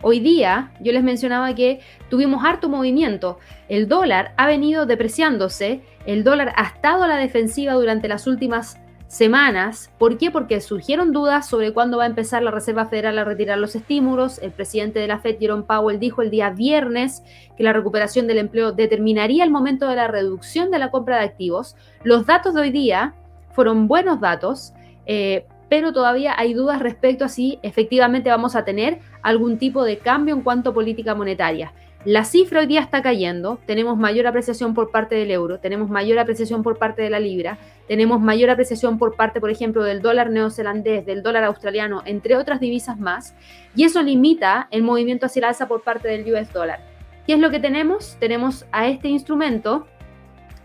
Hoy 0.00 0.20
día 0.20 0.70
yo 0.80 0.92
les 0.92 1.02
mencionaba 1.02 1.54
que 1.54 1.80
tuvimos 2.08 2.44
harto 2.44 2.68
movimiento. 2.68 3.38
El 3.68 3.88
dólar 3.88 4.32
ha 4.36 4.46
venido 4.46 4.86
depreciándose, 4.86 5.80
el 6.06 6.22
dólar 6.22 6.52
ha 6.56 6.64
estado 6.64 7.02
a 7.02 7.08
la 7.08 7.16
defensiva 7.16 7.72
durante 7.72 8.06
las 8.06 8.26
últimas 8.26 8.78
semanas. 9.08 9.90
¿Por 9.98 10.18
qué? 10.18 10.30
Porque 10.30 10.60
surgieron 10.60 11.12
dudas 11.12 11.48
sobre 11.48 11.72
cuándo 11.72 11.96
va 11.96 12.04
a 12.04 12.08
empezar 12.08 12.42
la 12.42 12.50
Reserva 12.50 12.86
Federal 12.86 13.18
a 13.18 13.24
retirar 13.24 13.58
los 13.58 13.74
estímulos. 13.74 14.38
El 14.38 14.52
presidente 14.52 15.00
de 15.00 15.08
la 15.08 15.18
Fed, 15.18 15.38
Jerome 15.40 15.64
Powell, 15.64 15.98
dijo 15.98 16.22
el 16.22 16.30
día 16.30 16.50
viernes 16.50 17.24
que 17.56 17.64
la 17.64 17.72
recuperación 17.72 18.26
del 18.26 18.38
empleo 18.38 18.72
determinaría 18.72 19.42
el 19.44 19.50
momento 19.50 19.88
de 19.88 19.96
la 19.96 20.08
reducción 20.08 20.70
de 20.70 20.78
la 20.78 20.90
compra 20.90 21.16
de 21.16 21.24
activos. 21.24 21.74
Los 22.04 22.26
datos 22.26 22.54
de 22.54 22.60
hoy 22.60 22.70
día 22.70 23.14
fueron 23.52 23.88
buenos 23.88 24.20
datos, 24.20 24.74
eh, 25.06 25.46
pero 25.70 25.92
todavía 25.92 26.34
hay 26.36 26.52
dudas 26.52 26.80
respecto 26.80 27.24
a 27.24 27.28
si 27.28 27.58
efectivamente 27.62 28.30
vamos 28.30 28.56
a 28.56 28.64
tener 28.64 29.00
algún 29.22 29.58
tipo 29.58 29.84
de 29.84 29.98
cambio 29.98 30.34
en 30.34 30.42
cuanto 30.42 30.70
a 30.70 30.74
política 30.74 31.14
monetaria. 31.14 31.72
La 32.04 32.24
cifra 32.24 32.60
hoy 32.60 32.66
día 32.66 32.80
está 32.80 33.02
cayendo, 33.02 33.58
tenemos 33.66 33.98
mayor 33.98 34.28
apreciación 34.28 34.72
por 34.72 34.92
parte 34.92 35.16
del 35.16 35.32
euro, 35.32 35.58
tenemos 35.58 35.90
mayor 35.90 36.20
apreciación 36.20 36.62
por 36.62 36.78
parte 36.78 37.02
de 37.02 37.10
la 37.10 37.18
libra, 37.18 37.58
tenemos 37.88 38.20
mayor 38.20 38.50
apreciación 38.50 38.98
por 38.98 39.16
parte, 39.16 39.40
por 39.40 39.50
ejemplo, 39.50 39.82
del 39.82 40.00
dólar 40.00 40.30
neozelandés, 40.30 41.04
del 41.04 41.24
dólar 41.24 41.42
australiano, 41.42 42.02
entre 42.06 42.36
otras 42.36 42.60
divisas 42.60 43.00
más, 43.00 43.34
y 43.74 43.82
eso 43.82 44.00
limita 44.00 44.68
el 44.70 44.84
movimiento 44.84 45.26
hacia 45.26 45.40
el 45.40 45.44
alza 45.46 45.66
por 45.66 45.82
parte 45.82 46.06
del 46.06 46.32
US 46.32 46.52
dólar. 46.52 46.80
¿Qué 47.26 47.32
es 47.32 47.40
lo 47.40 47.50
que 47.50 47.58
tenemos? 47.58 48.16
Tenemos 48.20 48.64
a 48.70 48.86
este 48.86 49.08
instrumento 49.08 49.88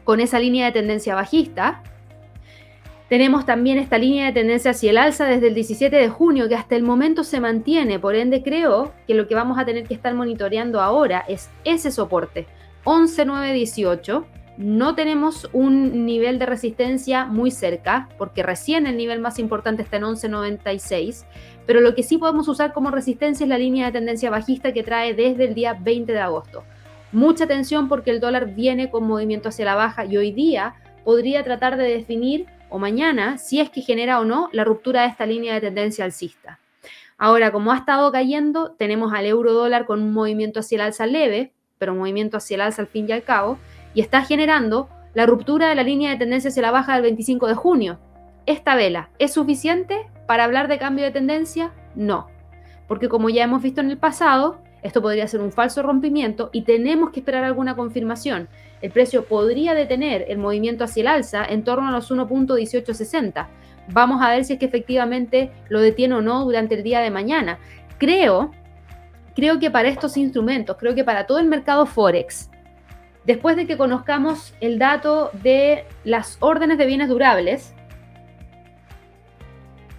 con 0.04 0.20
esa 0.20 0.38
línea 0.38 0.68
de 0.68 0.72
tendencia 0.72 1.16
bajista, 1.16 1.82
tenemos 3.14 3.46
también 3.46 3.78
esta 3.78 4.00
línea 4.00 4.26
de 4.26 4.32
tendencia 4.32 4.72
hacia 4.72 4.90
el 4.90 4.98
alza 4.98 5.26
desde 5.26 5.50
el 5.50 5.54
17 5.54 5.96
de 5.96 6.10
junio, 6.10 6.50
que 6.50 6.56
hasta 6.56 6.76
el 6.76 6.82
momento 6.82 7.24
se 7.24 7.40
mantiene. 7.40 8.00
Por 8.00 8.16
ende, 8.16 8.42
creo 8.42 8.92
que 9.06 9.14
lo 9.14 9.28
que 9.28 9.36
vamos 9.36 9.60
a 9.60 9.66
tener 9.66 9.84
que 9.84 9.94
estar 9.94 10.16
monitoreando 10.16 10.82
ahora 10.82 11.24
es 11.28 11.52
ese 11.64 11.92
soporte. 11.92 12.48
11.918. 12.86 14.26
No 14.58 14.96
tenemos 14.96 15.48
un 15.54 16.08
nivel 16.08 16.40
de 16.40 16.48
resistencia 16.48 17.26
muy 17.26 17.52
cerca, 17.52 18.10
porque 18.18 18.42
recién 18.42 18.88
el 18.88 18.98
nivel 18.98 19.20
más 19.20 19.38
importante 19.38 19.84
está 19.84 19.98
en 19.98 20.06
11.96. 20.06 21.26
Pero 21.68 21.82
lo 21.82 21.94
que 21.94 22.02
sí 22.02 22.18
podemos 22.18 22.48
usar 22.48 22.74
como 22.74 22.90
resistencia 22.90 23.44
es 23.44 23.50
la 23.50 23.60
línea 23.60 23.86
de 23.86 23.92
tendencia 23.92 24.32
bajista 24.32 24.74
que 24.74 24.82
trae 24.82 25.14
desde 25.14 25.46
el 25.46 25.54
día 25.54 25.78
20 25.80 26.12
de 26.12 26.20
agosto. 26.20 26.64
Mucha 27.12 27.44
atención 27.44 27.90
porque 27.90 28.10
el 28.10 28.20
dólar 28.20 28.56
viene 28.56 28.90
con 28.90 29.04
movimiento 29.04 29.50
hacia 29.50 29.66
la 29.66 29.76
baja 29.76 30.04
y 30.04 30.18
hoy 30.18 30.32
día 30.32 30.74
podría 31.04 31.44
tratar 31.44 31.78
de 31.78 31.84
definir 31.84 32.48
o 32.74 32.80
mañana 32.80 33.38
si 33.38 33.62
es 33.62 33.70
que 33.70 33.82
genera 33.82 34.20
o 34.20 34.26
no 34.26 34.50
la 34.52 34.64
ruptura 34.64 35.04
de 35.04 35.10
esta 35.10 35.28
línea 35.28 35.54
de 35.54 35.62
tendencia 35.62 36.06
alcista. 36.06 36.60
Ahora, 37.20 37.52
como 37.52 37.72
ha 37.72 37.78
estado 37.78 38.12
cayendo, 38.12 38.72
tenemos 38.72 39.14
al 39.14 39.28
euro 39.28 39.54
dólar 39.54 39.86
con 39.86 40.02
un 40.02 40.12
movimiento 40.12 40.60
hacia 40.60 40.78
el 40.78 40.82
alza 40.82 41.06
leve, 41.06 41.54
pero 41.78 41.94
un 41.94 42.00
movimiento 42.00 42.38
hacia 42.38 42.56
el 42.56 42.62
alza 42.62 42.82
al 42.82 42.88
fin 42.88 43.06
y 43.08 43.12
al 43.12 43.22
cabo, 43.22 43.60
y 43.94 44.02
está 44.02 44.24
generando 44.24 44.90
la 45.14 45.28
ruptura 45.28 45.70
de 45.70 45.76
la 45.76 45.84
línea 45.84 46.10
de 46.10 46.18
tendencia 46.18 46.50
hacia 46.50 46.64
la 46.64 46.72
baja 46.72 46.94
del 46.94 47.04
25 47.04 47.48
de 47.48 47.54
junio. 47.54 48.00
¿Esta 48.48 48.76
vela 48.76 49.12
es 49.20 49.34
suficiente 49.34 50.10
para 50.26 50.44
hablar 50.44 50.68
de 50.68 50.80
cambio 50.80 51.06
de 51.06 51.12
tendencia? 51.12 51.72
No, 51.94 52.28
porque 52.88 53.08
como 53.08 53.30
ya 53.30 53.44
hemos 53.44 53.62
visto 53.62 53.82
en 53.82 53.92
el 53.92 54.00
pasado, 54.00 54.58
esto 54.82 55.00
podría 55.00 55.28
ser 55.28 55.42
un 55.42 55.52
falso 55.52 55.84
rompimiento 55.84 56.50
y 56.52 56.64
tenemos 56.64 57.12
que 57.12 57.20
esperar 57.20 57.44
alguna 57.44 57.76
confirmación. 57.76 58.50
El 58.84 58.92
precio 58.92 59.24
podría 59.24 59.74
detener 59.74 60.26
el 60.28 60.38
movimiento 60.38 60.84
hacia 60.84 61.02
el 61.02 61.08
alza 61.08 61.46
en 61.46 61.64
torno 61.64 61.88
a 61.88 61.92
los 61.92 62.12
1.1860. 62.12 63.48
Vamos 63.88 64.22
a 64.22 64.30
ver 64.30 64.44
si 64.44 64.54
es 64.54 64.60
que 64.60 64.66
efectivamente 64.66 65.52
lo 65.70 65.80
detiene 65.80 66.16
o 66.16 66.22
no 66.22 66.44
durante 66.44 66.76
el 66.76 66.84
día 66.84 67.00
de 67.00 67.10
mañana. 67.10 67.60
Creo, 67.98 68.52
creo 69.38 69.58
que 69.58 69.72
para 69.72 69.88
estos 69.88 70.18
instrumentos, 70.18 70.76
creo 70.78 70.96
que 70.96 71.06
para 71.06 71.26
todo 71.26 71.40
el 71.40 71.48
mercado 71.48 71.86
Forex, 71.86 72.50
después 73.24 73.56
de 73.56 73.68
que 73.68 73.78
conozcamos 73.78 74.54
el 74.60 74.80
dato 74.80 75.32
de 75.42 75.86
las 76.04 76.36
órdenes 76.42 76.78
de 76.78 76.86
bienes 76.86 77.08
durables, 77.08 77.74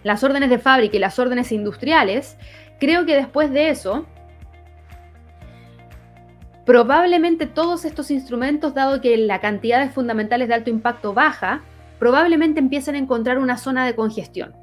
las 0.03 0.23
órdenes 0.23 0.51
de 0.51 0.59
fábrica 0.59 0.99
y 0.99 1.01
las 1.01 1.19
órdenes 1.19 1.53
industriales, 1.53 2.37
creo 2.79 3.07
que 3.07 3.17
después 3.17 3.51
de 3.51 3.71
eso, 3.71 4.05
probablemente 6.65 7.47
todos 7.47 7.85
estos 7.85 8.11
instrumentos, 8.11 8.75
dado 8.75 9.01
que 9.01 9.17
la 9.17 9.41
cantidad 9.41 9.81
de 9.81 9.91
fundamentales 9.91 10.49
de 10.49 10.55
alto 10.55 10.71
impacto 10.71 11.13
baja, 11.13 11.63
probablemente 11.99 12.61
empiecen 12.61 12.95
a 12.95 12.99
encontrar 12.99 13.39
una 13.39 13.57
zona 13.57 13.87
de 13.87 13.95
congestión 13.95 14.55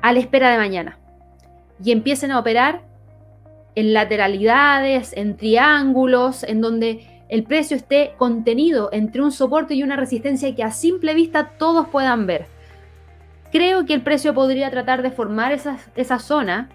a 0.00 0.12
la 0.12 0.20
espera 0.20 0.50
de 0.50 0.58
mañana 0.58 0.98
y 1.82 1.92
empiecen 1.92 2.30
a 2.30 2.38
operar 2.38 2.82
en 3.74 3.92
lateralidades, 3.92 5.12
en 5.16 5.36
triángulos, 5.36 6.42
en 6.42 6.60
donde 6.60 7.22
el 7.28 7.44
precio 7.44 7.76
esté 7.76 8.14
contenido 8.16 8.88
entre 8.92 9.22
un 9.22 9.32
soporte 9.32 9.74
y 9.74 9.82
una 9.82 9.96
resistencia 9.96 10.54
que 10.54 10.64
a 10.64 10.70
simple 10.70 11.14
vista 11.14 11.50
todos 11.58 11.88
puedan 11.88 12.26
ver. 12.26 12.46
Creo 13.52 13.86
que 13.86 13.94
el 13.94 14.02
precio 14.02 14.34
podría 14.34 14.70
tratar 14.70 15.02
de 15.02 15.10
formar 15.10 15.52
esa, 15.52 15.78
esa 15.94 16.18
zona 16.18 16.70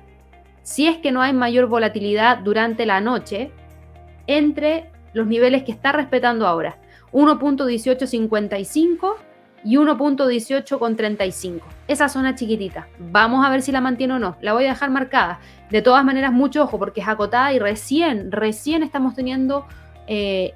si 0.61 0.87
es 0.87 0.97
que 0.97 1.11
no 1.11 1.21
hay 1.21 1.33
mayor 1.33 1.67
volatilidad 1.67 2.37
durante 2.39 2.85
la 2.85 3.01
noche 3.01 3.51
entre 4.28 4.91
los 5.13 5.28
niveles 5.28 5.63
que 5.63 5.71
está 5.71 5.91
respetando 5.91 6.47
ahora. 6.47 6.78
1.1855 7.11 9.15
y 9.63 9.78
1.18 9.78 11.61
Esa 11.88 12.09
zona 12.09 12.36
chiquitita. 12.36 12.88
Vamos 12.99 13.45
a 13.45 13.49
ver 13.49 13.61
si 13.61 13.71
la 13.71 13.82
mantiene 13.82 14.15
o 14.15 14.19
no. 14.19 14.36
La 14.41 14.53
voy 14.53 14.65
a 14.65 14.69
dejar 14.69 14.89
marcada. 14.89 15.39
De 15.69 15.82
todas 15.82 16.03
maneras, 16.03 16.34
mucho 16.34 16.63
ojo 16.63 16.80
porque 16.80 17.01
es 17.01 17.07
acotada 17.07 17.53
y 17.53 17.59
recién, 17.59 18.32
recién 18.32 18.84
estamos 18.84 19.15
teniendo, 19.15 19.65
eh, 20.07 20.53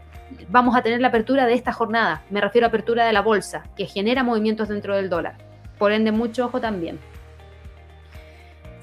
vamos 0.50 0.76
a 0.76 0.82
tener 0.82 1.00
la 1.00 1.10
apertura 1.10 1.46
de 1.46 1.54
esta 1.54 1.72
jornada. 1.72 2.24
Me 2.30 2.42
refiero 2.42 2.66
a 2.66 2.70
apertura 2.70 3.06
de 3.06 3.14
la 3.14 3.22
bolsa, 3.22 3.64
que 3.76 3.86
genera 3.86 4.24
movimientos 4.24 4.68
dentro 4.68 4.96
del 4.96 5.10
dólar. 5.10 5.38
Por 5.78 5.92
ende, 5.92 6.12
mucho 6.12 6.46
ojo 6.46 6.60
también. 6.60 7.00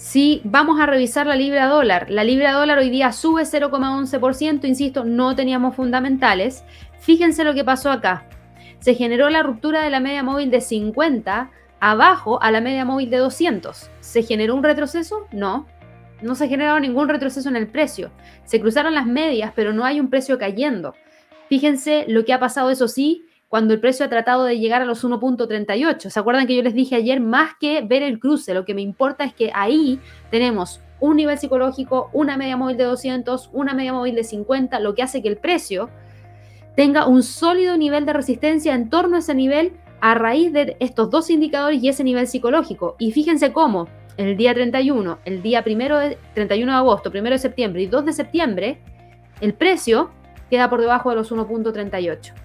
Si 0.05 0.43
vamos 0.45 0.79
a 0.79 0.85
revisar 0.85 1.27
la 1.27 1.35
libra 1.35 1.67
dólar, 1.67 2.11
la 2.11 2.25
libra 2.25 2.53
dólar 2.53 2.77
hoy 2.77 2.91
día 2.91 3.11
sube 3.11 3.45
0,11%, 3.45 4.69
insisto, 4.69 5.03
no 5.03 5.35
teníamos 5.35 5.75
fundamentales. 5.75 6.63
Fíjense 6.99 7.43
lo 7.43 7.55
que 7.55 7.65
pasó 7.65 7.91
acá 7.91 8.29
se 8.85 8.95
generó 8.95 9.31
la 9.31 9.43
ruptura 9.43 9.81
de 9.81 9.89
la 9.89 9.99
media 9.99 10.23
móvil 10.23 10.51
de 10.51 10.61
50 10.61 11.51
abajo 11.81 12.43
a 12.43 12.51
la 12.51 12.61
media 12.61 12.85
móvil 12.85 13.09
de 13.09 13.17
200. 13.17 13.91
¿Se 14.01 14.23
generó 14.23 14.55
un 14.55 14.63
retroceso? 14.63 15.27
No. 15.33 15.67
No 16.21 16.35
se 16.35 16.49
generó 16.49 16.79
ningún 16.79 17.09
retroceso 17.09 17.49
en 17.49 17.57
el 17.57 17.67
precio. 17.67 18.11
Se 18.45 18.61
cruzaron 18.61 18.95
las 18.95 19.07
medias, 19.07 19.53
pero 19.57 19.73
no 19.73 19.87
hay 19.87 20.01
un 20.01 20.11
precio 20.11 20.39
cayendo. 20.39 20.95
Fíjense 21.49 22.05
lo 22.07 22.27
que 22.27 22.35
ha 22.35 22.39
pasado, 22.39 22.69
eso 22.69 22.89
sí, 22.89 23.24
cuando 23.49 23.75
el 23.75 23.81
precio 23.81 24.05
ha 24.07 24.09
tratado 24.09 24.45
de 24.45 24.59
llegar 24.59 24.83
a 24.83 24.85
los 24.85 25.05
1.38. 25.05 26.11
¿Se 26.11 26.21
acuerdan 26.21 26.47
que 26.47 26.57
yo 26.57 26.63
les 26.63 26.75
dije 26.75 26.97
ayer, 26.97 27.21
más 27.21 27.53
que 27.61 27.83
ver 27.83 28.03
el 28.03 28.19
cruce, 28.19 28.55
lo 28.55 28.65
que 28.65 28.75
me 28.75 28.83
importa 28.83 29.25
es 29.25 29.35
que 29.35 29.51
ahí 29.55 30.01
tenemos 30.31 30.81
un 31.01 31.17
nivel 31.17 31.39
psicológico, 31.39 32.11
una 32.13 32.37
media 32.37 32.57
móvil 32.57 32.77
de 32.77 32.85
200, 32.85 33.51
una 33.53 33.75
media 33.75 33.93
móvil 33.93 34.15
de 34.15 34.25
50, 34.25 34.81
lo 34.81 34.95
que 34.95 35.03
hace 35.03 35.23
que 35.23 35.29
el 35.29 35.37
precio 35.37 35.91
tenga 36.77 37.07
un 37.07 37.23
sólido 37.23 37.77
nivel 37.77 38.07
de 38.07 38.13
resistencia 38.13 38.75
en 38.75 38.91
torno 38.91 39.17
a 39.17 39.19
ese 39.21 39.35
nivel 39.35 39.73
a 40.01 40.15
raíz 40.15 40.53
de 40.53 40.77
estos 40.81 41.11
dos 41.11 41.31
indicadores 41.31 41.83
y 41.83 41.89
ese 41.89 42.05
nivel 42.05 42.27
psicológico. 42.27 42.97
Y 42.99 43.13
fíjense 43.13 43.53
cómo 43.53 43.89
el 44.17 44.37
día 44.37 44.55
31, 44.55 45.19
el 45.25 45.43
día 45.43 45.65
primero 45.65 45.99
de, 45.99 46.19
31 46.35 46.73
de 46.73 46.79
agosto, 46.79 47.11
1 47.11 47.23
de 47.23 47.39
septiembre 47.39 47.83
y 47.83 47.87
2 47.87 48.05
de 48.05 48.13
septiembre, 48.13 48.81
el 49.41 49.55
precio 49.55 50.11
queda 50.51 50.69
por 50.69 50.81
debajo 50.81 51.11
de 51.11 51.17
los 51.17 51.33
1.38. 51.33 52.44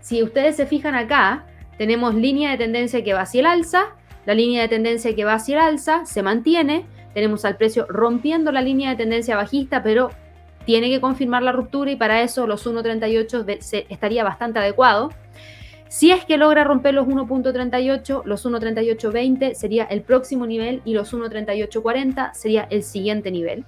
Si 0.00 0.22
ustedes 0.22 0.56
se 0.56 0.66
fijan 0.66 0.94
acá, 0.94 1.44
tenemos 1.76 2.14
línea 2.14 2.50
de 2.50 2.58
tendencia 2.58 3.04
que 3.04 3.14
va 3.14 3.22
hacia 3.22 3.40
el 3.40 3.46
alza, 3.46 3.94
la 4.26 4.34
línea 4.34 4.62
de 4.62 4.68
tendencia 4.68 5.14
que 5.14 5.24
va 5.24 5.34
hacia 5.34 5.56
el 5.56 5.62
alza 5.62 6.04
se 6.04 6.22
mantiene, 6.22 6.86
tenemos 7.14 7.44
al 7.44 7.56
precio 7.56 7.86
rompiendo 7.88 8.52
la 8.52 8.62
línea 8.62 8.90
de 8.90 8.96
tendencia 8.96 9.36
bajista, 9.36 9.82
pero 9.82 10.10
tiene 10.66 10.90
que 10.90 11.00
confirmar 11.00 11.42
la 11.42 11.52
ruptura 11.52 11.90
y 11.90 11.96
para 11.96 12.20
eso 12.22 12.46
los 12.46 12.66
1.38 12.66 13.86
estaría 13.88 14.22
bastante 14.22 14.58
adecuado. 14.58 15.10
Si 15.88 16.10
es 16.10 16.26
que 16.26 16.36
logra 16.36 16.64
romper 16.64 16.92
los 16.92 17.06
1.38, 17.06 18.22
los 18.26 18.44
1.3820 18.44 19.54
sería 19.54 19.84
el 19.84 20.02
próximo 20.02 20.46
nivel 20.46 20.82
y 20.84 20.92
los 20.92 21.14
1.3840 21.14 22.34
sería 22.34 22.68
el 22.70 22.82
siguiente 22.82 23.30
nivel. 23.30 23.64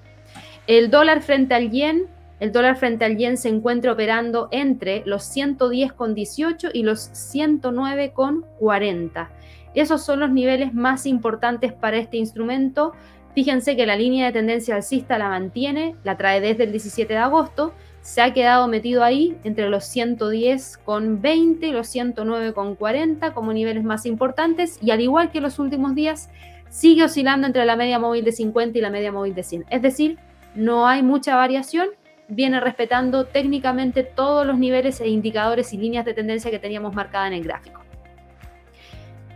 El 0.66 0.90
dólar 0.90 1.22
frente 1.22 1.54
al 1.54 1.70
yen, 1.70 2.06
el 2.40 2.50
dólar 2.52 2.76
frente 2.76 3.04
al 3.04 3.18
yen 3.18 3.36
se 3.36 3.50
encuentra 3.50 3.92
operando 3.92 4.48
entre 4.50 5.04
los 5.06 5.24
110,18 5.36 6.70
y 6.72 6.82
los 6.82 7.12
109,40. 7.12 9.28
Esos 9.74 10.02
son 10.02 10.18
los 10.20 10.30
niveles 10.30 10.72
más 10.74 11.06
importantes 11.06 11.72
para 11.72 11.98
este 11.98 12.16
instrumento. 12.16 12.92
Fíjense 13.34 13.76
que 13.76 13.86
la 13.86 13.94
línea 13.94 14.26
de 14.26 14.32
tendencia 14.32 14.74
alcista 14.74 15.16
la 15.18 15.28
mantiene, 15.28 15.94
la 16.02 16.16
trae 16.16 16.40
desde 16.40 16.64
el 16.64 16.72
17 16.72 17.12
de 17.12 17.20
agosto, 17.20 17.72
se 18.02 18.22
ha 18.22 18.32
quedado 18.32 18.66
metido 18.66 19.04
ahí 19.04 19.36
entre 19.44 19.68
los 19.68 19.84
110,20 19.94 21.62
y 21.62 21.72
los 21.72 21.94
109,40 21.94 23.34
como 23.34 23.52
niveles 23.52 23.84
más 23.84 24.06
importantes 24.06 24.78
y 24.82 24.90
al 24.90 25.02
igual 25.02 25.30
que 25.30 25.40
los 25.40 25.58
últimos 25.58 25.94
días 25.94 26.30
sigue 26.70 27.04
oscilando 27.04 27.46
entre 27.46 27.66
la 27.66 27.76
media 27.76 27.98
móvil 27.98 28.24
de 28.24 28.32
50 28.32 28.78
y 28.78 28.80
la 28.80 28.90
media 28.90 29.12
móvil 29.12 29.34
de 29.34 29.42
100. 29.42 29.66
Es 29.68 29.82
decir, 29.82 30.18
no 30.54 30.88
hay 30.88 31.02
mucha 31.02 31.36
variación, 31.36 31.88
viene 32.30 32.60
respetando 32.60 33.26
técnicamente 33.26 34.02
todos 34.02 34.46
los 34.46 34.58
niveles 34.58 35.00
e 35.00 35.08
indicadores 35.08 35.72
y 35.72 35.78
líneas 35.78 36.04
de 36.04 36.14
tendencia 36.14 36.50
que 36.50 36.58
teníamos 36.58 36.94
marcada 36.94 37.26
en 37.26 37.34
el 37.34 37.44
gráfico 37.44 37.80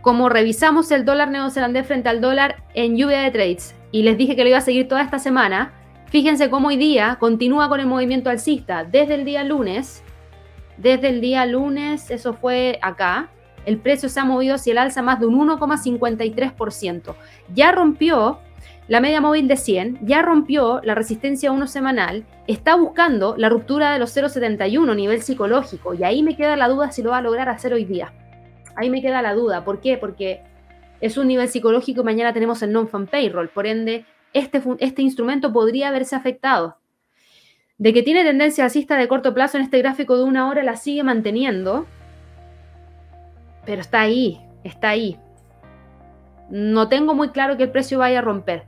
como 0.05 0.29
revisamos 0.29 0.91
el 0.91 1.03
dólar 1.03 1.31
neozelandés 1.31 1.87
frente 1.87 2.09
al 2.09 2.21
dólar 2.21 2.57
en 2.75 2.95
lluvia 2.95 3.21
de 3.21 3.31
trades 3.31 3.75
y 3.91 4.03
les 4.03 4.19
dije 4.19 4.35
que 4.35 4.43
lo 4.43 4.49
iba 4.49 4.59
a 4.59 4.61
seguir 4.61 4.87
toda 4.87 5.01
esta 5.01 5.17
semana, 5.17 5.73
fíjense 6.11 6.51
cómo 6.51 6.67
hoy 6.67 6.77
día 6.77 7.17
continúa 7.19 7.69
con 7.69 7.79
el 7.79 7.87
movimiento 7.87 8.29
alcista 8.29 8.83
desde 8.83 9.15
el 9.15 9.25
día 9.25 9.43
lunes. 9.43 10.03
Desde 10.77 11.09
el 11.09 11.21
día 11.21 11.47
lunes, 11.47 12.11
eso 12.11 12.35
fue 12.35 12.77
acá, 12.83 13.31
el 13.65 13.79
precio 13.79 14.07
se 14.07 14.19
ha 14.19 14.25
movido 14.25 14.53
hacia 14.53 14.73
el 14.73 14.77
alza 14.77 15.01
más 15.01 15.19
de 15.19 15.25
un 15.25 15.39
1,53%. 15.49 17.15
Ya 17.55 17.71
rompió 17.71 18.41
la 18.87 18.99
media 18.99 19.19
móvil 19.19 19.47
de 19.47 19.57
100, 19.57 19.99
ya 20.03 20.21
rompió 20.21 20.79
la 20.83 20.93
resistencia 20.93 21.51
1 21.51 21.65
semanal, 21.65 22.23
está 22.47 22.75
buscando 22.75 23.35
la 23.35 23.49
ruptura 23.49 23.91
de 23.91 23.97
los 23.97 24.15
0,71 24.15 24.95
nivel 24.95 25.23
psicológico 25.23 25.95
y 25.95 26.03
ahí 26.03 26.21
me 26.21 26.37
queda 26.37 26.55
la 26.55 26.67
duda 26.67 26.91
si 26.91 27.01
lo 27.01 27.09
va 27.09 27.17
a 27.17 27.21
lograr 27.21 27.49
hacer 27.49 27.73
hoy 27.73 27.85
día. 27.85 28.13
Ahí 28.75 28.91
me 28.91 29.01
queda 29.01 29.23
la 29.23 29.33
duda. 29.33 29.63
¿Por 29.63 29.81
qué? 29.81 29.97
Porque 29.97 30.43
es 31.01 31.17
un 31.17 31.27
nivel 31.27 31.49
psicológico 31.49 32.01
y 32.01 32.03
mañana 32.03 32.33
tenemos 32.33 32.61
el 32.61 32.71
non-fan 32.71 33.07
payroll. 33.07 33.49
Por 33.49 33.65
ende, 33.65 34.05
este, 34.33 34.61
este 34.79 35.01
instrumento 35.01 35.51
podría 35.51 35.89
haberse 35.89 36.15
afectado. 36.15 36.77
De 37.77 37.91
que 37.91 38.03
tiene 38.03 38.23
tendencia 38.23 38.65
alcista 38.65 38.97
de 38.97 39.07
corto 39.07 39.33
plazo 39.33 39.57
en 39.57 39.63
este 39.63 39.79
gráfico 39.79 40.17
de 40.17 40.25
una 40.25 40.47
hora, 40.47 40.63
la 40.63 40.75
sigue 40.75 41.03
manteniendo. 41.03 41.87
Pero 43.65 43.81
está 43.81 44.01
ahí, 44.01 44.39
está 44.63 44.89
ahí. 44.89 45.17
No 46.49 46.89
tengo 46.89 47.13
muy 47.13 47.29
claro 47.29 47.57
que 47.57 47.63
el 47.63 47.71
precio 47.71 47.99
vaya 47.99 48.19
a 48.19 48.21
romper. 48.21 48.63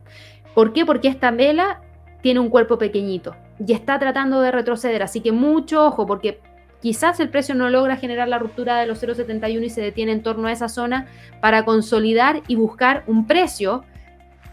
¿Por 0.56 0.74
qué? 0.74 0.86
Porque 0.86 1.08
esta 1.08 1.32
vela 1.32 1.82
tiene 2.22 2.40
un 2.40 2.50
cuerpo 2.50 2.78
pequeñito 2.78 3.36
y 3.66 3.74
está 3.74 4.00
tratando 4.00 4.42
de 4.42 4.52
retroceder. 4.52 5.04
Así 5.04 5.22
que 5.22 5.32
mucho 5.32 5.86
ojo, 5.86 6.06
porque 6.06 6.40
Quizás 6.82 7.20
el 7.20 7.30
precio 7.30 7.56
no 7.56 7.70
logra 7.70 7.98
generar 7.98 8.28
la 8.28 8.38
ruptura 8.38 8.78
de 8.78 8.86
los 8.86 9.02
0,71 9.02 9.66
y 9.66 9.70
se 9.70 9.82
detiene 9.82 10.12
en 10.12 10.22
torno 10.22 10.48
a 10.48 10.52
esa 10.52 10.70
zona 10.70 11.08
para 11.42 11.66
consolidar 11.66 12.44
y 12.48 12.56
buscar 12.56 13.04
un 13.08 13.26
precio 13.26 13.84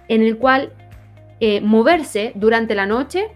en 0.08 0.22
el 0.22 0.38
cual 0.38 0.72
eh, 1.40 1.60
moverse 1.60 2.32
durante 2.34 2.74
la 2.74 2.86
noche 2.86 3.26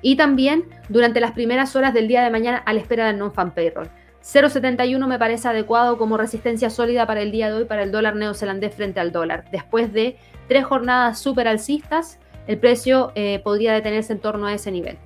y 0.00 0.16
también 0.16 0.64
durante 0.88 1.20
las 1.20 1.32
primeras 1.32 1.76
horas 1.76 1.92
del 1.92 2.08
día 2.08 2.22
de 2.22 2.30
mañana 2.30 2.58
a 2.58 2.72
la 2.72 2.80
espera 2.80 3.06
del 3.06 3.18
non-fan 3.18 3.52
payroll. 3.52 3.88
0,71 4.26 5.06
me 5.06 5.18
parece 5.18 5.48
adecuado 5.48 5.98
como 5.98 6.16
resistencia 6.16 6.68
sólida 6.68 7.06
para 7.06 7.22
el 7.22 7.30
día 7.30 7.46
de 7.46 7.54
hoy 7.54 7.64
para 7.64 7.84
el 7.84 7.92
dólar 7.92 8.16
neozelandés 8.16 8.74
frente 8.74 8.98
al 9.00 9.12
dólar. 9.12 9.44
Después 9.52 9.92
de 9.92 10.18
tres 10.48 10.64
jornadas 10.64 11.20
súper 11.20 11.46
alcistas, 11.46 12.18
el 12.46 12.58
precio 12.58 13.12
eh, 13.14 13.40
podría 13.44 13.72
detenerse 13.72 14.12
en 14.12 14.20
torno 14.20 14.46
a 14.46 14.52
ese 14.52 14.72
nivel. 14.72 14.98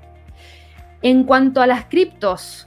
En 1.02 1.24
cuanto 1.24 1.60
a 1.60 1.66
las 1.66 1.84
criptos, 1.84 2.66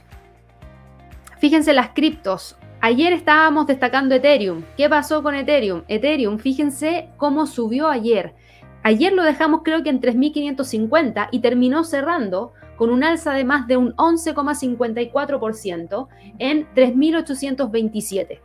Fíjense 1.44 1.74
las 1.74 1.90
criptos. 1.90 2.56
Ayer 2.80 3.12
estábamos 3.12 3.66
destacando 3.66 4.14
Ethereum. 4.14 4.62
¿Qué 4.78 4.88
pasó 4.88 5.22
con 5.22 5.34
Ethereum? 5.34 5.82
Ethereum, 5.88 6.38
fíjense 6.38 7.10
cómo 7.18 7.46
subió 7.46 7.88
ayer. 7.88 8.32
Ayer 8.82 9.12
lo 9.12 9.22
dejamos 9.22 9.60
creo 9.62 9.82
que 9.82 9.90
en 9.90 10.00
3.550 10.00 11.28
y 11.32 11.40
terminó 11.40 11.84
cerrando 11.84 12.54
con 12.76 12.90
un 12.90 13.04
alza 13.04 13.32
de 13.32 13.44
más 13.44 13.66
de 13.66 13.76
un 13.76 13.94
11,54% 13.96 16.08
en 16.38 16.66
3.827. 16.74 18.40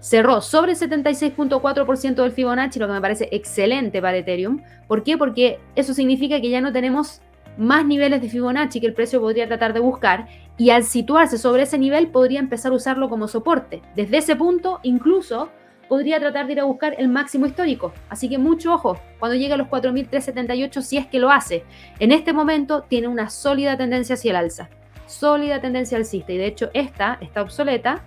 Cerró 0.00 0.40
sobre 0.40 0.72
el 0.72 0.78
76.4% 0.78 2.14
del 2.14 2.32
Fibonacci, 2.32 2.78
lo 2.78 2.86
que 2.86 2.92
me 2.92 3.00
parece 3.00 3.28
excelente 3.32 4.00
para 4.00 4.18
Ethereum. 4.18 4.62
¿Por 4.86 5.02
qué? 5.02 5.18
Porque 5.18 5.58
eso 5.74 5.92
significa 5.92 6.40
que 6.40 6.50
ya 6.50 6.60
no 6.60 6.72
tenemos 6.72 7.20
más 7.56 7.84
niveles 7.84 8.22
de 8.22 8.28
Fibonacci 8.28 8.80
que 8.80 8.86
el 8.86 8.94
precio 8.94 9.20
podría 9.20 9.48
tratar 9.48 9.72
de 9.72 9.80
buscar 9.80 10.28
y 10.56 10.70
al 10.70 10.84
situarse 10.84 11.38
sobre 11.38 11.64
ese 11.64 11.78
nivel 11.78 12.08
podría 12.08 12.38
empezar 12.38 12.70
a 12.70 12.76
usarlo 12.76 13.08
como 13.08 13.26
soporte. 13.26 13.82
Desde 13.96 14.18
ese 14.18 14.36
punto, 14.36 14.78
incluso 14.84 15.48
podría 15.88 16.20
tratar 16.20 16.46
de 16.46 16.52
ir 16.52 16.60
a 16.60 16.64
buscar 16.64 16.94
el 16.98 17.08
máximo 17.08 17.46
histórico. 17.46 17.92
Así 18.08 18.28
que 18.28 18.38
mucho 18.38 18.74
ojo 18.74 19.00
cuando 19.18 19.36
llegue 19.36 19.54
a 19.54 19.56
los 19.56 19.68
4.378 19.68 20.82
si 20.82 20.98
es 20.98 21.06
que 21.06 21.18
lo 21.18 21.30
hace. 21.30 21.64
En 21.98 22.12
este 22.12 22.32
momento 22.32 22.82
tiene 22.82 23.08
una 23.08 23.30
sólida 23.30 23.76
tendencia 23.76 24.14
hacia 24.14 24.30
el 24.30 24.36
alza. 24.36 24.68
Sólida 25.06 25.60
tendencia 25.60 25.96
alcista. 25.96 26.32
Y 26.32 26.38
de 26.38 26.46
hecho 26.46 26.70
esta 26.74 27.18
está 27.20 27.42
obsoleta 27.42 28.04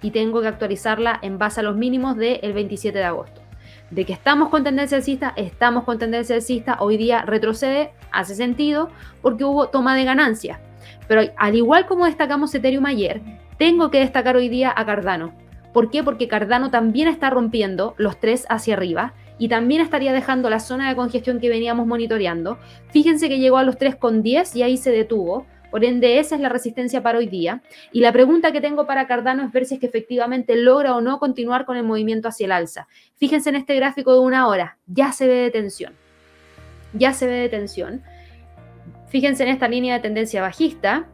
y 0.00 0.10
tengo 0.10 0.40
que 0.40 0.48
actualizarla 0.48 1.18
en 1.22 1.38
base 1.38 1.60
a 1.60 1.62
los 1.62 1.76
mínimos 1.76 2.16
del 2.16 2.52
27 2.52 2.96
de 2.96 3.04
agosto. 3.04 3.40
De 3.90 4.04
que 4.04 4.12
estamos 4.12 4.48
con 4.48 4.64
tendencia 4.64 4.96
alcista, 4.96 5.32
estamos 5.36 5.84
con 5.84 5.98
tendencia 5.98 6.36
alcista. 6.36 6.76
Hoy 6.80 6.96
día 6.96 7.22
retrocede, 7.22 7.92
hace 8.10 8.34
sentido, 8.34 8.88
porque 9.22 9.44
hubo 9.44 9.68
toma 9.68 9.94
de 9.94 10.04
ganancia. 10.04 10.60
Pero 11.06 11.22
al 11.36 11.54
igual 11.54 11.86
como 11.86 12.06
destacamos 12.06 12.54
Ethereum 12.54 12.86
ayer, 12.86 13.20
tengo 13.58 13.90
que 13.90 14.00
destacar 14.00 14.36
hoy 14.36 14.48
día 14.48 14.72
a 14.74 14.84
Cardano 14.84 15.43
¿Por 15.74 15.90
qué? 15.90 16.04
Porque 16.04 16.28
Cardano 16.28 16.70
también 16.70 17.08
está 17.08 17.30
rompiendo 17.30 17.96
los 17.98 18.20
tres 18.20 18.46
hacia 18.48 18.74
arriba 18.74 19.12
y 19.38 19.48
también 19.48 19.82
estaría 19.82 20.12
dejando 20.12 20.48
la 20.48 20.60
zona 20.60 20.88
de 20.88 20.94
congestión 20.94 21.40
que 21.40 21.48
veníamos 21.48 21.84
monitoreando. 21.88 22.58
Fíjense 22.90 23.28
que 23.28 23.40
llegó 23.40 23.58
a 23.58 23.64
los 23.64 23.76
3,10 23.76 24.54
y 24.54 24.62
ahí 24.62 24.76
se 24.76 24.92
detuvo. 24.92 25.46
Por 25.72 25.84
ende, 25.84 26.20
esa 26.20 26.36
es 26.36 26.40
la 26.40 26.48
resistencia 26.48 27.02
para 27.02 27.18
hoy 27.18 27.26
día. 27.26 27.60
Y 27.90 27.98
la 28.02 28.12
pregunta 28.12 28.52
que 28.52 28.60
tengo 28.60 28.86
para 28.86 29.08
Cardano 29.08 29.42
es 29.42 29.50
ver 29.50 29.66
si 29.66 29.74
es 29.74 29.80
que 29.80 29.86
efectivamente 29.86 30.54
logra 30.54 30.94
o 30.94 31.00
no 31.00 31.18
continuar 31.18 31.64
con 31.64 31.76
el 31.76 31.82
movimiento 31.82 32.28
hacia 32.28 32.44
el 32.44 32.52
alza. 32.52 32.86
Fíjense 33.16 33.50
en 33.50 33.56
este 33.56 33.74
gráfico 33.74 34.12
de 34.12 34.20
una 34.20 34.46
hora, 34.46 34.78
ya 34.86 35.10
se 35.10 35.26
ve 35.26 35.34
de 35.34 35.50
tensión. 35.50 35.94
Ya 36.92 37.12
se 37.12 37.26
ve 37.26 37.32
de 37.32 37.48
tensión. 37.48 38.04
Fíjense 39.08 39.42
en 39.42 39.48
esta 39.48 39.66
línea 39.66 39.94
de 39.94 40.00
tendencia 40.00 40.40
bajista. 40.40 41.08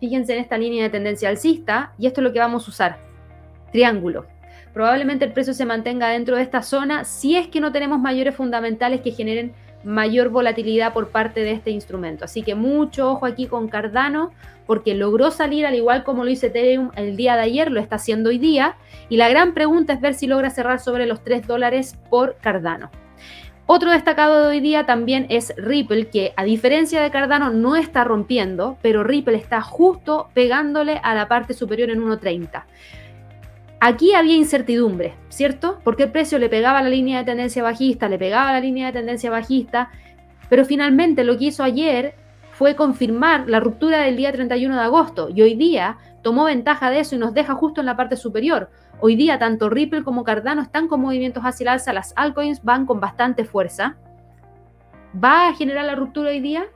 Fíjense 0.00 0.32
en 0.32 0.40
esta 0.40 0.58
línea 0.58 0.82
de 0.82 0.90
tendencia 0.90 1.28
alcista. 1.28 1.92
Y 1.96 2.08
esto 2.08 2.20
es 2.20 2.24
lo 2.24 2.32
que 2.32 2.40
vamos 2.40 2.66
a 2.66 2.70
usar 2.70 3.09
triángulo. 3.72 4.26
Probablemente 4.72 5.24
el 5.24 5.32
precio 5.32 5.52
se 5.52 5.64
mantenga 5.64 6.08
dentro 6.08 6.36
de 6.36 6.42
esta 6.42 6.62
zona 6.62 7.04
si 7.04 7.36
es 7.36 7.48
que 7.48 7.60
no 7.60 7.72
tenemos 7.72 7.98
mayores 7.98 8.34
fundamentales 8.34 9.00
que 9.00 9.10
generen 9.10 9.52
mayor 9.82 10.28
volatilidad 10.28 10.92
por 10.92 11.08
parte 11.08 11.40
de 11.40 11.52
este 11.52 11.70
instrumento. 11.70 12.24
Así 12.24 12.42
que 12.42 12.54
mucho 12.54 13.10
ojo 13.10 13.26
aquí 13.26 13.46
con 13.46 13.68
Cardano 13.68 14.30
porque 14.66 14.94
logró 14.94 15.30
salir 15.30 15.66
al 15.66 15.74
igual 15.74 16.04
como 16.04 16.24
lo 16.24 16.30
hizo 16.30 16.46
Ethereum 16.46 16.90
el 16.94 17.16
día 17.16 17.34
de 17.34 17.42
ayer, 17.42 17.70
lo 17.70 17.80
está 17.80 17.96
haciendo 17.96 18.28
hoy 18.28 18.38
día. 18.38 18.76
Y 19.08 19.16
la 19.16 19.28
gran 19.28 19.54
pregunta 19.54 19.92
es 19.92 20.00
ver 20.00 20.14
si 20.14 20.26
logra 20.26 20.50
cerrar 20.50 20.78
sobre 20.78 21.06
los 21.06 21.24
3 21.24 21.46
dólares 21.46 21.98
por 22.08 22.36
Cardano. 22.36 22.90
Otro 23.66 23.90
destacado 23.92 24.40
de 24.40 24.48
hoy 24.48 24.60
día 24.60 24.84
también 24.84 25.26
es 25.28 25.54
Ripple, 25.56 26.08
que 26.08 26.32
a 26.36 26.42
diferencia 26.42 27.00
de 27.00 27.10
Cardano 27.10 27.50
no 27.50 27.76
está 27.76 28.02
rompiendo, 28.02 28.76
pero 28.82 29.04
Ripple 29.04 29.36
está 29.36 29.60
justo 29.60 30.28
pegándole 30.34 31.00
a 31.04 31.14
la 31.14 31.28
parte 31.28 31.54
superior 31.54 31.88
en 31.90 32.02
1.30. 32.02 32.64
Aquí 33.82 34.12
había 34.12 34.36
incertidumbre, 34.36 35.14
¿cierto? 35.30 35.80
Porque 35.82 36.02
el 36.02 36.12
precio 36.12 36.38
le 36.38 36.50
pegaba 36.50 36.82
la 36.82 36.90
línea 36.90 37.18
de 37.18 37.24
tendencia 37.24 37.62
bajista, 37.62 38.10
le 38.10 38.18
pegaba 38.18 38.52
la 38.52 38.60
línea 38.60 38.88
de 38.88 38.92
tendencia 38.92 39.30
bajista, 39.30 39.90
pero 40.50 40.66
finalmente 40.66 41.24
lo 41.24 41.38
que 41.38 41.46
hizo 41.46 41.62
ayer 41.62 42.14
fue 42.52 42.76
confirmar 42.76 43.48
la 43.48 43.58
ruptura 43.58 44.02
del 44.02 44.18
día 44.18 44.32
31 44.32 44.74
de 44.76 44.82
agosto 44.82 45.30
y 45.30 45.40
hoy 45.40 45.54
día 45.54 45.96
tomó 46.20 46.44
ventaja 46.44 46.90
de 46.90 47.00
eso 47.00 47.14
y 47.14 47.18
nos 47.18 47.32
deja 47.32 47.54
justo 47.54 47.80
en 47.80 47.86
la 47.86 47.96
parte 47.96 48.16
superior. 48.16 48.68
Hoy 49.00 49.16
día 49.16 49.38
tanto 49.38 49.70
Ripple 49.70 50.02
como 50.02 50.24
Cardano 50.24 50.60
están 50.60 50.86
con 50.86 51.00
movimientos 51.00 51.42
hacia 51.42 51.64
el 51.64 51.68
alza, 51.68 51.94
las 51.94 52.12
altcoins 52.16 52.62
van 52.62 52.84
con 52.84 53.00
bastante 53.00 53.46
fuerza. 53.46 53.96
¿Va 55.12 55.48
a 55.48 55.54
generar 55.54 55.86
la 55.86 55.94
ruptura 55.94 56.28
hoy 56.28 56.40
día? 56.40 56.66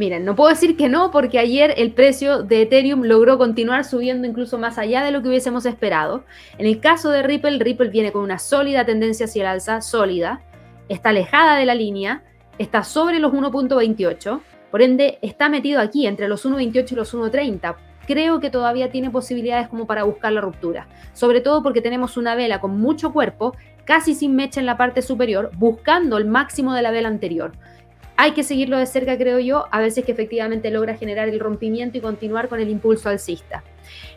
Miren, 0.00 0.24
no 0.24 0.34
puedo 0.34 0.48
decir 0.48 0.78
que 0.78 0.88
no 0.88 1.10
porque 1.10 1.38
ayer 1.38 1.74
el 1.76 1.92
precio 1.92 2.42
de 2.42 2.62
Ethereum 2.62 3.02
logró 3.02 3.36
continuar 3.36 3.84
subiendo 3.84 4.26
incluso 4.26 4.56
más 4.56 4.78
allá 4.78 5.04
de 5.04 5.10
lo 5.10 5.20
que 5.20 5.28
hubiésemos 5.28 5.66
esperado. 5.66 6.24
En 6.56 6.64
el 6.64 6.80
caso 6.80 7.10
de 7.10 7.22
Ripple, 7.22 7.58
Ripple 7.58 7.90
viene 7.90 8.10
con 8.10 8.22
una 8.22 8.38
sólida 8.38 8.86
tendencia 8.86 9.26
hacia 9.26 9.42
el 9.42 9.48
alza, 9.48 9.82
sólida, 9.82 10.40
está 10.88 11.10
alejada 11.10 11.58
de 11.58 11.66
la 11.66 11.74
línea, 11.74 12.22
está 12.56 12.82
sobre 12.82 13.18
los 13.18 13.30
1.28, 13.30 14.40
por 14.70 14.80
ende 14.80 15.18
está 15.20 15.50
metido 15.50 15.82
aquí 15.82 16.06
entre 16.06 16.28
los 16.28 16.46
1.28 16.46 16.92
y 16.92 16.94
los 16.94 17.14
1.30. 17.14 17.76
Creo 18.06 18.40
que 18.40 18.48
todavía 18.48 18.90
tiene 18.90 19.10
posibilidades 19.10 19.68
como 19.68 19.86
para 19.86 20.04
buscar 20.04 20.32
la 20.32 20.40
ruptura, 20.40 20.88
sobre 21.12 21.42
todo 21.42 21.62
porque 21.62 21.82
tenemos 21.82 22.16
una 22.16 22.34
vela 22.34 22.58
con 22.62 22.80
mucho 22.80 23.12
cuerpo, 23.12 23.54
casi 23.84 24.14
sin 24.14 24.34
mecha 24.34 24.60
en 24.60 24.66
la 24.66 24.78
parte 24.78 25.02
superior, 25.02 25.50
buscando 25.58 26.16
el 26.16 26.24
máximo 26.24 26.72
de 26.72 26.80
la 26.80 26.90
vela 26.90 27.08
anterior 27.08 27.52
hay 28.20 28.32
que 28.32 28.42
seguirlo 28.42 28.76
de 28.76 28.84
cerca, 28.84 29.16
creo 29.16 29.38
yo, 29.38 29.64
a 29.70 29.80
ver 29.80 29.90
si 29.92 30.00
es 30.00 30.06
que 30.06 30.12
efectivamente 30.12 30.70
logra 30.70 30.94
generar 30.94 31.30
el 31.30 31.40
rompimiento 31.40 31.96
y 31.96 32.02
continuar 32.02 32.48
con 32.48 32.60
el 32.60 32.68
impulso 32.68 33.08
alcista. 33.08 33.64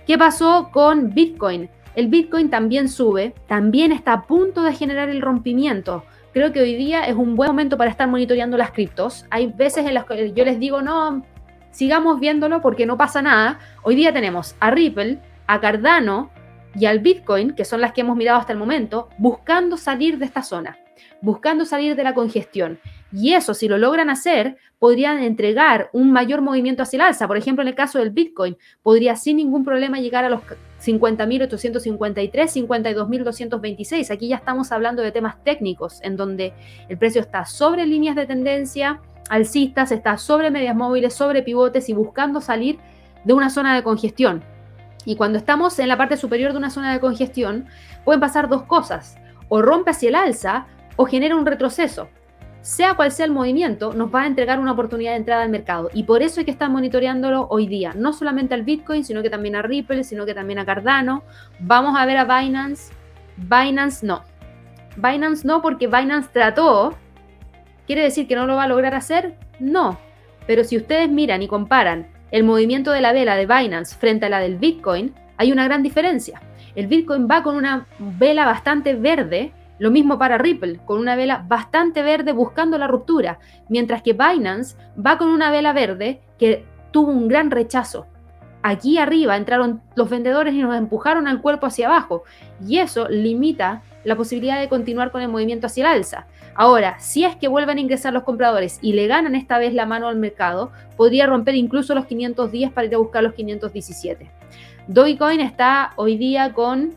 ¿Qué 0.05 0.17
pasó 0.17 0.71
con 0.73 1.13
Bitcoin? 1.13 1.69
El 1.95 2.09
Bitcoin 2.09 2.49
también 2.49 2.89
sube, 2.89 3.33
también 3.47 3.93
está 3.93 4.11
a 4.11 4.23
punto 4.23 4.61
de 4.63 4.73
generar 4.73 5.07
el 5.07 5.21
rompimiento. 5.21 6.03
Creo 6.33 6.51
que 6.51 6.59
hoy 6.59 6.75
día 6.75 7.05
es 7.05 7.15
un 7.15 7.37
buen 7.37 7.51
momento 7.51 7.77
para 7.77 7.89
estar 7.89 8.09
monitoreando 8.09 8.57
las 8.57 8.71
criptos. 8.71 9.25
Hay 9.29 9.47
veces 9.47 9.85
en 9.85 9.93
las 9.93 10.03
que 10.03 10.33
yo 10.33 10.43
les 10.43 10.59
digo, 10.59 10.81
no, 10.81 11.23
sigamos 11.71 12.19
viéndolo 12.19 12.61
porque 12.61 12.85
no 12.85 12.97
pasa 12.97 13.21
nada. 13.21 13.59
Hoy 13.83 13.95
día 13.95 14.11
tenemos 14.11 14.57
a 14.59 14.69
Ripple, 14.69 15.19
a 15.47 15.61
Cardano 15.61 16.29
y 16.75 16.87
al 16.87 16.99
Bitcoin, 16.99 17.55
que 17.55 17.63
son 17.63 17.79
las 17.79 17.93
que 17.93 18.01
hemos 18.01 18.17
mirado 18.17 18.37
hasta 18.37 18.51
el 18.51 18.59
momento, 18.59 19.07
buscando 19.17 19.77
salir 19.77 20.17
de 20.17 20.25
esta 20.25 20.43
zona, 20.43 20.77
buscando 21.21 21.63
salir 21.63 21.95
de 21.95 22.03
la 22.03 22.13
congestión. 22.13 22.79
Y 23.15 23.33
eso, 23.33 23.53
si 23.53 23.67
lo 23.67 23.77
logran 23.77 24.09
hacer, 24.09 24.57
podrían 24.79 25.19
entregar 25.19 25.91
un 25.93 26.11
mayor 26.11 26.41
movimiento 26.41 26.81
hacia 26.81 26.97
el 26.97 27.01
alza. 27.01 27.27
Por 27.27 27.37
ejemplo, 27.37 27.61
en 27.61 27.67
el 27.67 27.75
caso 27.75 27.99
del 27.99 28.09
Bitcoin, 28.09 28.57
podría 28.81 29.15
sin 29.15 29.37
ningún 29.37 29.63
problema 29.63 29.99
llegar 29.99 30.25
a 30.25 30.29
los 30.29 30.41
50.853, 30.83 32.31
52.226. 32.33 34.09
Aquí 34.09 34.29
ya 34.29 34.37
estamos 34.37 34.71
hablando 34.71 35.03
de 35.03 35.11
temas 35.11 35.43
técnicos, 35.43 36.01
en 36.01 36.17
donde 36.17 36.53
el 36.89 36.97
precio 36.97 37.21
está 37.21 37.45
sobre 37.45 37.85
líneas 37.85 38.15
de 38.15 38.25
tendencia 38.25 38.99
alcistas, 39.29 39.91
está 39.91 40.17
sobre 40.17 40.49
medias 40.49 40.75
móviles, 40.75 41.13
sobre 41.13 41.43
pivotes 41.43 41.89
y 41.89 41.93
buscando 41.93 42.41
salir 42.41 42.79
de 43.23 43.33
una 43.33 43.51
zona 43.51 43.75
de 43.75 43.83
congestión. 43.83 44.43
Y 45.05 45.17
cuando 45.17 45.37
estamos 45.37 45.77
en 45.77 45.87
la 45.87 45.97
parte 45.97 46.17
superior 46.17 46.51
de 46.51 46.57
una 46.57 46.71
zona 46.71 46.91
de 46.91 46.99
congestión, 46.99 47.67
pueden 48.05 48.19
pasar 48.19 48.49
dos 48.49 48.63
cosas. 48.63 49.17
O 49.49 49.61
rompe 49.61 49.91
hacia 49.91 50.09
el 50.09 50.15
alza 50.15 50.65
o 50.95 51.05
genera 51.05 51.35
un 51.35 51.45
retroceso 51.45 52.09
sea 52.63 52.93
cual 52.93 53.11
sea 53.11 53.25
el 53.25 53.31
movimiento, 53.31 53.93
nos 53.93 54.13
va 54.13 54.21
a 54.21 54.27
entregar 54.27 54.57
una 54.57 54.71
oportunidad 54.71 55.11
de 55.11 55.17
entrada 55.17 55.43
al 55.43 55.49
mercado. 55.49 55.89
Y 55.93 56.03
por 56.03 56.21
eso 56.21 56.39
hay 56.39 56.45
que 56.45 56.51
estar 56.51 56.69
monitoreándolo 56.69 57.47
hoy 57.49 57.67
día. 57.67 57.93
No 57.93 58.13
solamente 58.13 58.53
al 58.53 58.63
Bitcoin, 58.63 59.03
sino 59.03 59.21
que 59.21 59.29
también 59.29 59.57
a 59.57 59.61
Ripple, 59.61 60.05
sino 60.05 60.25
que 60.25 60.33
también 60.33 60.59
a 60.59 60.65
Cardano. 60.65 61.23
Vamos 61.59 61.99
a 61.99 62.05
ver 62.05 62.15
a 62.15 62.23
Binance. 62.23 62.93
Binance 63.35 64.05
no. 64.05 64.23
Binance 64.95 65.45
no, 65.45 65.61
porque 65.61 65.87
Binance 65.87 66.29
trató. 66.31 66.95
¿Quiere 67.85 68.03
decir 68.03 68.29
que 68.29 68.35
no 68.35 68.47
lo 68.47 68.55
va 68.55 68.63
a 68.63 68.67
lograr 68.69 68.95
hacer? 68.95 69.35
No. 69.59 69.99
Pero 70.47 70.63
si 70.63 70.77
ustedes 70.77 71.09
miran 71.09 71.41
y 71.41 71.49
comparan 71.49 72.07
el 72.31 72.45
movimiento 72.45 72.91
de 72.91 73.01
la 73.01 73.11
vela 73.11 73.35
de 73.35 73.45
Binance 73.45 73.93
frente 73.93 74.27
a 74.27 74.29
la 74.29 74.39
del 74.39 74.57
Bitcoin, 74.57 75.13
hay 75.35 75.51
una 75.51 75.65
gran 75.65 75.83
diferencia. 75.83 76.41
El 76.75 76.87
Bitcoin 76.87 77.27
va 77.29 77.43
con 77.43 77.57
una 77.57 77.87
vela 77.99 78.45
bastante 78.45 78.93
verde 78.93 79.51
lo 79.79 79.91
mismo 79.91 80.17
para 80.17 80.37
Ripple, 80.37 80.79
con 80.85 80.99
una 80.99 81.15
vela 81.15 81.45
bastante 81.47 82.03
verde 82.03 82.31
buscando 82.31 82.77
la 82.77 82.87
ruptura, 82.87 83.39
mientras 83.69 84.01
que 84.01 84.13
Binance 84.13 84.77
va 84.95 85.17
con 85.17 85.29
una 85.29 85.51
vela 85.51 85.73
verde 85.73 86.21
que 86.37 86.65
tuvo 86.91 87.11
un 87.11 87.27
gran 87.27 87.51
rechazo. 87.51 88.07
Aquí 88.61 88.97
arriba 88.97 89.35
entraron 89.35 89.81
los 89.95 90.09
vendedores 90.09 90.53
y 90.53 90.61
nos 90.61 90.75
empujaron 90.77 91.27
al 91.27 91.41
cuerpo 91.41 91.65
hacia 91.65 91.87
abajo, 91.87 92.23
y 92.65 92.79
eso 92.79 93.09
limita 93.09 93.81
la 94.05 94.15
posibilidad 94.15 94.59
de 94.59 94.69
continuar 94.69 95.11
con 95.11 95.21
el 95.21 95.29
movimiento 95.29 95.67
hacia 95.67 95.85
el 95.85 95.97
alza. 95.97 96.27
Ahora, 96.55 96.99
si 96.99 97.25
es 97.25 97.35
que 97.35 97.47
vuelven 97.47 97.77
a 97.77 97.81
ingresar 97.81 98.13
los 98.13 98.23
compradores 98.23 98.79
y 98.81 98.93
le 98.93 99.07
ganan 99.07 99.35
esta 99.35 99.57
vez 99.57 99.73
la 99.73 99.85
mano 99.85 100.07
al 100.07 100.17
mercado, 100.17 100.71
podría 100.95 101.25
romper 101.25 101.55
incluso 101.55 101.95
los 101.95 102.05
510 102.05 102.71
para 102.71 102.87
ir 102.87 102.95
a 102.95 102.99
buscar 102.99 103.23
los 103.23 103.33
517. 103.33 104.29
Dogecoin 104.87 105.39
está 105.39 105.93
hoy 105.95 106.17
día 106.17 106.53
con 106.53 106.93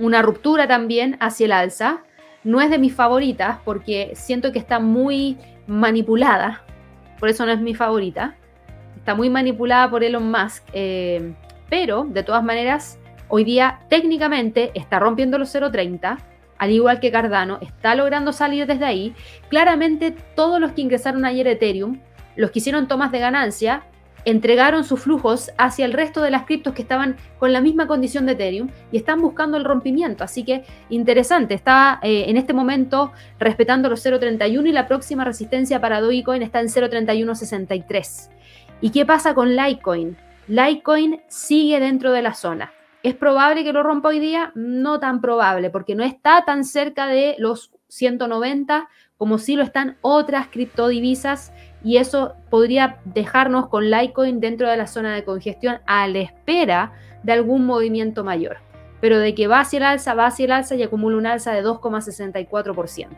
una 0.00 0.22
ruptura 0.22 0.66
también 0.66 1.16
hacia 1.20 1.44
el 1.44 1.52
alza. 1.52 2.02
No 2.42 2.60
es 2.60 2.70
de 2.70 2.78
mis 2.78 2.94
favoritas 2.94 3.58
porque 3.64 4.12
siento 4.14 4.50
que 4.50 4.58
está 4.58 4.80
muy 4.80 5.36
manipulada, 5.66 6.64
por 7.20 7.28
eso 7.28 7.46
no 7.46 7.52
es 7.52 7.60
mi 7.60 7.74
favorita. 7.74 8.36
está 8.96 9.14
muy 9.14 9.30
manipulada 9.30 9.88
por 9.88 10.02
Elon 10.02 10.30
Musk, 10.30 10.64
eh, 10.72 11.32
pero 11.68 12.04
de 12.04 12.22
todas 12.22 12.42
maneras, 12.42 12.98
hoy 13.28 13.44
día 13.44 13.80
técnicamente 13.88 14.72
está 14.74 14.98
rompiendo 14.98 15.38
los 15.38 15.54
0.30, 15.54 16.18
al 16.58 16.70
igual 16.70 17.00
que 17.00 17.10
Cardano, 17.10 17.58
está 17.62 17.94
logrando 17.94 18.32
salir 18.32 18.66
desde 18.66 18.84
ahí. 18.84 19.14
Claramente 19.48 20.14
todos 20.34 20.60
los 20.60 20.72
que 20.72 20.82
ingresaron 20.82 21.24
ayer 21.24 21.46
a 21.46 21.52
Ethereum, 21.52 22.00
los 22.36 22.50
que 22.50 22.58
hicieron 22.58 22.88
tomas 22.88 23.12
de 23.12 23.20
ganancia, 23.20 23.84
entregaron 24.24 24.84
sus 24.84 25.00
flujos 25.00 25.50
hacia 25.58 25.84
el 25.84 25.92
resto 25.92 26.20
de 26.22 26.30
las 26.30 26.44
criptos 26.44 26.74
que 26.74 26.82
estaban 26.82 27.16
con 27.38 27.52
la 27.52 27.60
misma 27.60 27.86
condición 27.86 28.26
de 28.26 28.32
Ethereum 28.32 28.68
y 28.92 28.96
están 28.96 29.20
buscando 29.20 29.56
el 29.56 29.64
rompimiento. 29.64 30.24
Así 30.24 30.44
que 30.44 30.64
interesante, 30.88 31.54
está 31.54 31.98
eh, 32.02 32.24
en 32.28 32.36
este 32.36 32.52
momento 32.52 33.12
respetando 33.38 33.88
los 33.88 34.04
0.31 34.04 34.68
y 34.68 34.72
la 34.72 34.86
próxima 34.86 35.24
resistencia 35.24 35.80
para 35.80 36.00
Dogecoin 36.00 36.42
está 36.42 36.60
en 36.60 36.68
0.3163. 36.68 38.30
¿Y 38.80 38.90
qué 38.90 39.04
pasa 39.04 39.34
con 39.34 39.56
Litecoin? 39.56 40.16
Litecoin 40.48 41.20
sigue 41.28 41.80
dentro 41.80 42.12
de 42.12 42.22
la 42.22 42.34
zona. 42.34 42.72
¿Es 43.02 43.14
probable 43.14 43.64
que 43.64 43.72
lo 43.72 43.82
rompa 43.82 44.10
hoy 44.10 44.18
día? 44.18 44.52
No 44.54 45.00
tan 45.00 45.20
probable, 45.20 45.70
porque 45.70 45.94
no 45.94 46.04
está 46.04 46.44
tan 46.44 46.64
cerca 46.64 47.06
de 47.06 47.34
los 47.38 47.72
190 47.88 48.88
como 49.16 49.38
si 49.38 49.54
lo 49.56 49.62
están 49.62 49.98
otras 50.00 50.48
criptodivisas 50.48 51.52
y 51.82 51.96
eso 51.96 52.34
podría 52.50 52.98
dejarnos 53.04 53.68
con 53.68 53.90
Litecoin 53.90 54.40
dentro 54.40 54.68
de 54.68 54.76
la 54.76 54.86
zona 54.86 55.14
de 55.14 55.24
congestión 55.24 55.78
a 55.86 56.06
la 56.06 56.18
espera 56.18 56.92
de 57.22 57.32
algún 57.32 57.64
movimiento 57.64 58.24
mayor. 58.24 58.58
Pero 59.00 59.18
de 59.18 59.34
que 59.34 59.46
va 59.46 59.60
hacia 59.60 59.78
el 59.78 59.84
alza, 59.84 60.14
va 60.14 60.26
hacia 60.26 60.44
el 60.44 60.52
alza 60.52 60.74
y 60.74 60.82
acumula 60.82 61.16
un 61.16 61.26
alza 61.26 61.52
de 61.52 61.64
2,64%. 61.64 63.08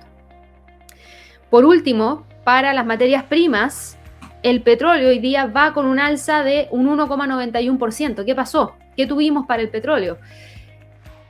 Por 1.50 1.64
último, 1.64 2.24
para 2.44 2.72
las 2.72 2.86
materias 2.86 3.24
primas, 3.24 3.98
el 4.42 4.62
petróleo 4.62 5.08
hoy 5.08 5.18
día 5.18 5.46
va 5.46 5.72
con 5.72 5.86
un 5.86 5.98
alza 5.98 6.42
de 6.44 6.68
un 6.70 6.86
1,91%. 6.86 8.24
¿Qué 8.24 8.34
pasó? 8.34 8.74
¿Qué 8.96 9.06
tuvimos 9.06 9.46
para 9.46 9.62
el 9.62 9.70
petróleo? 9.70 10.18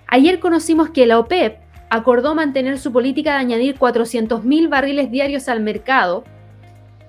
Ayer 0.07 0.39
conocimos 0.41 0.91
que 0.91 1.07
la 1.07 1.19
OPEP 1.19 1.59
acordó 1.89 2.35
mantener 2.35 2.79
su 2.79 2.93
política 2.93 3.33
de 3.33 3.39
añadir 3.39 3.79
400.000 3.79 4.69
barriles 4.69 5.11
diarios 5.11 5.49
al 5.49 5.61
mercado 5.61 6.25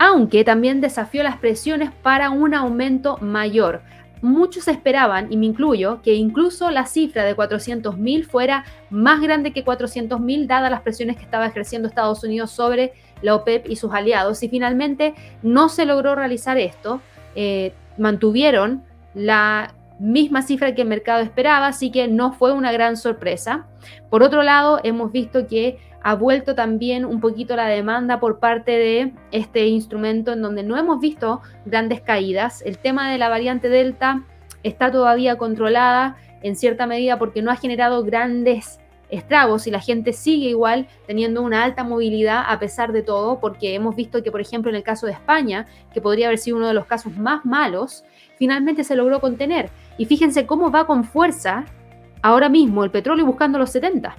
aunque 0.04 0.44
también 0.44 0.82
desafió 0.82 1.24
las 1.24 1.38
presiones 1.38 1.90
para 2.02 2.30
un 2.30 2.54
aumento 2.54 3.18
mayor. 3.22 3.84
Muchos 4.22 4.68
esperaban, 4.68 5.32
y 5.32 5.38
me 5.38 5.46
incluyo, 5.46 6.02
que 6.02 6.14
incluso 6.14 6.72
la 6.72 6.86
cifra 6.88 7.24
de 7.24 7.38
400.000 7.38 8.26
fuera 8.26 8.66
más 8.90 9.22
grande 9.22 9.54
que 9.54 9.64
400.000 9.64 10.46
dadas 10.46 10.70
las 10.70 10.82
presiones 10.82 11.16
que 11.16 11.24
estaba 11.24 11.46
ejerciendo 11.46 11.88
Estados 11.88 12.22
Unidos 12.26 12.52
sobre 12.52 12.92
la 13.22 13.34
OPEP 13.34 13.70
y 13.70 13.78
sus 13.78 13.94
aliados. 13.94 14.44
Y 14.44 14.50
finalmente 14.50 15.14
no 15.42 15.70
se 15.70 15.86
logró 15.86 16.16
realizar 16.16 16.58
esto. 16.58 17.00
Eh, 17.36 17.72
mantuvieron 17.98 18.84
la 19.14 19.74
misma 20.04 20.42
cifra 20.42 20.76
que 20.76 20.82
el 20.82 20.88
mercado 20.90 21.22
esperaba, 21.24 21.68
así 21.68 21.90
que 21.90 22.08
no 22.08 22.34
fue 22.34 22.52
una 22.52 22.72
gran 22.74 22.98
sorpresa. 22.98 23.68
Por 24.10 24.22
otro 24.22 24.44
lado, 24.44 24.82
hemos 24.84 25.12
visto 25.12 25.48
que 25.48 25.78
ha 26.02 26.16
vuelto 26.16 26.56
también 26.56 27.06
un 27.06 27.22
poquito 27.22 27.56
la 27.56 27.68
demanda 27.68 28.20
por 28.20 28.40
parte 28.40 28.72
de 28.72 29.14
este 29.32 29.68
instrumento 29.68 30.34
en 30.34 30.42
donde 30.42 30.62
no 30.64 30.78
hemos 30.78 31.00
visto 31.00 31.42
grandes 31.66 32.02
caídas. 32.02 32.62
El 32.64 32.78
tema 32.78 33.10
de 33.10 33.18
la 33.18 33.30
variante 33.30 33.70
Delta 33.70 34.24
está 34.64 34.92
todavía 34.92 35.38
controlada 35.38 36.18
en 36.42 36.58
cierta 36.58 36.86
medida 36.86 37.18
porque 37.18 37.42
no 37.42 37.52
ha 37.52 37.56
generado 37.56 38.04
grandes 38.04 38.82
estragos 39.14 39.68
y 39.68 39.72
la 39.72 39.80
gente 39.80 40.14
sigue 40.14 40.50
igual 40.50 40.88
teniendo 41.08 41.42
una 41.42 41.64
alta 41.64 41.84
movilidad 41.84 42.44
a 42.48 42.60
pesar 42.60 42.92
de 42.92 43.04
todo, 43.04 43.40
porque 43.40 43.76
hemos 43.76 43.96
visto 43.96 44.24
que, 44.24 44.32
por 44.32 44.42
ejemplo, 44.42 44.70
en 44.70 44.76
el 44.76 44.84
caso 44.84 45.06
de 45.06 45.14
España, 45.14 45.68
que 45.94 46.02
podría 46.02 46.28
haber 46.28 46.40
sido 46.40 46.58
uno 46.58 46.68
de 46.68 46.74
los 46.74 46.86
casos 46.86 47.16
más 47.16 47.46
malos, 47.46 48.04
finalmente 48.38 48.84
se 48.84 48.96
logró 48.96 49.20
contener. 49.20 49.70
Y 49.98 50.06
fíjense 50.06 50.46
cómo 50.46 50.72
va 50.72 50.86
con 50.86 51.04
fuerza 51.04 51.66
ahora 52.22 52.50
mismo 52.50 52.84
el 52.84 52.92
petróleo 52.92 53.26
buscando 53.26 53.60
los 53.60 53.70
70. 53.70 54.16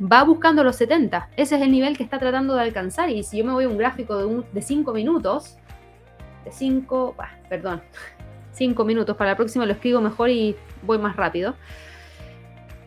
Va 0.00 0.24
buscando 0.24 0.64
los 0.64 0.76
70. 0.76 1.30
Ese 1.36 1.56
es 1.56 1.62
el 1.62 1.70
nivel 1.70 1.96
que 1.96 2.02
está 2.02 2.18
tratando 2.18 2.54
de 2.54 2.62
alcanzar. 2.62 3.10
Y 3.10 3.22
si 3.22 3.38
yo 3.38 3.44
me 3.44 3.52
voy 3.52 3.64
a 3.64 3.68
un 3.68 3.78
gráfico 3.78 4.44
de 4.52 4.62
5 4.62 4.92
minutos, 4.92 5.58
de 6.44 6.52
5, 6.52 7.14
perdón, 7.48 7.82
5 8.52 8.84
minutos, 8.84 9.16
para 9.16 9.30
la 9.30 9.36
próxima 9.36 9.66
lo 9.66 9.72
escribo 9.72 10.00
mejor 10.00 10.30
y 10.30 10.56
voy 10.82 10.98
más 10.98 11.16
rápido. 11.16 11.54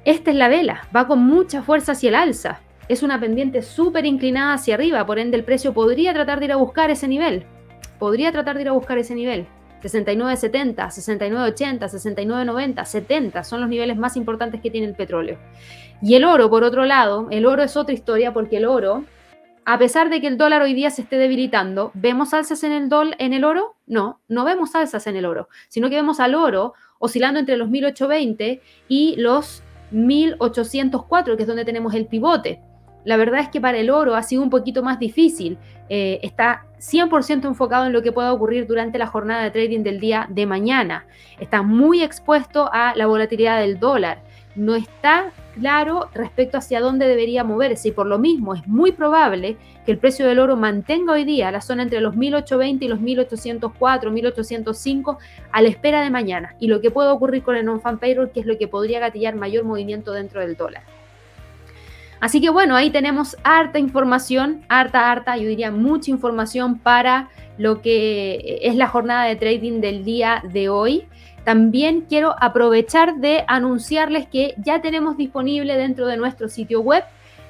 Esta 0.10 0.32
es 0.32 0.38
la 0.38 0.48
vela, 0.48 0.88
va 0.96 1.06
con 1.06 1.20
mucha 1.20 1.62
fuerza 1.62 1.92
hacia 1.92 2.10
el 2.10 2.16
alza. 2.16 2.62
Es 2.88 3.04
una 3.04 3.20
pendiente 3.20 3.62
súper 3.62 4.08
inclinada 4.08 4.56
hacia 4.56 4.74
arriba, 4.74 5.06
por 5.06 5.20
ende 5.20 5.38
el 5.38 5.44
precio 5.44 5.72
podría 5.72 6.16
tratar 6.16 6.40
de 6.40 6.46
ir 6.46 6.52
a 6.52 6.56
buscar 6.56 6.90
ese 6.90 7.08
nivel. 7.08 7.46
Podría 8.00 8.32
tratar 8.32 8.56
de 8.56 8.64
ir 8.64 8.70
a 8.70 8.72
buscar 8.72 8.98
ese 8.98 9.14
nivel. 9.14 9.46
69.70, 9.84 10.78
69.80, 10.78 11.80
69.90, 11.82 12.86
70 12.86 13.44
son 13.44 13.62
los 13.62 13.70
niveles 13.70 13.98
más 13.98 14.18
importantes 14.18 14.62
que 14.62 14.72
tiene 14.72 14.88
el 14.88 14.96
petróleo. 14.96 15.38
Y 16.02 16.16
el 16.16 16.26
oro, 16.26 16.50
por 16.50 16.64
otro 16.64 16.86
lado, 16.86 17.28
el 17.30 17.46
oro 17.46 17.62
es 17.62 17.78
otra 17.78 17.94
historia 17.94 18.34
porque 18.34 18.58
el 18.58 18.66
oro, 18.66 19.06
a 19.64 19.78
pesar 19.78 20.10
de 20.10 20.22
que 20.22 20.28
el 20.28 20.40
dólar 20.40 20.64
hoy 20.64 20.74
día 20.74 20.90
se 20.90 21.04
esté 21.04 21.18
debilitando, 21.18 21.92
¿vemos 21.94 22.34
alzas 22.34 22.64
en 22.64 22.72
el, 22.72 22.90
en 23.20 23.34
el 23.34 23.44
oro? 23.44 23.76
No, 23.86 24.22
no 24.28 24.44
vemos 24.44 24.74
alzas 24.74 25.06
en 25.06 25.18
el 25.18 25.26
oro, 25.26 25.50
sino 25.68 25.88
que 25.88 25.98
vemos 25.98 26.20
al 26.20 26.34
oro 26.34 26.74
oscilando 26.98 27.40
entre 27.40 27.58
los 27.58 27.70
1820 27.70 28.60
y 28.88 29.16
los 29.18 29.62
1804, 29.92 31.36
que 31.36 31.44
es 31.44 31.48
donde 31.48 31.66
tenemos 31.66 31.94
el 31.94 32.08
pivote. 32.08 32.62
La 33.06 33.18
verdad 33.18 33.40
es 33.40 33.50
que 33.50 33.62
para 33.62 33.78
el 33.78 33.90
oro 33.90 34.16
ha 34.16 34.24
sido 34.24 34.42
un 34.42 34.50
poquito 34.50 34.84
más 34.84 35.00
difícil. 35.00 35.58
Eh, 35.88 36.20
está 36.22 36.66
100% 36.80 37.46
enfocado 37.46 37.86
en 37.86 37.94
lo 37.94 38.02
que 38.02 38.12
pueda 38.12 38.34
ocurrir 38.34 38.68
durante 38.68 39.00
la 39.00 39.08
jornada 39.08 39.44
de 39.44 39.52
trading 39.52 39.84
del 39.84 40.00
día 40.00 40.28
de 40.30 40.46
mañana. 40.46 41.06
Está 41.40 41.62
muy 41.62 42.04
expuesto 42.04 42.70
a 42.72 42.94
la 42.96 43.08
volatilidad 43.08 43.60
del 43.62 43.80
dólar. 43.80 44.22
No 44.56 44.76
está 44.76 45.32
claro 45.60 46.10
respecto 46.14 46.58
hacia 46.58 46.82
dónde 46.82 47.08
debería 47.08 47.44
moverse 47.44 47.90
y 47.90 47.92
por 47.92 48.08
lo 48.08 48.18
mismo 48.18 48.54
es 48.54 48.68
muy 48.68 48.92
probable 48.92 49.58
que 49.86 49.92
el 49.92 49.98
precio 49.98 50.26
del 50.26 50.40
oro 50.40 50.56
mantenga 50.56 51.14
hoy 51.14 51.26
día 51.26 51.52
la 51.52 51.62
zona 51.62 51.84
entre 51.84 52.02
los 52.02 52.16
1820 52.16 52.86
y 52.86 52.88
los 52.88 53.00
1804, 53.00 54.12
1805 54.12 55.20
a 55.52 55.62
la 55.62 55.70
espera 55.70 56.02
de 56.02 56.10
mañana 56.10 56.56
y 56.60 56.68
lo 56.68 56.82
que 56.82 56.92
puede 56.92 57.10
ocurrir 57.10 57.44
con 57.44 57.56
el 57.56 57.66
non-fan 57.66 58.00
payroll 58.00 58.32
que 58.32 58.40
es 58.40 58.46
lo 58.46 58.58
que 58.58 58.68
podría 58.68 59.00
gatillar 59.00 59.36
mayor 59.36 59.64
movimiento 59.66 60.14
dentro 60.14 60.42
del 60.42 60.56
dólar. 60.56 60.84
Así 62.20 62.42
que 62.42 62.50
bueno, 62.50 62.76
ahí 62.76 62.90
tenemos 62.90 63.38
harta 63.44 63.80
información, 63.80 64.66
harta, 64.68 65.12
harta, 65.12 65.38
yo 65.38 65.48
diría 65.48 65.72
mucha 65.72 66.12
información 66.12 66.78
para 66.78 67.30
lo 67.58 67.82
que 67.82 68.60
es 68.62 68.76
la 68.76 68.88
jornada 68.88 69.26
de 69.26 69.36
trading 69.36 69.80
del 69.80 70.04
día 70.04 70.42
de 70.52 70.70
hoy. 70.70 71.08
También 71.44 72.06
quiero 72.08 72.36
aprovechar 72.40 73.16
de 73.18 73.44
anunciarles 73.48 74.28
que 74.28 74.56
ya 74.58 74.82
tenemos 74.82 75.18
disponible 75.18 75.76
dentro 75.78 76.08
de 76.08 76.18
nuestro 76.18 76.50
sitio 76.50 76.82
web 76.82 77.04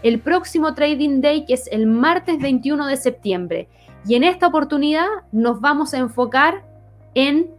el 0.03 0.19
próximo 0.19 0.73
Trading 0.73 1.21
Day, 1.21 1.45
que 1.45 1.53
es 1.53 1.67
el 1.71 1.85
martes 1.85 2.39
21 2.39 2.87
de 2.87 2.97
septiembre. 2.97 3.67
Y 4.05 4.15
en 4.15 4.23
esta 4.23 4.47
oportunidad 4.47 5.07
nos 5.31 5.59
vamos 5.59 5.93
a 5.93 5.97
enfocar 5.97 6.63
en 7.15 7.51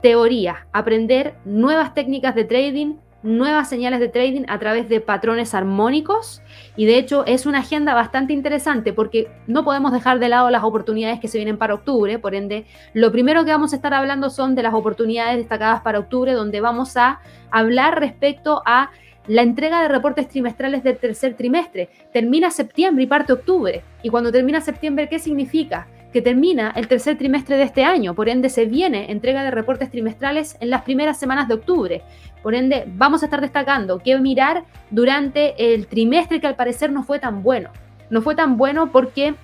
teoría, 0.00 0.66
aprender 0.72 1.34
nuevas 1.44 1.92
técnicas 1.92 2.34
de 2.34 2.44
trading, 2.44 2.94
nuevas 3.26 3.68
señales 3.68 4.00
de 4.00 4.08
trading 4.08 4.44
a 4.48 4.58
través 4.58 4.88
de 4.88 5.00
patrones 5.00 5.52
armónicos 5.52 6.40
y 6.76 6.86
de 6.86 6.96
hecho 6.96 7.26
es 7.26 7.44
una 7.44 7.58
agenda 7.58 7.92
bastante 7.92 8.32
interesante 8.32 8.92
porque 8.92 9.28
no 9.46 9.64
podemos 9.64 9.92
dejar 9.92 10.18
de 10.18 10.28
lado 10.28 10.48
las 10.50 10.62
oportunidades 10.62 11.20
que 11.20 11.28
se 11.28 11.38
vienen 11.38 11.58
para 11.58 11.74
octubre, 11.74 12.18
por 12.18 12.34
ende 12.34 12.66
lo 12.94 13.10
primero 13.12 13.44
que 13.44 13.50
vamos 13.50 13.72
a 13.72 13.76
estar 13.76 13.92
hablando 13.92 14.30
son 14.30 14.54
de 14.54 14.62
las 14.62 14.74
oportunidades 14.74 15.36
destacadas 15.36 15.82
para 15.82 15.98
octubre 15.98 16.32
donde 16.32 16.60
vamos 16.60 16.96
a 16.96 17.20
hablar 17.50 17.98
respecto 18.00 18.62
a 18.64 18.90
la 19.26 19.42
entrega 19.42 19.82
de 19.82 19.88
reportes 19.88 20.28
trimestrales 20.28 20.84
del 20.84 20.98
tercer 20.98 21.34
trimestre. 21.34 21.88
Termina 22.12 22.52
septiembre 22.52 23.02
y 23.02 23.06
parte 23.08 23.32
octubre. 23.32 23.82
Y 24.04 24.08
cuando 24.08 24.30
termina 24.30 24.60
septiembre, 24.60 25.08
¿qué 25.08 25.18
significa? 25.18 25.88
que 26.16 26.22
termina 26.22 26.72
el 26.74 26.88
tercer 26.88 27.18
trimestre 27.18 27.58
de 27.58 27.64
este 27.64 27.84
año. 27.84 28.14
Por 28.14 28.30
ende, 28.30 28.48
se 28.48 28.64
viene 28.64 29.10
entrega 29.12 29.44
de 29.44 29.50
reportes 29.50 29.90
trimestrales 29.90 30.56
en 30.60 30.70
las 30.70 30.80
primeras 30.80 31.18
semanas 31.18 31.46
de 31.46 31.52
octubre. 31.52 32.02
Por 32.46 32.54
ende, 32.54 32.84
vamos 32.86 33.22
a 33.22 33.26
estar 33.26 33.40
destacando 33.40 33.98
qué 33.98 34.16
mirar 34.20 34.66
durante 34.92 35.74
el 35.74 35.88
trimestre 35.88 36.40
que 36.40 36.46
al 36.46 36.54
parecer 36.54 36.92
no 36.92 37.02
fue 37.02 37.18
tan 37.18 37.42
bueno. 37.42 37.70
No 38.08 38.22
fue 38.22 38.36
tan 38.36 38.56
bueno 38.56 38.92
porque 38.92 39.34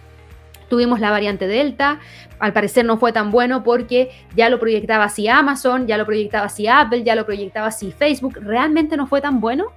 tuvimos 0.68 1.00
la 1.00 1.10
variante 1.10 1.48
Delta, 1.48 1.98
al 2.38 2.52
parecer 2.52 2.84
no 2.84 2.98
fue 2.98 3.12
tan 3.12 3.32
bueno 3.32 3.64
porque 3.64 4.12
ya 4.36 4.48
lo 4.48 4.60
proyectaba 4.60 5.02
así 5.02 5.26
Amazon, 5.26 5.88
ya 5.88 5.98
lo 5.98 6.06
proyectaba 6.06 6.46
así 6.46 6.68
Apple, 6.68 7.02
ya 7.02 7.16
lo 7.16 7.26
proyectaba 7.26 7.66
así 7.66 7.90
Facebook. 7.90 8.38
¿Realmente 8.40 8.96
no 8.96 9.08
fue 9.08 9.20
tan 9.20 9.40
bueno? 9.40 9.72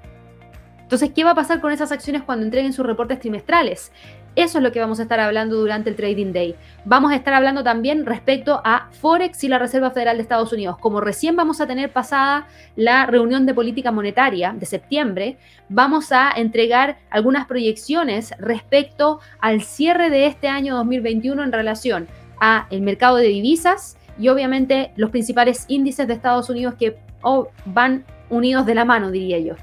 Entonces, 0.83 1.09
¿qué 1.09 1.23
va 1.23 1.31
a 1.31 1.35
pasar 1.35 1.61
con 1.61 1.71
esas 1.71 1.91
acciones 1.91 2.21
cuando 2.21 2.45
entreguen 2.45 2.73
sus 2.73 2.85
reportes 2.85 3.19
trimestrales? 3.19 3.91
Eso 4.35 4.57
es 4.57 4.63
lo 4.63 4.71
que 4.71 4.81
vamos 4.81 4.99
a 4.99 5.03
estar 5.03 5.19
hablando 5.19 5.55
durante 5.55 5.89
el 5.89 5.95
Trading 5.95 6.33
Day. 6.33 6.55
Vamos 6.83 7.11
a 7.11 7.15
estar 7.15 7.33
hablando 7.33 7.63
también 7.63 8.05
respecto 8.05 8.61
a 8.65 8.89
Forex 8.91 9.43
y 9.45 9.47
la 9.47 9.59
Reserva 9.59 9.91
Federal 9.91 10.17
de 10.17 10.23
Estados 10.23 10.51
Unidos. 10.51 10.77
Como 10.77 10.99
recién 10.99 11.35
vamos 11.35 11.61
a 11.61 11.67
tener 11.67 11.91
pasada 11.91 12.47
la 12.75 13.05
reunión 13.05 13.45
de 13.45 13.53
política 13.53 13.91
monetaria 13.91 14.53
de 14.53 14.65
septiembre, 14.65 15.37
vamos 15.69 16.11
a 16.11 16.31
entregar 16.35 16.97
algunas 17.09 17.45
proyecciones 17.47 18.33
respecto 18.37 19.21
al 19.39 19.61
cierre 19.61 20.09
de 20.09 20.27
este 20.27 20.49
año 20.49 20.75
2021 20.75 21.41
en 21.41 21.51
relación 21.51 22.07
a 22.41 22.67
el 22.71 22.81
mercado 22.81 23.15
de 23.15 23.27
divisas 23.27 23.97
y 24.19 24.27
obviamente 24.27 24.91
los 24.97 25.11
principales 25.11 25.65
índices 25.69 26.07
de 26.07 26.13
Estados 26.13 26.49
Unidos 26.49 26.75
que 26.77 26.97
oh, 27.21 27.47
van 27.65 28.03
unidos 28.29 28.65
de 28.65 28.75
la 28.75 28.85
mano, 28.85 29.11
diría 29.11 29.39
yo. 29.39 29.55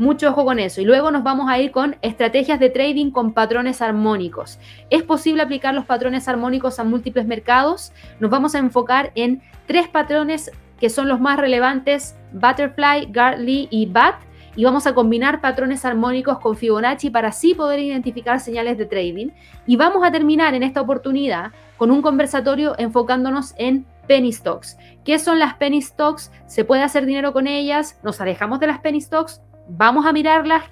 Mucho 0.00 0.30
ojo 0.30 0.46
con 0.46 0.58
eso. 0.58 0.80
Y 0.80 0.86
luego 0.86 1.10
nos 1.10 1.22
vamos 1.22 1.50
a 1.50 1.58
ir 1.58 1.72
con 1.72 1.96
estrategias 2.00 2.58
de 2.58 2.70
trading 2.70 3.10
con 3.10 3.34
patrones 3.34 3.82
armónicos. 3.82 4.58
¿Es 4.88 5.02
posible 5.02 5.42
aplicar 5.42 5.74
los 5.74 5.84
patrones 5.84 6.26
armónicos 6.26 6.78
a 6.78 6.84
múltiples 6.84 7.26
mercados? 7.26 7.92
Nos 8.18 8.30
vamos 8.30 8.54
a 8.54 8.60
enfocar 8.60 9.12
en 9.14 9.42
tres 9.66 9.88
patrones 9.88 10.52
que 10.80 10.88
son 10.88 11.06
los 11.06 11.20
más 11.20 11.38
relevantes, 11.38 12.16
Butterfly, 12.32 13.08
Gartley 13.10 13.68
y 13.70 13.84
BAT, 13.84 14.14
y 14.56 14.64
vamos 14.64 14.86
a 14.86 14.94
combinar 14.94 15.42
patrones 15.42 15.84
armónicos 15.84 16.38
con 16.38 16.56
Fibonacci 16.56 17.10
para 17.10 17.28
así 17.28 17.52
poder 17.52 17.80
identificar 17.80 18.40
señales 18.40 18.78
de 18.78 18.86
trading. 18.86 19.28
Y 19.66 19.76
vamos 19.76 20.02
a 20.02 20.10
terminar 20.10 20.54
en 20.54 20.62
esta 20.62 20.80
oportunidad 20.80 21.52
con 21.76 21.90
un 21.90 22.00
conversatorio 22.00 22.74
enfocándonos 22.78 23.52
en 23.58 23.84
penny 24.06 24.32
stocks. 24.32 24.78
¿Qué 25.04 25.18
son 25.18 25.38
las 25.38 25.56
penny 25.56 25.82
stocks? 25.82 26.32
¿Se 26.46 26.64
puede 26.64 26.84
hacer 26.84 27.04
dinero 27.04 27.34
con 27.34 27.46
ellas? 27.46 28.00
¿Nos 28.02 28.22
alejamos 28.22 28.60
de 28.60 28.66
las 28.66 28.78
penny 28.78 29.02
stocks? 29.02 29.42
Vamos 29.72 30.04
a 30.04 30.12
mirarlas, 30.12 30.64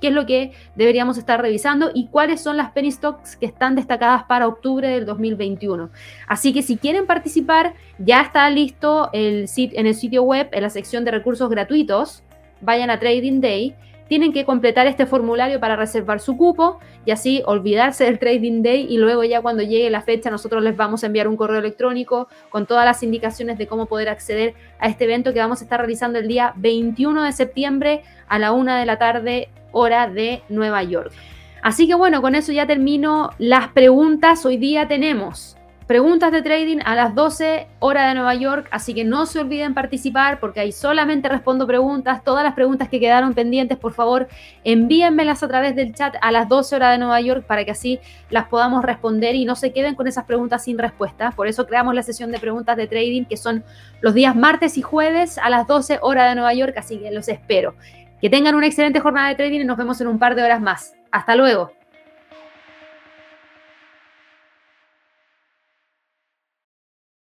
qué 0.00 0.08
es 0.08 0.14
lo 0.14 0.26
que 0.26 0.52
deberíamos 0.74 1.18
estar 1.18 1.40
revisando 1.40 1.90
y 1.92 2.08
cuáles 2.08 2.40
son 2.40 2.56
las 2.56 2.70
penny 2.70 2.90
stocks 2.90 3.36
que 3.36 3.46
están 3.46 3.74
destacadas 3.74 4.24
para 4.24 4.46
octubre 4.46 4.88
del 4.88 5.04
2021. 5.04 5.90
Así 6.26 6.52
que 6.52 6.62
si 6.62 6.76
quieren 6.76 7.06
participar, 7.06 7.74
ya 7.98 8.22
está 8.22 8.48
listo 8.50 9.10
el 9.12 9.48
en 9.56 9.86
el 9.86 9.94
sitio 9.94 10.22
web, 10.22 10.48
en 10.52 10.62
la 10.62 10.70
sección 10.70 11.04
de 11.04 11.10
recursos 11.10 11.50
gratuitos 11.50 12.22
vayan 12.60 12.90
a 12.90 12.98
Trading 12.98 13.40
Day, 13.40 13.76
tienen 14.08 14.32
que 14.32 14.44
completar 14.44 14.86
este 14.86 15.06
formulario 15.06 15.60
para 15.60 15.76
reservar 15.76 16.20
su 16.20 16.36
cupo 16.36 16.80
y 17.04 17.10
así 17.10 17.42
olvidarse 17.46 18.04
del 18.04 18.18
Trading 18.18 18.62
Day 18.62 18.86
y 18.88 18.96
luego 18.96 19.22
ya 19.24 19.40
cuando 19.42 19.62
llegue 19.62 19.90
la 19.90 20.02
fecha 20.02 20.30
nosotros 20.30 20.62
les 20.62 20.76
vamos 20.76 21.02
a 21.02 21.06
enviar 21.06 21.28
un 21.28 21.36
correo 21.36 21.58
electrónico 21.58 22.28
con 22.48 22.66
todas 22.66 22.84
las 22.84 23.02
indicaciones 23.02 23.58
de 23.58 23.66
cómo 23.66 23.86
poder 23.86 24.08
acceder 24.08 24.54
a 24.78 24.88
este 24.88 25.04
evento 25.04 25.32
que 25.32 25.40
vamos 25.40 25.60
a 25.60 25.64
estar 25.64 25.78
realizando 25.78 26.18
el 26.18 26.26
día 26.26 26.54
21 26.56 27.22
de 27.22 27.32
septiembre 27.32 28.02
a 28.26 28.38
la 28.38 28.52
una 28.52 28.78
de 28.78 28.86
la 28.86 28.98
tarde 28.98 29.48
hora 29.72 30.08
de 30.08 30.42
Nueva 30.48 30.82
York. 30.82 31.12
Así 31.62 31.86
que 31.86 31.94
bueno, 31.94 32.22
con 32.22 32.34
eso 32.34 32.52
ya 32.52 32.66
termino 32.66 33.30
las 33.38 33.68
preguntas. 33.68 34.46
Hoy 34.46 34.56
día 34.56 34.88
tenemos 34.88 35.57
preguntas 35.88 36.30
de 36.30 36.42
trading 36.42 36.80
a 36.84 36.94
las 36.94 37.14
12 37.14 37.66
hora 37.78 38.08
de 38.08 38.14
Nueva 38.14 38.34
York, 38.34 38.68
así 38.70 38.92
que 38.92 39.04
no 39.04 39.24
se 39.24 39.40
olviden 39.40 39.72
participar 39.72 40.38
porque 40.38 40.60
ahí 40.60 40.70
solamente 40.70 41.30
respondo 41.30 41.66
preguntas. 41.66 42.22
Todas 42.22 42.44
las 42.44 42.52
preguntas 42.52 42.90
que 42.90 43.00
quedaron 43.00 43.32
pendientes, 43.32 43.78
por 43.78 43.94
favor, 43.94 44.28
envíenmelas 44.64 45.42
a 45.42 45.48
través 45.48 45.74
del 45.74 45.94
chat 45.94 46.14
a 46.20 46.30
las 46.30 46.46
12 46.46 46.76
horas 46.76 46.92
de 46.92 46.98
Nueva 46.98 47.18
York 47.22 47.46
para 47.46 47.64
que 47.64 47.70
así 47.70 48.00
las 48.28 48.48
podamos 48.48 48.84
responder 48.84 49.34
y 49.34 49.46
no 49.46 49.56
se 49.56 49.72
queden 49.72 49.94
con 49.94 50.06
esas 50.06 50.26
preguntas 50.26 50.62
sin 50.62 50.76
respuesta. 50.76 51.30
Por 51.30 51.48
eso 51.48 51.66
creamos 51.66 51.94
la 51.94 52.02
sesión 52.02 52.30
de 52.30 52.38
preguntas 52.38 52.76
de 52.76 52.86
trading 52.86 53.24
que 53.24 53.38
son 53.38 53.64
los 54.02 54.12
días 54.12 54.36
martes 54.36 54.76
y 54.76 54.82
jueves 54.82 55.38
a 55.38 55.48
las 55.48 55.66
12 55.66 56.00
horas 56.02 56.28
de 56.28 56.34
Nueva 56.34 56.52
York, 56.52 56.74
así 56.76 56.98
que 56.98 57.10
los 57.10 57.28
espero. 57.28 57.74
Que 58.20 58.28
tengan 58.28 58.54
una 58.54 58.66
excelente 58.66 59.00
jornada 59.00 59.28
de 59.28 59.36
trading 59.36 59.60
y 59.60 59.64
nos 59.64 59.78
vemos 59.78 59.98
en 60.02 60.08
un 60.08 60.18
par 60.18 60.34
de 60.34 60.42
horas 60.42 60.60
más. 60.60 60.94
Hasta 61.10 61.34
luego. 61.34 61.77